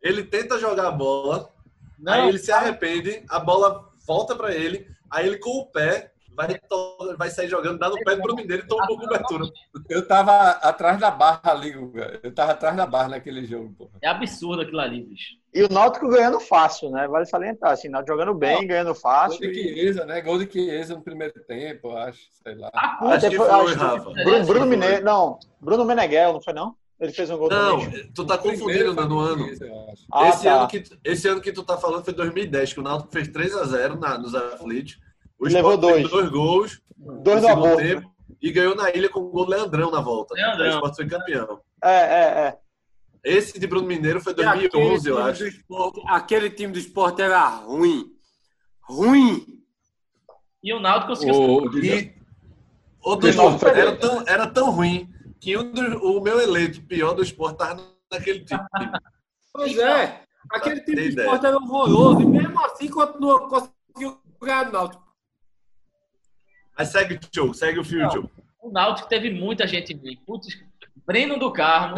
[0.00, 1.52] Ele tenta jogar a bola,
[1.98, 6.12] Não, aí ele se arrepende, a bola volta pra ele, aí ele com o pé
[6.36, 9.44] vai, to- vai sair jogando, dá no pé do Bruno Mineiro e toma uma cobertura.
[9.88, 12.20] Eu tava atrás da barra ali, Guga.
[12.22, 13.90] Eu tava atrás da barra naquele jogo, porra.
[14.02, 15.34] É absurdo aquilo ali, bicho.
[15.54, 17.08] E o Náutico ganhando fácil, né?
[17.08, 19.40] Vale salientar, assim, Náutico jogando bem, ganhando Gol fácil.
[19.40, 19.54] de E...
[19.74, 20.20] Chiesa, né?
[20.20, 22.20] Gol de Chiesa no primeiro tempo, eu acho.
[22.42, 22.68] Sei lá.
[22.74, 24.10] A Ah, Acho que depois- foi, acho que- Rafa.
[24.10, 26.74] Bruno, Bruno Mineiro, não, Bruno Meneghel, não foi não?
[26.98, 28.10] Ele fez um gol Não, também.
[28.14, 29.96] tu tá confundindo né, no de ano.
[30.10, 30.54] Ah, esse, tá.
[30.54, 33.98] ano que, esse ano que tu tá falando foi 2010, que o Náutico fez 3x0
[34.00, 34.98] na, nos aflitos.
[35.38, 36.10] O Levou Sport dois.
[36.10, 37.76] dois gols Dois no aborto.
[37.76, 38.10] tempo
[38.40, 40.34] e ganhou na ilha com o gol do Leandrão na volta.
[40.34, 40.66] Leandrão.
[40.66, 41.60] O Sport foi campeão.
[41.82, 42.58] É, é, é.
[43.24, 45.46] Esse de Bruno Mineiro foi E aquele 2011, eu acho.
[45.46, 48.06] esporte- aquele time do esporte era ruim.
[48.82, 49.44] Ruim.
[50.62, 51.34] E o Náutico conseguiu.
[51.82, 52.14] E
[53.02, 55.08] outro jogo, era tão, era tão ruim
[55.40, 58.60] que um do- o meu eleito pior do Sport tava naquele time.
[59.52, 60.22] Pois é.
[60.50, 62.20] Aquele time do esporte era horroroso.
[62.20, 65.05] E mesmo assim continua, conseguiu ganhar do Náutico.
[66.78, 68.30] Mas segue o jogo, segue o fio, Não.
[68.60, 70.16] O Náutico teve muita gente ruim.
[70.26, 70.48] Putz,
[71.06, 71.94] Breno do Carmo.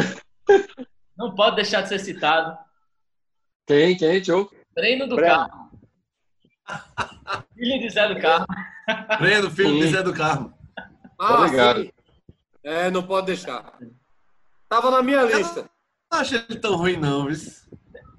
[1.16, 2.56] Não pode deixar de ser citado.
[3.66, 3.96] Quem?
[3.96, 4.54] Quem, Choco?
[4.74, 5.48] Breno do Breno.
[5.48, 5.68] Carmo.
[7.54, 8.46] Filho de Zé do Carmo.
[9.18, 9.78] Breno, filho Sim.
[9.80, 10.54] de Zé do Carmo.
[11.18, 11.82] Ah, Obrigado.
[11.82, 11.90] sim.
[12.62, 13.76] É, não pode deixar.
[14.68, 15.68] Tava na minha lista.
[16.12, 17.36] Não achei ele tão ruim, não, viu?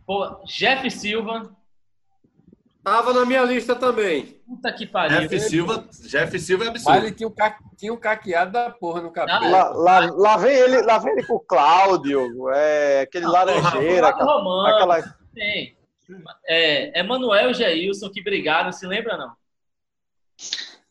[0.05, 1.55] Pô, Jeff Silva.
[2.89, 4.41] Tava na minha lista também.
[4.47, 5.19] Puta que pariu.
[5.19, 7.05] Jeff Silva, Jeff Silva é Mas absurdo.
[7.05, 7.57] ele tinha um, ca...
[7.77, 9.47] tinha um caqueado da porra no cabelo.
[9.51, 14.05] Lá, lá, lá vem ele, lá vem ele com o Cláudio, é, aquele laranjeira, Flávio
[14.07, 14.75] aquela, Romano.
[14.75, 15.77] aquela- Tem.
[16.47, 19.33] É, Emanuel e Jailson que brigaram, se lembra não?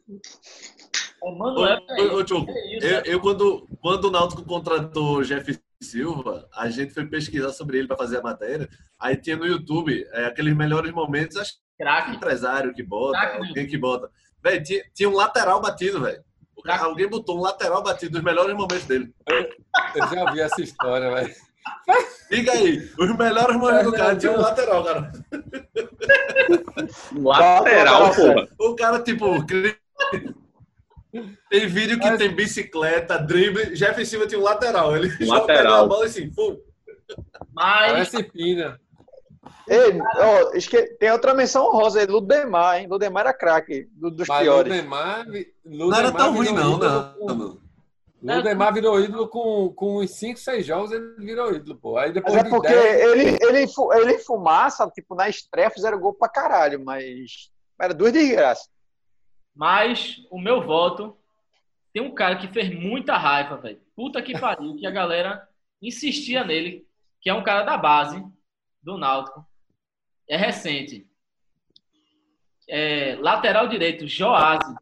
[0.09, 0.15] E
[1.21, 2.25] ô, ô, Jailson.
[2.27, 2.51] Choco,
[2.81, 7.79] eu, eu quando, quando o Náutico contratou o Jeff Silva, a gente foi pesquisar sobre
[7.79, 8.69] ele para fazer a matéria.
[8.99, 12.17] Aí tinha no YouTube é, aqueles melhores momentos, acho que Craque.
[12.17, 13.49] empresário que bota, Craque, né?
[13.49, 14.11] alguém que bota.
[14.43, 16.23] Velho, tinha, tinha um lateral batido, velho.
[16.81, 19.15] Alguém botou um lateral batido dos melhores momentos dele.
[19.95, 21.35] Eu já ouvi essa história, velho.
[22.31, 25.13] Liga aí, os melhores momentos do cara tinha um lateral, cara.
[27.13, 28.49] Lateral, porra.
[28.59, 29.27] O cara, tipo,
[31.51, 33.75] tem vídeo que Mas- tem bicicleta, drible.
[33.75, 34.97] Jeff Silva tinha um lateral.
[34.97, 35.85] Ele Lateral.
[35.85, 36.59] a bola assim, pum.
[37.55, 38.81] Mas Parece Pina.
[39.67, 42.87] Ei, ó, esque- tem outra menção honrosa aí, Ludemar, hein?
[42.89, 44.73] Ludemar era craque, do- dos Mas piores.
[44.73, 47.15] Ludemar, vi- Não era Ludemar tão ruim, não, não.
[47.15, 47.59] com-
[48.21, 48.37] não.
[48.37, 51.97] Ludemar virou ídolo com, com uns 5, 6 jogos, ele virou ídolo, pô.
[51.99, 53.67] Aí Mas depois é de porque 10, ele, ele,
[54.03, 58.69] ele fumaça, tipo, na estreia fizeram gol pra caralho, mas era duas desgraças.
[59.59, 61.17] Mas o meu voto
[61.93, 63.81] tem um cara que fez muita raiva, velho.
[63.97, 65.49] Puta que pariu, que a galera
[65.83, 66.87] insistia nele,
[67.21, 68.25] que é um cara da base,
[68.81, 69.45] do Náutico.
[70.29, 71.05] É recente.
[72.69, 74.77] É, lateral direito, Joásio.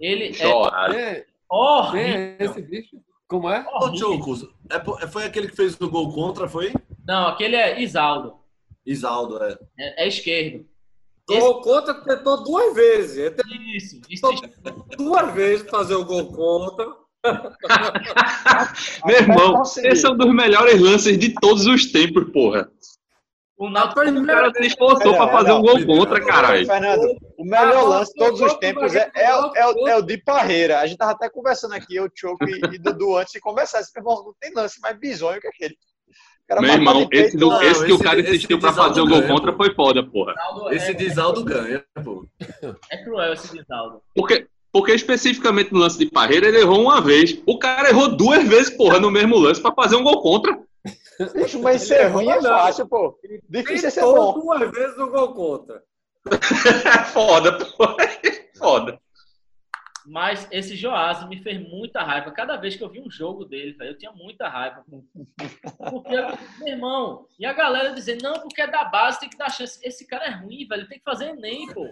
[0.00, 0.92] Ele é Joás.
[0.94, 2.16] Quem é, quem horrível.
[2.16, 2.96] é esse bicho?
[3.28, 3.66] Como é?
[3.68, 6.72] Ô, Chocos, é, po- foi aquele que fez o gol contra, foi?
[7.06, 8.38] Não, aquele é Isaldo.
[8.86, 9.58] Isaldo, é.
[9.78, 10.66] É, é esquerdo.
[11.28, 13.16] Gol contra tentou duas vezes.
[13.16, 14.22] Ele tentou Isso, isso.
[14.96, 16.86] duas vezes fazer o gol contra.
[19.06, 22.70] Meu irmão, esse é um dos melhores lances de todos os tempos, porra.
[23.56, 26.66] O Náutico O cara se esforçou pra fazer um gol contra, caralho.
[26.66, 30.02] Fernando, o melhor lance de todos os tempos é, é, o- é, o- é o
[30.02, 30.80] de Parreira.
[30.80, 33.78] A gente tava até conversando aqui, eu, Choco e, e Dudu, antes de começar.
[33.80, 35.76] Esse irmão, não tem lance mais bizonho que aquele.
[36.60, 39.32] Meu irmão, esse, do, Não, esse que o cara insistiu pra fazer o gol ganha,
[39.32, 39.64] contra pô.
[39.64, 40.34] foi foda, porra.
[40.70, 42.26] Esse é, de Isaldo ganha, pô.
[42.90, 44.02] é cruel esse de Isaldo.
[44.14, 47.38] Porque, porque especificamente no lance de Parreira, ele errou uma vez.
[47.46, 50.58] O cara errou duas vezes, porra, no mesmo lance pra fazer um gol contra.
[51.34, 53.18] Bicho, mas ser ruim é fácil, pô.
[53.48, 54.40] Difícil é ser bom.
[54.40, 55.82] duas vezes o gol contra.
[56.84, 57.96] É foda, porra.
[58.56, 59.01] Foda.
[60.06, 62.30] Mas esse Joás me fez muita raiva.
[62.30, 64.84] Cada vez que eu vi um jogo dele, eu tinha muita raiva.
[65.90, 66.16] Porque,
[66.58, 69.78] meu irmão, e a galera dizendo, não, porque é da base, tem que dar chance.
[69.82, 71.88] Esse cara é ruim, velho, tem que fazer Enem, pô.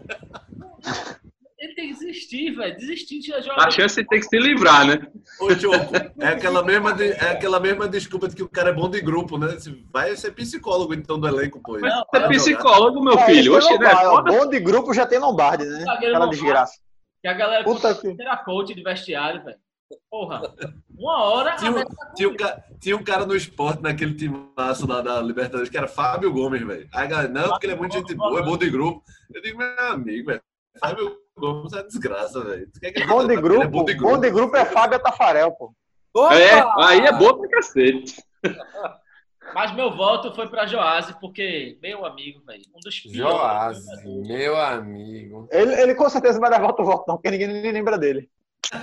[1.59, 2.75] Ele tem que desistir, velho.
[2.75, 3.67] Desistir de jogar.
[3.67, 5.07] A chance tem que se livrar, né?
[5.39, 8.73] Ô, Choco, é aquela, mesma de- é aquela mesma desculpa de que o cara é
[8.73, 9.59] bom de grupo, né?
[9.59, 11.79] Se- Vai ser psicólogo, então, do elenco, pô.
[11.79, 13.59] Não, Você é psicólogo, meu filho.
[13.59, 13.95] esse Oxe, né?
[14.39, 15.85] Bom de grupo já tem Lombardi, né?
[15.87, 16.81] Aquela desgraça.
[17.23, 19.59] Que a galera Puta que- era coach de vestiário, velho.
[20.09, 20.41] Porra,
[20.97, 21.57] uma hora.
[21.57, 21.85] Tinha,
[22.15, 22.37] tinha, um,
[22.79, 26.89] tinha um cara no esporte, naquele timaço lá da Libertadores, que era Fábio Gomes, velho.
[26.95, 29.03] Aí a galera, não, porque ele é muito gente boa, é bom de grupo.
[29.35, 30.43] Eu digo, meu amigo, velho.
[30.79, 32.71] Fábio Gomes é uma desgraça, velho.
[32.81, 35.75] Que Bom de ele é grupo, bom de bom de grupo é Fábio Tafarel, pô.
[36.15, 36.35] Opa!
[36.37, 38.23] É, aí é boa pra cacete.
[39.55, 43.17] Mas meu voto foi pra Joás, porque, meu amigo, velho, um dos piores.
[43.17, 45.49] Joás, meu amigo.
[45.51, 48.31] Ele, ele com certeza vai dar volta voto, não, porque ninguém nem lembra dele.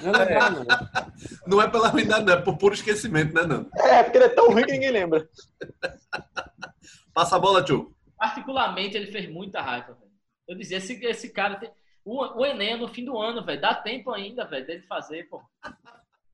[0.03, 0.65] Não é não.
[1.47, 3.69] Não é pela ruindade, não, é por puro esquecimento, né, não?
[3.75, 5.27] É, porque ele é tão ruim que ninguém lembra.
[7.13, 7.95] Passa a bola, tio.
[8.17, 10.11] Particularmente, ele fez muita raiva, velho.
[10.47, 11.71] Eu dizia, esse, esse cara tem.
[12.03, 13.61] O, o Enem é no fim do ano, velho.
[13.61, 15.41] Dá tempo ainda, velho, dele fazer, pô.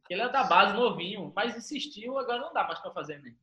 [0.10, 3.36] Ele é da base, novinho, mas insistiu, agora não dá mais pra fazer Enem.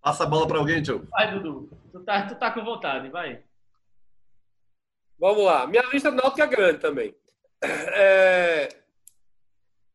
[0.00, 1.06] Passa a bola pra alguém, tio.
[1.10, 1.70] Vai, Dudu.
[1.92, 3.42] Tu tá, tu tá com vontade, vai.
[5.18, 5.66] Vamos lá.
[5.66, 7.14] Minha lista Náutico é grande também.
[7.62, 8.68] É,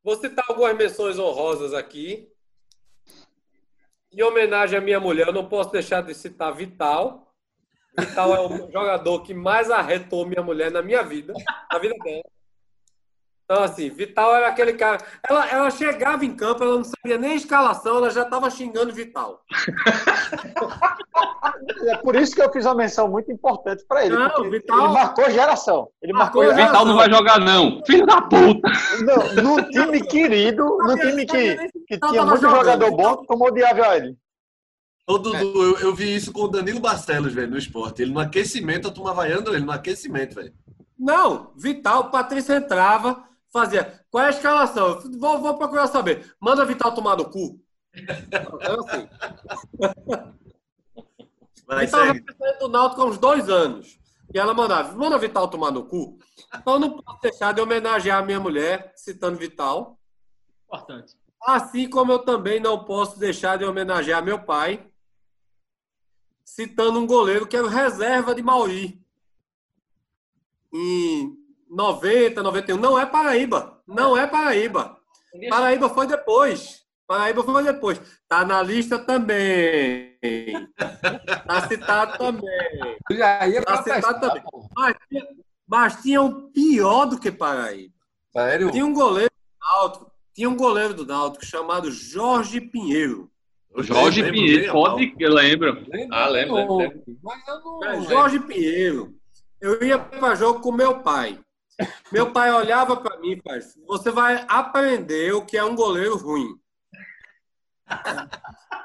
[0.07, 2.31] Vou citar algumas menções honrosas aqui.
[4.09, 7.35] Em homenagem à minha mulher, eu não posso deixar de citar Vital.
[7.99, 11.33] Vital é o jogador que mais arretou minha mulher na minha vida,
[11.69, 12.23] na vida dela.
[13.49, 14.97] Então, assim, Vital era aquele cara.
[15.29, 18.91] Ela, ela chegava em campo, ela não sabia nem a escalação, ela já estava xingando
[18.93, 19.41] Vital.
[21.87, 24.15] É por isso que eu fiz uma menção muito importante pra ele.
[24.15, 25.87] Não, Vital- Ele marcou geração.
[26.01, 26.79] Ele marcou, Marcou geração.
[26.79, 27.81] Vital não vai jogar, não.
[27.85, 28.69] Filho da puta.
[29.05, 31.55] Não, num time querido, num time que,
[31.87, 34.17] que tinha muito jogador bom, como odiava ele.
[35.07, 38.01] Ô, Dudu, eu, eu vi isso com o Danilo Barcelos, velho, no esporte.
[38.01, 40.53] Ele no aquecimento, a turma vaiando ele no aquecimento, velho.
[40.99, 44.01] Não, Vital, Patrícia entrava, fazia.
[44.09, 45.01] Qual é a escalação?
[45.17, 46.35] Vou, vou procurar saber.
[46.39, 47.59] Manda Vital tomar no cu.
[47.93, 49.07] Então, assim,
[51.67, 52.59] Vai, Vital já segue.
[52.59, 53.99] do Náutico há uns dois anos.
[54.33, 56.17] E ela mandava, manda Vital tomar no cu.
[56.55, 59.99] Então eu não posso deixar de homenagear a minha mulher, citando Vital.
[60.65, 61.15] Importante.
[61.41, 64.89] Assim como eu também não posso deixar de homenagear meu pai,
[66.43, 69.01] citando um goleiro que era o reserva de Mauri.
[70.73, 71.37] Em
[71.69, 72.77] 90, 91.
[72.77, 73.81] Não é Paraíba.
[73.87, 74.97] Não é Paraíba.
[75.49, 76.81] Paraíba foi depois.
[77.07, 78.01] Paraíba foi depois.
[78.27, 80.17] Tá na lista também.
[81.47, 82.97] Tá citado também.
[83.07, 84.43] Tu já ia Tá citado também.
[84.75, 85.27] Mas, tinha-
[85.67, 87.93] mas tinha um pior do que Paraíba.
[88.33, 88.71] Sério?
[88.71, 93.29] Tinha um goleiro do Náutico, tinha um goleiro do Náutico chamado Jorge Pinheiro.
[93.75, 95.85] Eu Jorge lembro Pinheiro, pode que eu lembro.
[95.87, 96.55] Lembro Ah, lembro,
[97.23, 98.03] Mas eu não.
[98.03, 99.13] Jorge Pinheiro.
[99.61, 101.39] Eu ia para jogo com meu pai.
[102.11, 106.59] Meu pai olhava para mim faz: Você vai aprender o que é um goleiro ruim.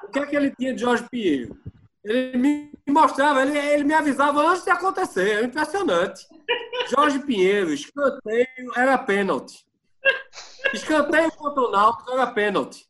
[0.05, 1.57] O que é que ele tinha de Jorge Pinheiro?
[2.05, 5.39] Ele me mostrava, ele, ele me avisava antes de acontecer.
[5.39, 6.27] É impressionante.
[6.89, 9.65] Jorge Pinheiro, escanteio era pênalti.
[10.73, 12.87] Escanteio contra o Náutico era pênalti.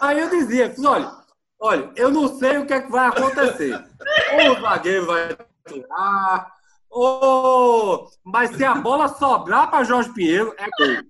[0.00, 1.12] Aí eu dizia, olha,
[1.58, 3.74] olha, eu não sei o que, é que vai acontecer.
[4.32, 5.36] Ou o zagueiro vai
[5.66, 6.59] tirar,
[6.90, 8.10] ou...
[8.24, 11.02] mas se a bola sobrar para Jorge Pinheiro, é gol.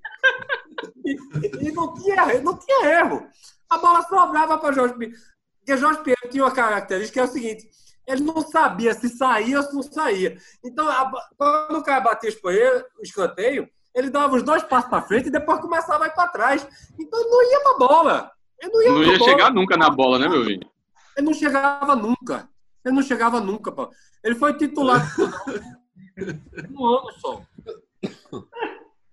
[1.04, 3.26] E, e não, tinha, não tinha erro.
[3.68, 5.18] A bola sobrava para Jorge Pinheiro.
[5.58, 7.70] Porque Jorge Pinheiro tinha uma característica que é o seguinte:
[8.06, 10.36] ele não sabia se saía ou se não saía.
[10.64, 15.28] Então, a, quando o cara batia o escanteio, ele dava os dois passos para frente
[15.28, 16.66] e depois começava a ir para trás.
[16.98, 18.32] Então, não ia para a bola.
[18.60, 20.68] Ele não ia, não ia chegar nunca na bola, né, meu filho?
[21.16, 22.48] Ele não chegava nunca.
[22.84, 23.90] Ele não chegava nunca, pô.
[24.22, 25.06] Ele foi titular
[26.70, 27.42] um ano só.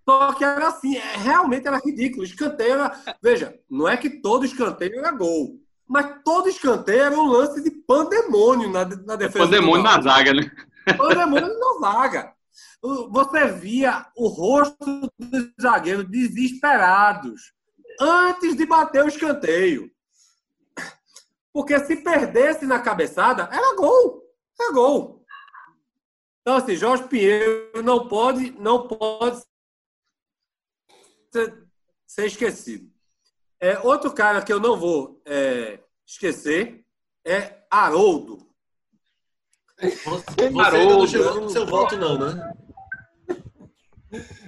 [0.07, 2.23] Só que era assim, é, realmente era ridículo.
[2.23, 3.18] Escanteio era.
[3.22, 5.60] Veja, não é que todo escanteio era gol.
[5.88, 9.45] Mas todo escanteio era um lance de pandemônio na, na defesa.
[9.45, 10.49] Pandemônio na zaga, né?
[10.98, 12.34] Pandemônio na zaga.
[13.10, 17.53] Você via o rosto dos zagueiros desesperados
[17.99, 19.91] antes de bater o escanteio.
[21.57, 24.23] Porque se perdesse na cabeçada, era gol.
[24.61, 25.25] Era gol.
[26.39, 29.41] Então, assim, Jorge Pinheiro não pode, não pode
[31.34, 31.67] ser,
[32.05, 32.91] ser esquecido.
[33.59, 36.85] É, outro cara que eu não vou é, esquecer
[37.25, 38.47] é Haroldo.
[39.81, 40.97] Você Haroldo.
[40.99, 42.53] não chegou no seu voto, não, né?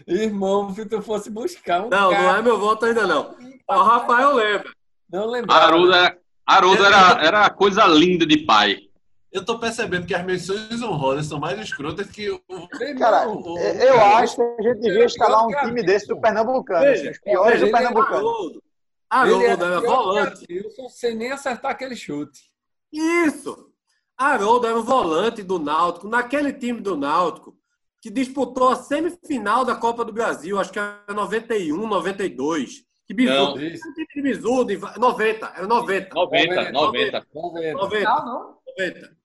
[0.06, 1.90] Irmão, se tu fosse buscar um.
[1.90, 2.22] Não, cara...
[2.22, 3.36] não é meu voto ainda, não.
[3.68, 4.72] O Rafael lembra.
[5.11, 5.52] Não lembro.
[5.52, 6.19] Haroldo, era,
[6.50, 8.80] Haroldo era, era coisa linda de pai.
[9.32, 12.42] Eu tô percebendo que as menções honrosas são mais escrotas que o.
[12.98, 16.82] Cara, o, eu acho que a gente devia instalar um time desse do Pernambucano.
[16.82, 18.62] Veja, os piores do Pernambucano.
[19.08, 20.48] Haroldo era volante.
[20.90, 22.42] sem nem acertar aquele chute.
[22.92, 23.70] Isso!
[24.18, 27.56] Haroldo era o volante do Náutico, naquele time do Náutico,
[28.02, 32.84] que disputou a semifinal da Copa do Brasil, acho que era 91, 92.
[33.08, 33.34] Que bizu.
[33.34, 33.56] Não,
[34.22, 36.14] de bizu, de 90, era 90.
[36.14, 37.28] 90, 90.
[37.34, 37.74] 90.
[37.74, 38.04] 90.
[38.04, 38.58] Não, não.
[38.78, 39.18] 90.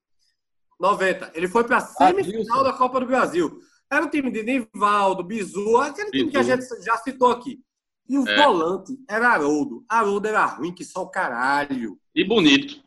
[0.80, 1.32] 90.
[1.34, 3.58] Ele foi para a semifinal da Copa do Brasil.
[3.90, 7.60] Era o time de Nivaldo, Bizu, aquele time que a gente já citou aqui.
[8.08, 8.36] E o é.
[8.36, 9.84] volante era Haroldo.
[9.88, 11.98] Haroldo era ruim que só o caralho.
[12.14, 12.82] E bonito.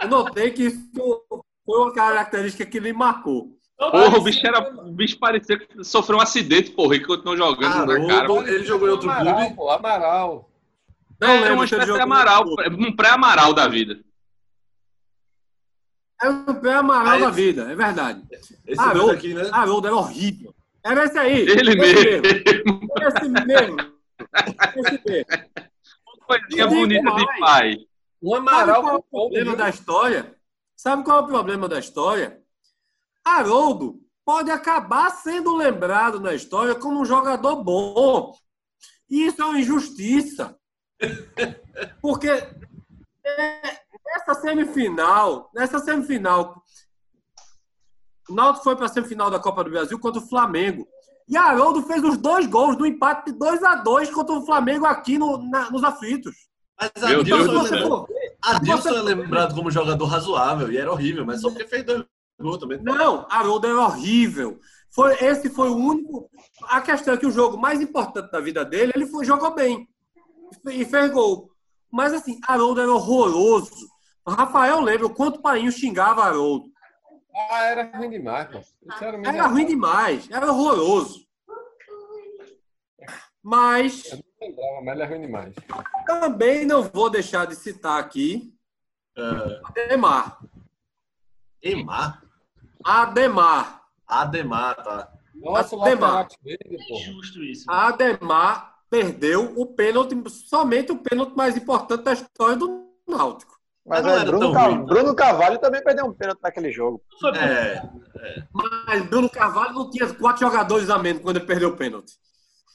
[0.00, 0.90] Eu notei que isso
[1.64, 3.57] foi uma característica que ele marcou.
[3.78, 7.92] Porra, o bicho, era, o bicho parecia que sofreu um acidente, porra, e continuou jogando
[7.92, 8.52] Haroldo, cara.
[8.52, 9.54] Ele jogou em outro Amaral, clube?
[9.54, 10.50] Pô, Amaral.
[11.20, 14.00] Não, é uma espécie de Amaral, um pré-Amaral da vida.
[16.20, 18.22] É um pré-Amaral ah, da vida, é verdade.
[18.66, 19.48] Esse Haroldo, aqui, né?
[19.52, 20.52] Haroldo era horrível.
[20.84, 21.40] Era esse aí.
[21.42, 22.26] Ele mesmo.
[22.26, 23.76] Esse mesmo.
[24.76, 25.36] Esse mesmo.
[26.26, 27.78] Coisinha bonita de pai.
[28.20, 30.34] O Amaral Sabe qual é o problema da história?
[30.74, 32.37] Sabe qual é o problema da história?
[33.36, 38.34] Haroldo pode acabar sendo lembrado na história como um jogador bom.
[39.08, 40.56] E isso é uma injustiça.
[42.02, 42.28] Porque
[44.06, 46.62] nessa semifinal, nessa semifinal,
[48.28, 50.86] o Náutico foi para a semifinal da Copa do Brasil contra o Flamengo.
[51.26, 54.86] E Haroldo fez os dois gols do empate de 2 a 2 contra o Flamengo
[54.86, 56.34] aqui no, na, nos aflitos.
[56.78, 61.66] Mas Adilson, é, Adilson é lembrado como jogador razoável e era horrível, mas só porque
[61.66, 62.04] fez dois
[62.38, 62.78] gols também.
[62.82, 64.58] Não, Haroldo era horrível.
[64.90, 66.30] Foi, esse foi o único.
[66.64, 69.88] A questão é que o jogo mais importante da vida dele, ele foi, jogou bem
[70.66, 71.50] e fez gol.
[71.90, 73.88] Mas assim, Haroldo era horroroso.
[74.24, 76.70] O Rafael lembra o quanto o Painho xingava Haroldo.
[77.50, 78.60] Ah, era ruim demais, pô.
[79.00, 81.26] Era, era ruim demais, era horroroso.
[83.42, 84.04] Mas.
[84.10, 85.54] Eu não lembrava, mas ele é ruim demais.
[86.06, 88.52] Também não vou deixar de citar aqui
[89.16, 89.66] uh...
[89.66, 90.40] Ademar.
[91.62, 92.22] Emar?
[92.84, 93.82] Ademar.
[94.06, 95.12] Ademar, tá.
[95.34, 96.28] Nossa, Ademar.
[96.42, 97.64] Dele, é justo isso.
[97.68, 103.58] Ademar perdeu o pênalti, somente o pênalti mais importante da história do Náutico.
[103.86, 104.84] Mas, é, Bruno, Cal...
[104.84, 107.02] Bruno, Carvalho também perdeu um pênalti naquele jogo.
[107.34, 107.82] É,
[108.16, 108.42] é.
[108.52, 112.12] Mas Bruno Carvalho não tinha quatro jogadores a menos quando ele perdeu o pênalti.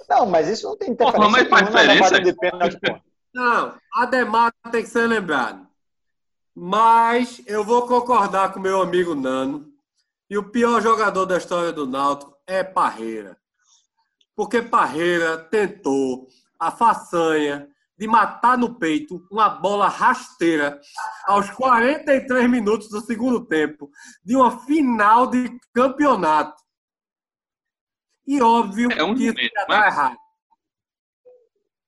[0.10, 2.20] Não, mas isso não tem interferência mas faz diferença.
[2.20, 3.00] de pênalti, pô.
[3.34, 5.68] Não, Ademar tem que ser lembrado.
[6.56, 9.73] Mas eu vou concordar com meu amigo Nano.
[10.30, 13.38] E o pior jogador da história do Náutico é Parreira.
[14.36, 16.28] Porque Parreira tentou
[16.60, 20.80] a façanha de matar no peito uma bola rasteira
[21.26, 23.90] aos 43 minutos do segundo tempo
[24.24, 26.62] de uma final de campeonato.
[28.26, 30.18] E óbvio é um que isso ia dar errado.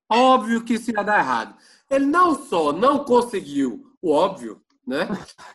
[0.09, 1.57] Óbvio que isso ia dar errado.
[1.89, 5.07] Ele não só não conseguiu o óbvio, né?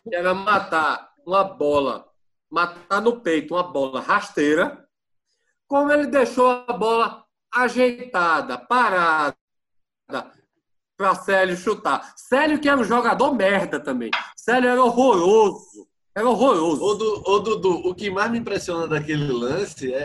[0.03, 2.10] Que era matar uma bola,
[2.51, 4.85] matar no peito uma bola rasteira,
[5.67, 7.23] como ele deixou a bola
[7.53, 9.35] ajeitada, parada,
[10.97, 12.13] para Célio chutar.
[12.15, 14.11] Célio que era um jogador merda também.
[14.35, 15.87] Célio era horroroso.
[16.13, 16.83] Era horroroso.
[16.83, 19.97] Ô, du, ô Dudu, o que mais me impressiona daquele lance é,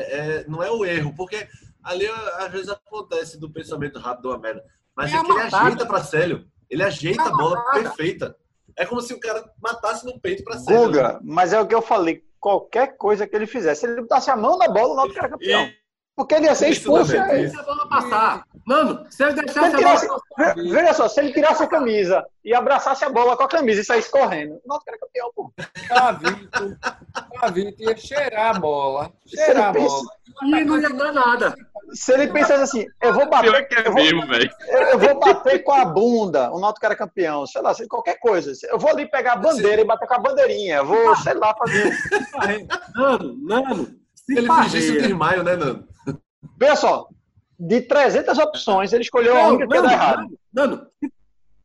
[0.42, 1.48] é, não é o erro, porque
[1.82, 4.64] ali às vezes acontece do pensamento rápido uma merda.
[4.96, 6.46] Mas É é que ele ajeita pra Célio.
[6.70, 7.80] Ele ajeita a bola Amassada.
[7.82, 8.36] perfeita.
[8.76, 10.86] É como se o cara matasse no peito pra Célio.
[10.86, 12.24] Guga, mas é o que eu falei.
[12.46, 15.30] Qualquer coisa que ele fizesse, se ele botasse a mão na bola, o Náutico era
[15.30, 15.68] campeão.
[16.16, 17.12] Porque ele ia ser expulso.
[17.12, 18.44] Deixa a bola passar.
[18.64, 21.62] Mano, se ele Se deixasse ele a bola tirasse, ve- veja só, se ele tirasse
[21.62, 24.98] a camisa e abraçasse a bola com a camisa e saísse correndo, o Náutico era
[24.98, 25.52] campeão, pô.
[25.88, 26.76] Cavito,
[27.40, 29.12] Cavito ia cheirar a bola.
[29.26, 29.88] Se Cheirar a bola.
[29.88, 31.54] pensa- e não ia dar nada.
[31.92, 34.00] se ele pensasse assim, eu vou Pior bater, que é eu vou,
[34.90, 38.50] eu vou bater com a bunda, o Náutico era campeão, sei lá, se- qualquer coisa.
[38.70, 41.54] Eu vou ali pegar a bandeira e bater com a bandeirinha, eu vou, sei lá,
[41.54, 41.94] fazer.
[42.94, 44.05] Nano, Nano.
[44.26, 45.88] Se Ele fingisse o desmaio, né, Nando?
[46.58, 47.08] Veja só,
[47.58, 50.38] de 300 opções, ele escolheu a Não, única que ia dar errado.
[50.52, 50.86] Nano,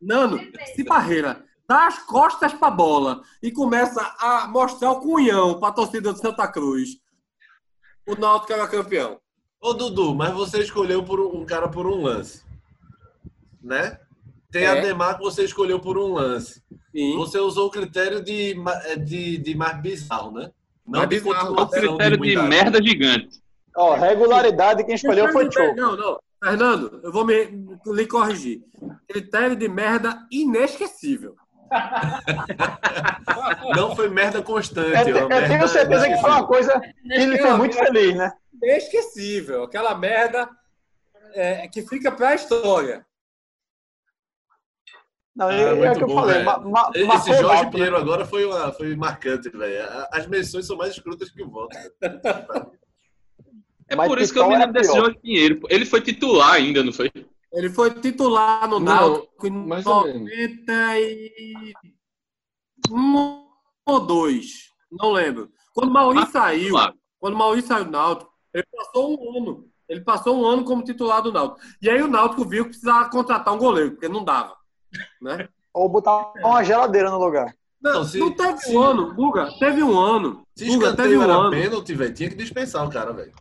[0.00, 0.40] Nano,
[0.74, 6.12] se- Parreira dá as costas pra bola e começa a mostrar o cunhão pra torcida
[6.12, 6.90] do Santa Cruz,
[8.06, 9.18] o Náutico era campeão.
[9.60, 12.42] Ô, Dudu, mas você escolheu por um cara por um lance.
[13.62, 13.98] Né?
[14.50, 14.68] Tem É.
[14.68, 16.62] a Demar que você escolheu por um lance.
[16.90, 17.16] Sim.
[17.16, 20.50] Você usou o critério de, é, de, de mais bizarro, né?
[20.92, 21.52] Não de bizarro.
[21.52, 23.42] O continuação critério de muita- merda gigante.
[23.76, 25.74] Ó, regularidade, quem escolheu foi o Choco.
[25.74, 26.18] Não, não.
[26.42, 27.44] Fernando, eu vou me,
[27.86, 28.60] lhe corrigir.
[29.08, 31.34] Critério de merda inesquecível.
[33.74, 34.90] Não foi merda constante.
[34.90, 37.52] Eu, é te- uma eu merda tenho certeza que foi uma coisa que ele foi
[37.54, 38.32] muito feliz, né?
[38.62, 39.64] Inesquecível.
[39.64, 40.48] Aquela merda
[41.34, 43.04] é, que fica pra história.
[45.34, 46.34] Não, Ah, é, é muito o que eu bom, falei.
[46.34, 46.44] velho.
[46.46, 47.70] Ma, ma, Esse Jorge né?
[47.70, 49.88] Pinheiro agora foi, uma, foi marcante, velho.
[50.12, 51.76] As menções são mais escrutas que o voto.
[53.88, 54.94] É Mas por isso que eu me lembro desse.
[54.94, 55.60] Jorge Pinheiro.
[55.68, 57.10] Ele foi titular ainda, não foi?
[57.52, 60.30] Ele foi titular no Náutico em mais ou menos.
[62.88, 63.46] 91
[63.86, 64.70] ou 2.
[64.90, 65.50] Não lembro.
[65.74, 66.94] Quando o Maurício saiu, Titular.
[67.18, 69.68] quando o Maurício saiu do Náutico, ele passou um ano.
[69.88, 71.60] Ele passou um ano como titular do Náutico.
[71.80, 74.56] E aí o Náutico viu que precisava contratar um goleiro, porque não dava.
[75.20, 75.48] Né?
[75.72, 77.54] Ou botar uma geladeira no lugar.
[77.80, 79.48] Não, Não, se- não teve se- um ano, Guga.
[79.58, 80.42] Teve um ano.
[80.56, 81.50] Se Guga, teve um era ano.
[81.50, 83.32] pênalti, velho, tinha que dispensar o cara, velho.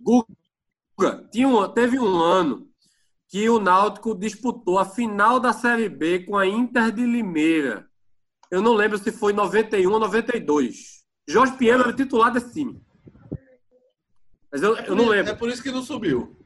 [0.00, 2.68] Guga, tinha um, teve um ano
[3.28, 7.88] que o Náutico disputou a final da Série B com a Inter de Limeira.
[8.50, 11.02] Eu não lembro se foi 91 ou 92.
[11.26, 12.80] Jorge Pinheiro era titular desse time.
[14.52, 15.36] Mas eu, eu não É lembro.
[15.36, 16.38] por isso que não subiu.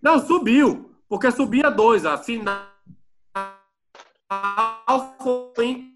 [0.00, 0.94] Não, subiu.
[1.08, 2.04] Porque subia dois.
[2.04, 2.68] A final
[5.22, 5.92] foi.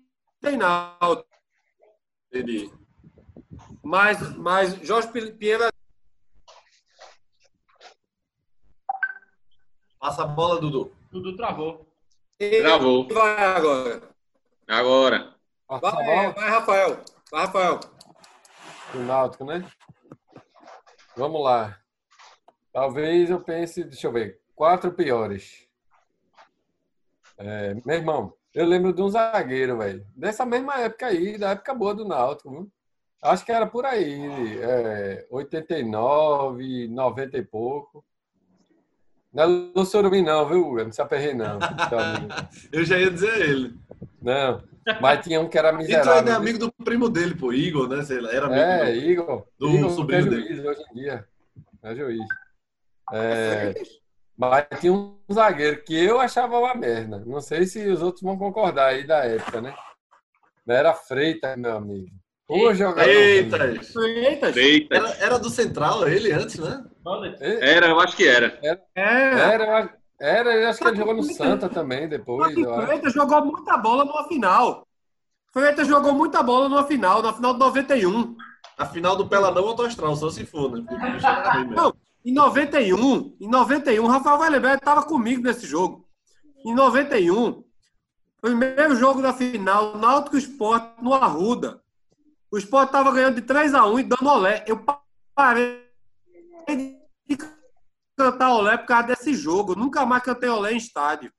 [2.33, 2.73] Entendi.
[3.83, 5.73] Mas, mas Jorge Pinheiro
[9.99, 10.93] Passa a bola, Dudu.
[11.13, 11.87] Dudu travou.
[12.39, 13.07] Travou.
[13.07, 14.03] vai agora.
[14.67, 15.35] Agora.
[15.69, 17.05] Vai, vai, Rafael.
[17.31, 17.81] Vai, Rafael.
[18.91, 19.65] pro Náutico, né?
[21.17, 21.82] Vamos lá.
[22.73, 25.67] Talvez eu pense, deixa eu ver, quatro piores.
[27.39, 30.07] É, meu irmão, eu lembro de um zagueiro, velho.
[30.17, 32.71] Dessa mesma época aí, da época boa do Náutico, viu?
[33.21, 38.05] Acho que era por aí, é, 89, 90 e pouco.
[39.33, 39.47] Não é
[39.77, 40.85] Luçurubim não, viu, Hugo?
[40.85, 41.59] Não se aperrei não.
[42.73, 43.79] Eu já ia dizer ele.
[44.21, 44.63] Não,
[45.01, 46.13] mas tinha um que era miserável.
[46.15, 46.41] ainda é viu?
[46.43, 48.03] amigo do primo dele, pô, Igor, né?
[48.03, 49.47] Sei lá, era amigo É, do- Igor.
[49.59, 50.43] do Igor sobrinho é dele.
[50.49, 51.29] juiz hoje em dia.
[51.83, 52.21] É juiz.
[53.13, 53.75] É,
[54.37, 57.23] mas tinha um zagueiro que eu achava uma merda.
[57.27, 59.75] Não sei se os outros vão concordar aí da época, né?
[60.67, 62.09] Era Freitas, meu amigo.
[62.49, 63.09] O jogador.
[63.09, 63.67] Eita!
[63.67, 64.95] Eita, Eita.
[64.97, 66.85] Era, era do Central ele antes, né?
[67.05, 68.59] Olha, Era, eu acho que era.
[68.63, 68.79] é.
[68.95, 72.55] Era, era, eu acho que ele jogou no Santa também depois.
[72.55, 74.87] Freitas jogou muita bola numa final.
[75.53, 78.37] Freitas jogou muita bola numa final, na final de 91.
[78.79, 80.85] A final do Peladão Autoastral, só se for, né?
[81.21, 81.65] Era.
[81.65, 81.93] Não,
[82.25, 86.09] em 91, em 91, Rafael vai lembrar, estava comigo nesse jogo.
[86.65, 87.65] Em 91,
[88.41, 91.83] primeiro jogo da final, Náutico Sport no Arruda.
[92.51, 94.65] O Sport estava ganhando de 3 a 1 e dando olé.
[94.69, 94.85] Eu
[95.35, 95.83] parei
[96.69, 97.39] de
[98.17, 99.73] cantar olé por causa desse jogo.
[99.73, 101.33] Eu nunca mais cantei olé em estádio.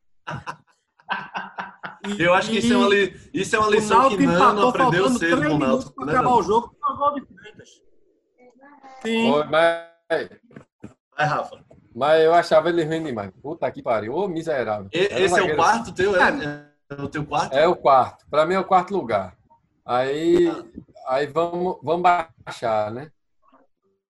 [2.07, 4.39] E- Eu acho que isso é uma, li- isso é uma lição Náutico que Nano
[4.43, 6.11] empatou aprendeu faltando cedo três com o minutos Náutico, para né?
[6.13, 7.69] acabar o jogo com o gol de Freitas.
[9.01, 9.31] Sim.
[9.31, 10.29] Foi, mas,
[11.17, 11.59] Vai, Rafa.
[11.95, 13.31] mas eu achava ele ruim demais.
[13.41, 14.13] Puta que pariu.
[14.15, 14.89] Ô, miserável.
[14.93, 16.15] E- esse é o quarto teu?
[16.15, 17.53] É, é o teu quarto?
[17.53, 18.25] É o quarto.
[18.29, 19.35] Para mim é o quarto lugar.
[19.85, 20.49] Aí,
[21.07, 23.11] aí vamos, vamos baixar, né?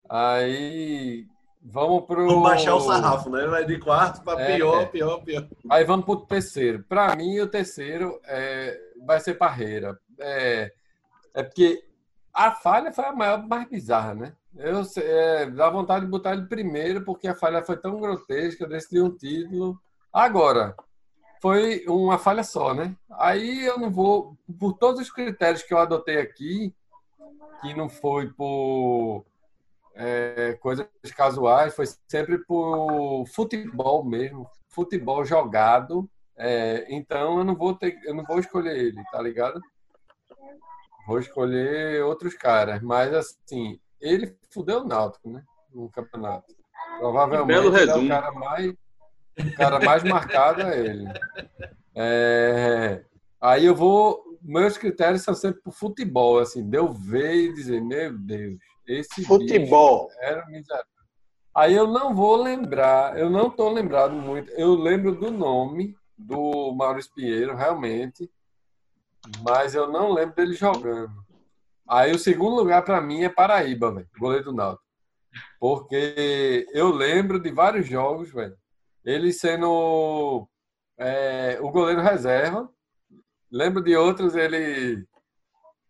[0.10, 1.26] Aí
[1.62, 2.28] vamos pro.
[2.28, 3.46] Vamos baixar o sarrafo, né?
[3.48, 4.86] Vai de quarto para É, pior, é.
[4.86, 5.48] pior, pior.
[5.70, 6.84] Aí vamos pro terceiro.
[6.84, 9.98] Para mim, o terceiro é, vai ser Parreira.
[10.20, 10.72] É,
[11.34, 11.84] é porque
[12.34, 14.34] a falha foi a maior, mais bizarra, né?
[14.56, 18.70] Eu, é, dá vontade de botar ele primeiro, porque a falha foi tão grotesca, eu
[18.70, 19.80] decidi um título.
[20.12, 20.76] Agora,
[21.42, 22.96] foi uma falha só, né?
[23.12, 26.74] Aí eu não vou, por todos os critérios que eu adotei aqui,
[27.62, 29.26] que não foi por
[29.96, 36.10] é, coisas casuais, foi sempre por futebol mesmo, futebol jogado.
[36.36, 39.62] É, então eu não vou ter, eu não vou escolher ele, tá ligado?
[41.08, 45.44] Vou escolher outros caras, mas assim, ele fudeu o Náutico, né?
[45.74, 46.54] No campeonato.
[47.00, 48.74] Provavelmente Belo ele é o cara mais,
[49.40, 51.08] o cara mais marcado é ele.
[51.96, 53.04] É,
[53.40, 57.82] aí eu vou, meus critérios são sempre pro futebol, assim, de eu ver e dizer,
[57.82, 60.10] meu Deus, esse Futebol.
[60.20, 60.86] era miserável.
[61.56, 66.74] Aí eu não vou lembrar, eu não tô lembrado muito, eu lembro do nome do
[66.74, 68.30] Maurício Pinheiro, realmente,
[69.44, 71.14] mas eu não lembro dele jogando.
[71.88, 74.84] Aí o segundo lugar para mim é Paraíba, velho, goleiro do Náutico.
[75.60, 78.58] Porque eu lembro de vários jogos, velho,
[79.04, 80.48] ele sendo
[80.98, 82.70] é, o goleiro reserva.
[83.52, 85.06] Lembro de outros ele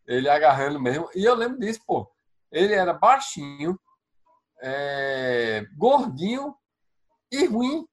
[0.06, 1.10] ele agarrando mesmo.
[1.15, 2.10] E eu lembro disso, pô.
[2.52, 3.80] Ele era baixinho,
[4.61, 6.56] é, gordinho
[7.32, 7.88] e ruim.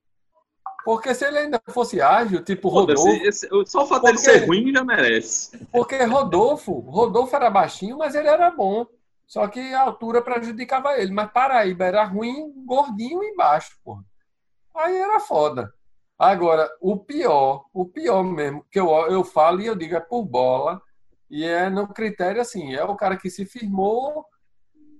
[0.90, 4.44] Porque se ele ainda fosse ágil, tipo Rodolfo, esse- só o fato dele Porque- ser
[4.46, 5.56] ruim já merece.
[5.72, 8.84] porque Rodolfo, Rodolfo era baixinho, mas ele era bom.
[9.24, 11.12] Só que a altura prejudicava ele.
[11.12, 14.02] Mas Paraíba era ruim, gordinho e baixo, porra.
[14.74, 15.72] Aí era foda.
[16.18, 20.24] Agora, o pior, o pior mesmo, que eu, eu falo e eu digo é por
[20.24, 20.82] bola,
[21.30, 24.24] e é no critério assim, é o cara que se firmou,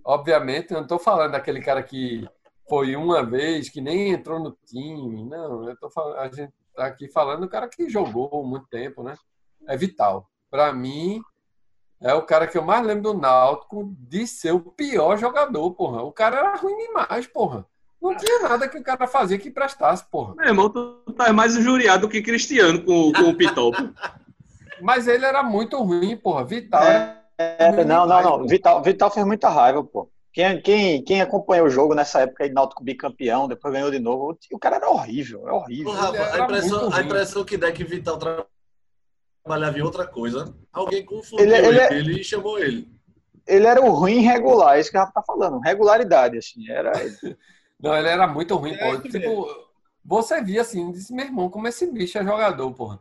[0.05, 2.27] obviamente, eu não estou falando daquele cara que
[2.71, 6.87] foi uma vez, que nem entrou no time, não, eu tô falando, a gente tá
[6.87, 9.17] aqui falando do cara que jogou muito tempo, né?
[9.67, 10.31] É vital.
[10.49, 11.21] Para mim,
[12.01, 16.03] é o cara que eu mais lembro do Náutico de ser o pior jogador, porra.
[16.03, 17.67] O cara era ruim demais, porra.
[18.01, 20.35] Não tinha nada que o cara fazia que prestasse, porra.
[20.37, 23.73] Meu irmão, tu tá mais injuriado do que Cristiano com, com o Pitol.
[24.81, 26.45] Mas ele era muito ruim, porra.
[26.45, 26.83] Vital.
[26.85, 28.47] É, é, não, não, não.
[28.47, 30.10] Vital, Vital fez muita raiva, pô.
[30.33, 34.39] Quem, quem, quem acompanhou o jogo nessa época aí, Náutico bicampeão, depois ganhou de novo,
[34.53, 35.93] o cara era horrível, é horrível.
[35.93, 38.47] Era a, impressão, a impressão que dá é que Vital tra-
[39.43, 40.55] trabalhava em outra coisa.
[40.73, 42.89] Alguém confundiu Ele- ele, ele é- e chamou ele.
[43.47, 45.59] Ele era o ruim regular, é isso que o Rafa tá falando.
[45.59, 46.71] Regularidade, assim.
[46.71, 46.93] Era.
[47.81, 48.95] Não, ele era muito ruim, É, pô.
[48.95, 49.49] isso Tipo,
[50.05, 53.01] você via assim, disse, meu irmão, como esse bicho é jogador, porra.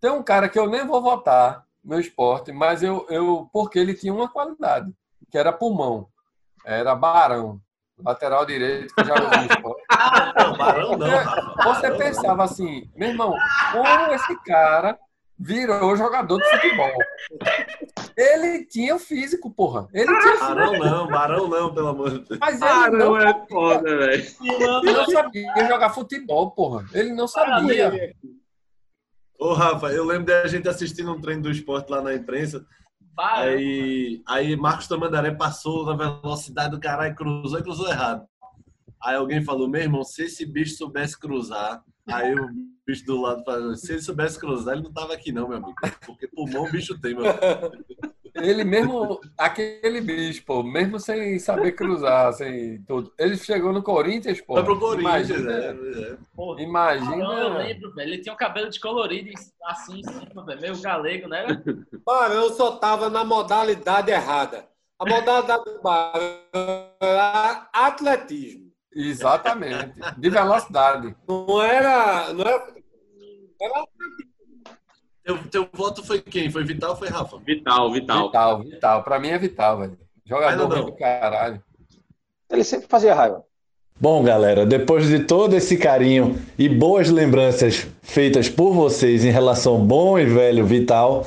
[0.00, 3.94] Tem um cara que eu nem vou votar no esporte, mas eu, eu porque ele
[3.94, 4.92] tinha uma qualidade,
[5.30, 6.08] que era pulmão.
[6.64, 7.60] Era Barão,
[8.02, 9.82] lateral direito, que já jogou no esporte.
[10.36, 11.54] Não, Barão não, Rafa.
[11.64, 13.34] Você Barão pensava assim, meu irmão,
[13.72, 14.98] como esse cara
[15.38, 16.92] virou jogador de futebol?
[18.16, 19.88] Ele tinha físico, porra.
[19.92, 20.30] Ele tinha não.
[20.30, 22.38] físico, Barão não, Barão não, pelo amor de Deus.
[22.40, 24.24] mas Ah, ele não, não é foda, velho.
[24.42, 26.84] ele não sabia jogar futebol, porra.
[26.94, 28.14] Ele não sabia.
[29.38, 32.64] Ô, Rafa, eu lembro da gente assistindo um treino do esporte lá na imprensa.
[33.14, 33.50] Para.
[33.50, 38.26] Aí, aí Marcos Tamandaré passou na velocidade do caralho, cruzou e cruzou errado.
[39.02, 42.48] Aí alguém falou, meu irmão, se esse bicho soubesse cruzar, aí o
[42.86, 45.74] bicho do lado falou, se ele soubesse cruzar, ele não tava aqui não, meu amigo.
[46.06, 47.42] Porque pulmão o bicho tem, meu amigo.
[48.34, 53.12] Ele mesmo, aquele bicho, pô, mesmo sem saber cruzar, sem tudo.
[53.16, 54.54] Ele chegou no Corinthians, pô.
[54.54, 56.16] Foi pro Corinthians, Imagina, é, é.
[56.34, 57.16] Porra, imagina.
[57.16, 58.08] Não, eu lembro, velho.
[58.08, 59.30] Ele tinha um cabelo descolorido
[59.64, 60.60] assim em cima, velho.
[60.60, 61.46] Meio galego, né?
[62.04, 64.66] Barão só tava na modalidade errada.
[64.98, 68.72] A modalidade do Barão era atletismo.
[68.92, 69.94] Exatamente.
[70.18, 71.14] De velocidade.
[71.28, 72.32] Não era.
[72.32, 72.74] Não era,
[73.60, 73.84] era
[75.24, 76.50] Teu, teu voto foi quem?
[76.50, 77.38] Foi Vital ou foi Rafa?
[77.38, 78.26] Vital, Vital.
[78.26, 79.02] Vital, vital.
[79.02, 79.98] Pra mim é vital, velho.
[80.26, 80.84] Jogador não.
[80.84, 81.62] do caralho.
[82.50, 83.42] Ele sempre fazia raiva.
[83.98, 89.74] Bom, galera, depois de todo esse carinho e boas lembranças feitas por vocês em relação
[89.74, 91.24] ao bom e velho Vital,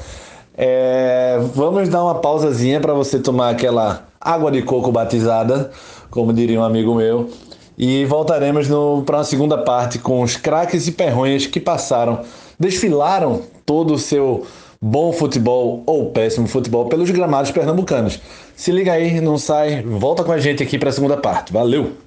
[0.56, 5.72] é, vamos dar uma pausazinha para você tomar aquela água de coco batizada,
[6.12, 7.32] como diria um amigo meu,
[7.78, 8.68] e voltaremos
[9.06, 12.22] para uma segunda parte com os craques e perronhas que passaram,
[12.60, 14.48] desfilaram todo o seu
[14.82, 18.20] bom futebol ou péssimo futebol pelos gramados pernambucanos.
[18.56, 21.52] Se liga aí, não sai, volta com a gente aqui para a segunda parte.
[21.52, 22.07] Valeu!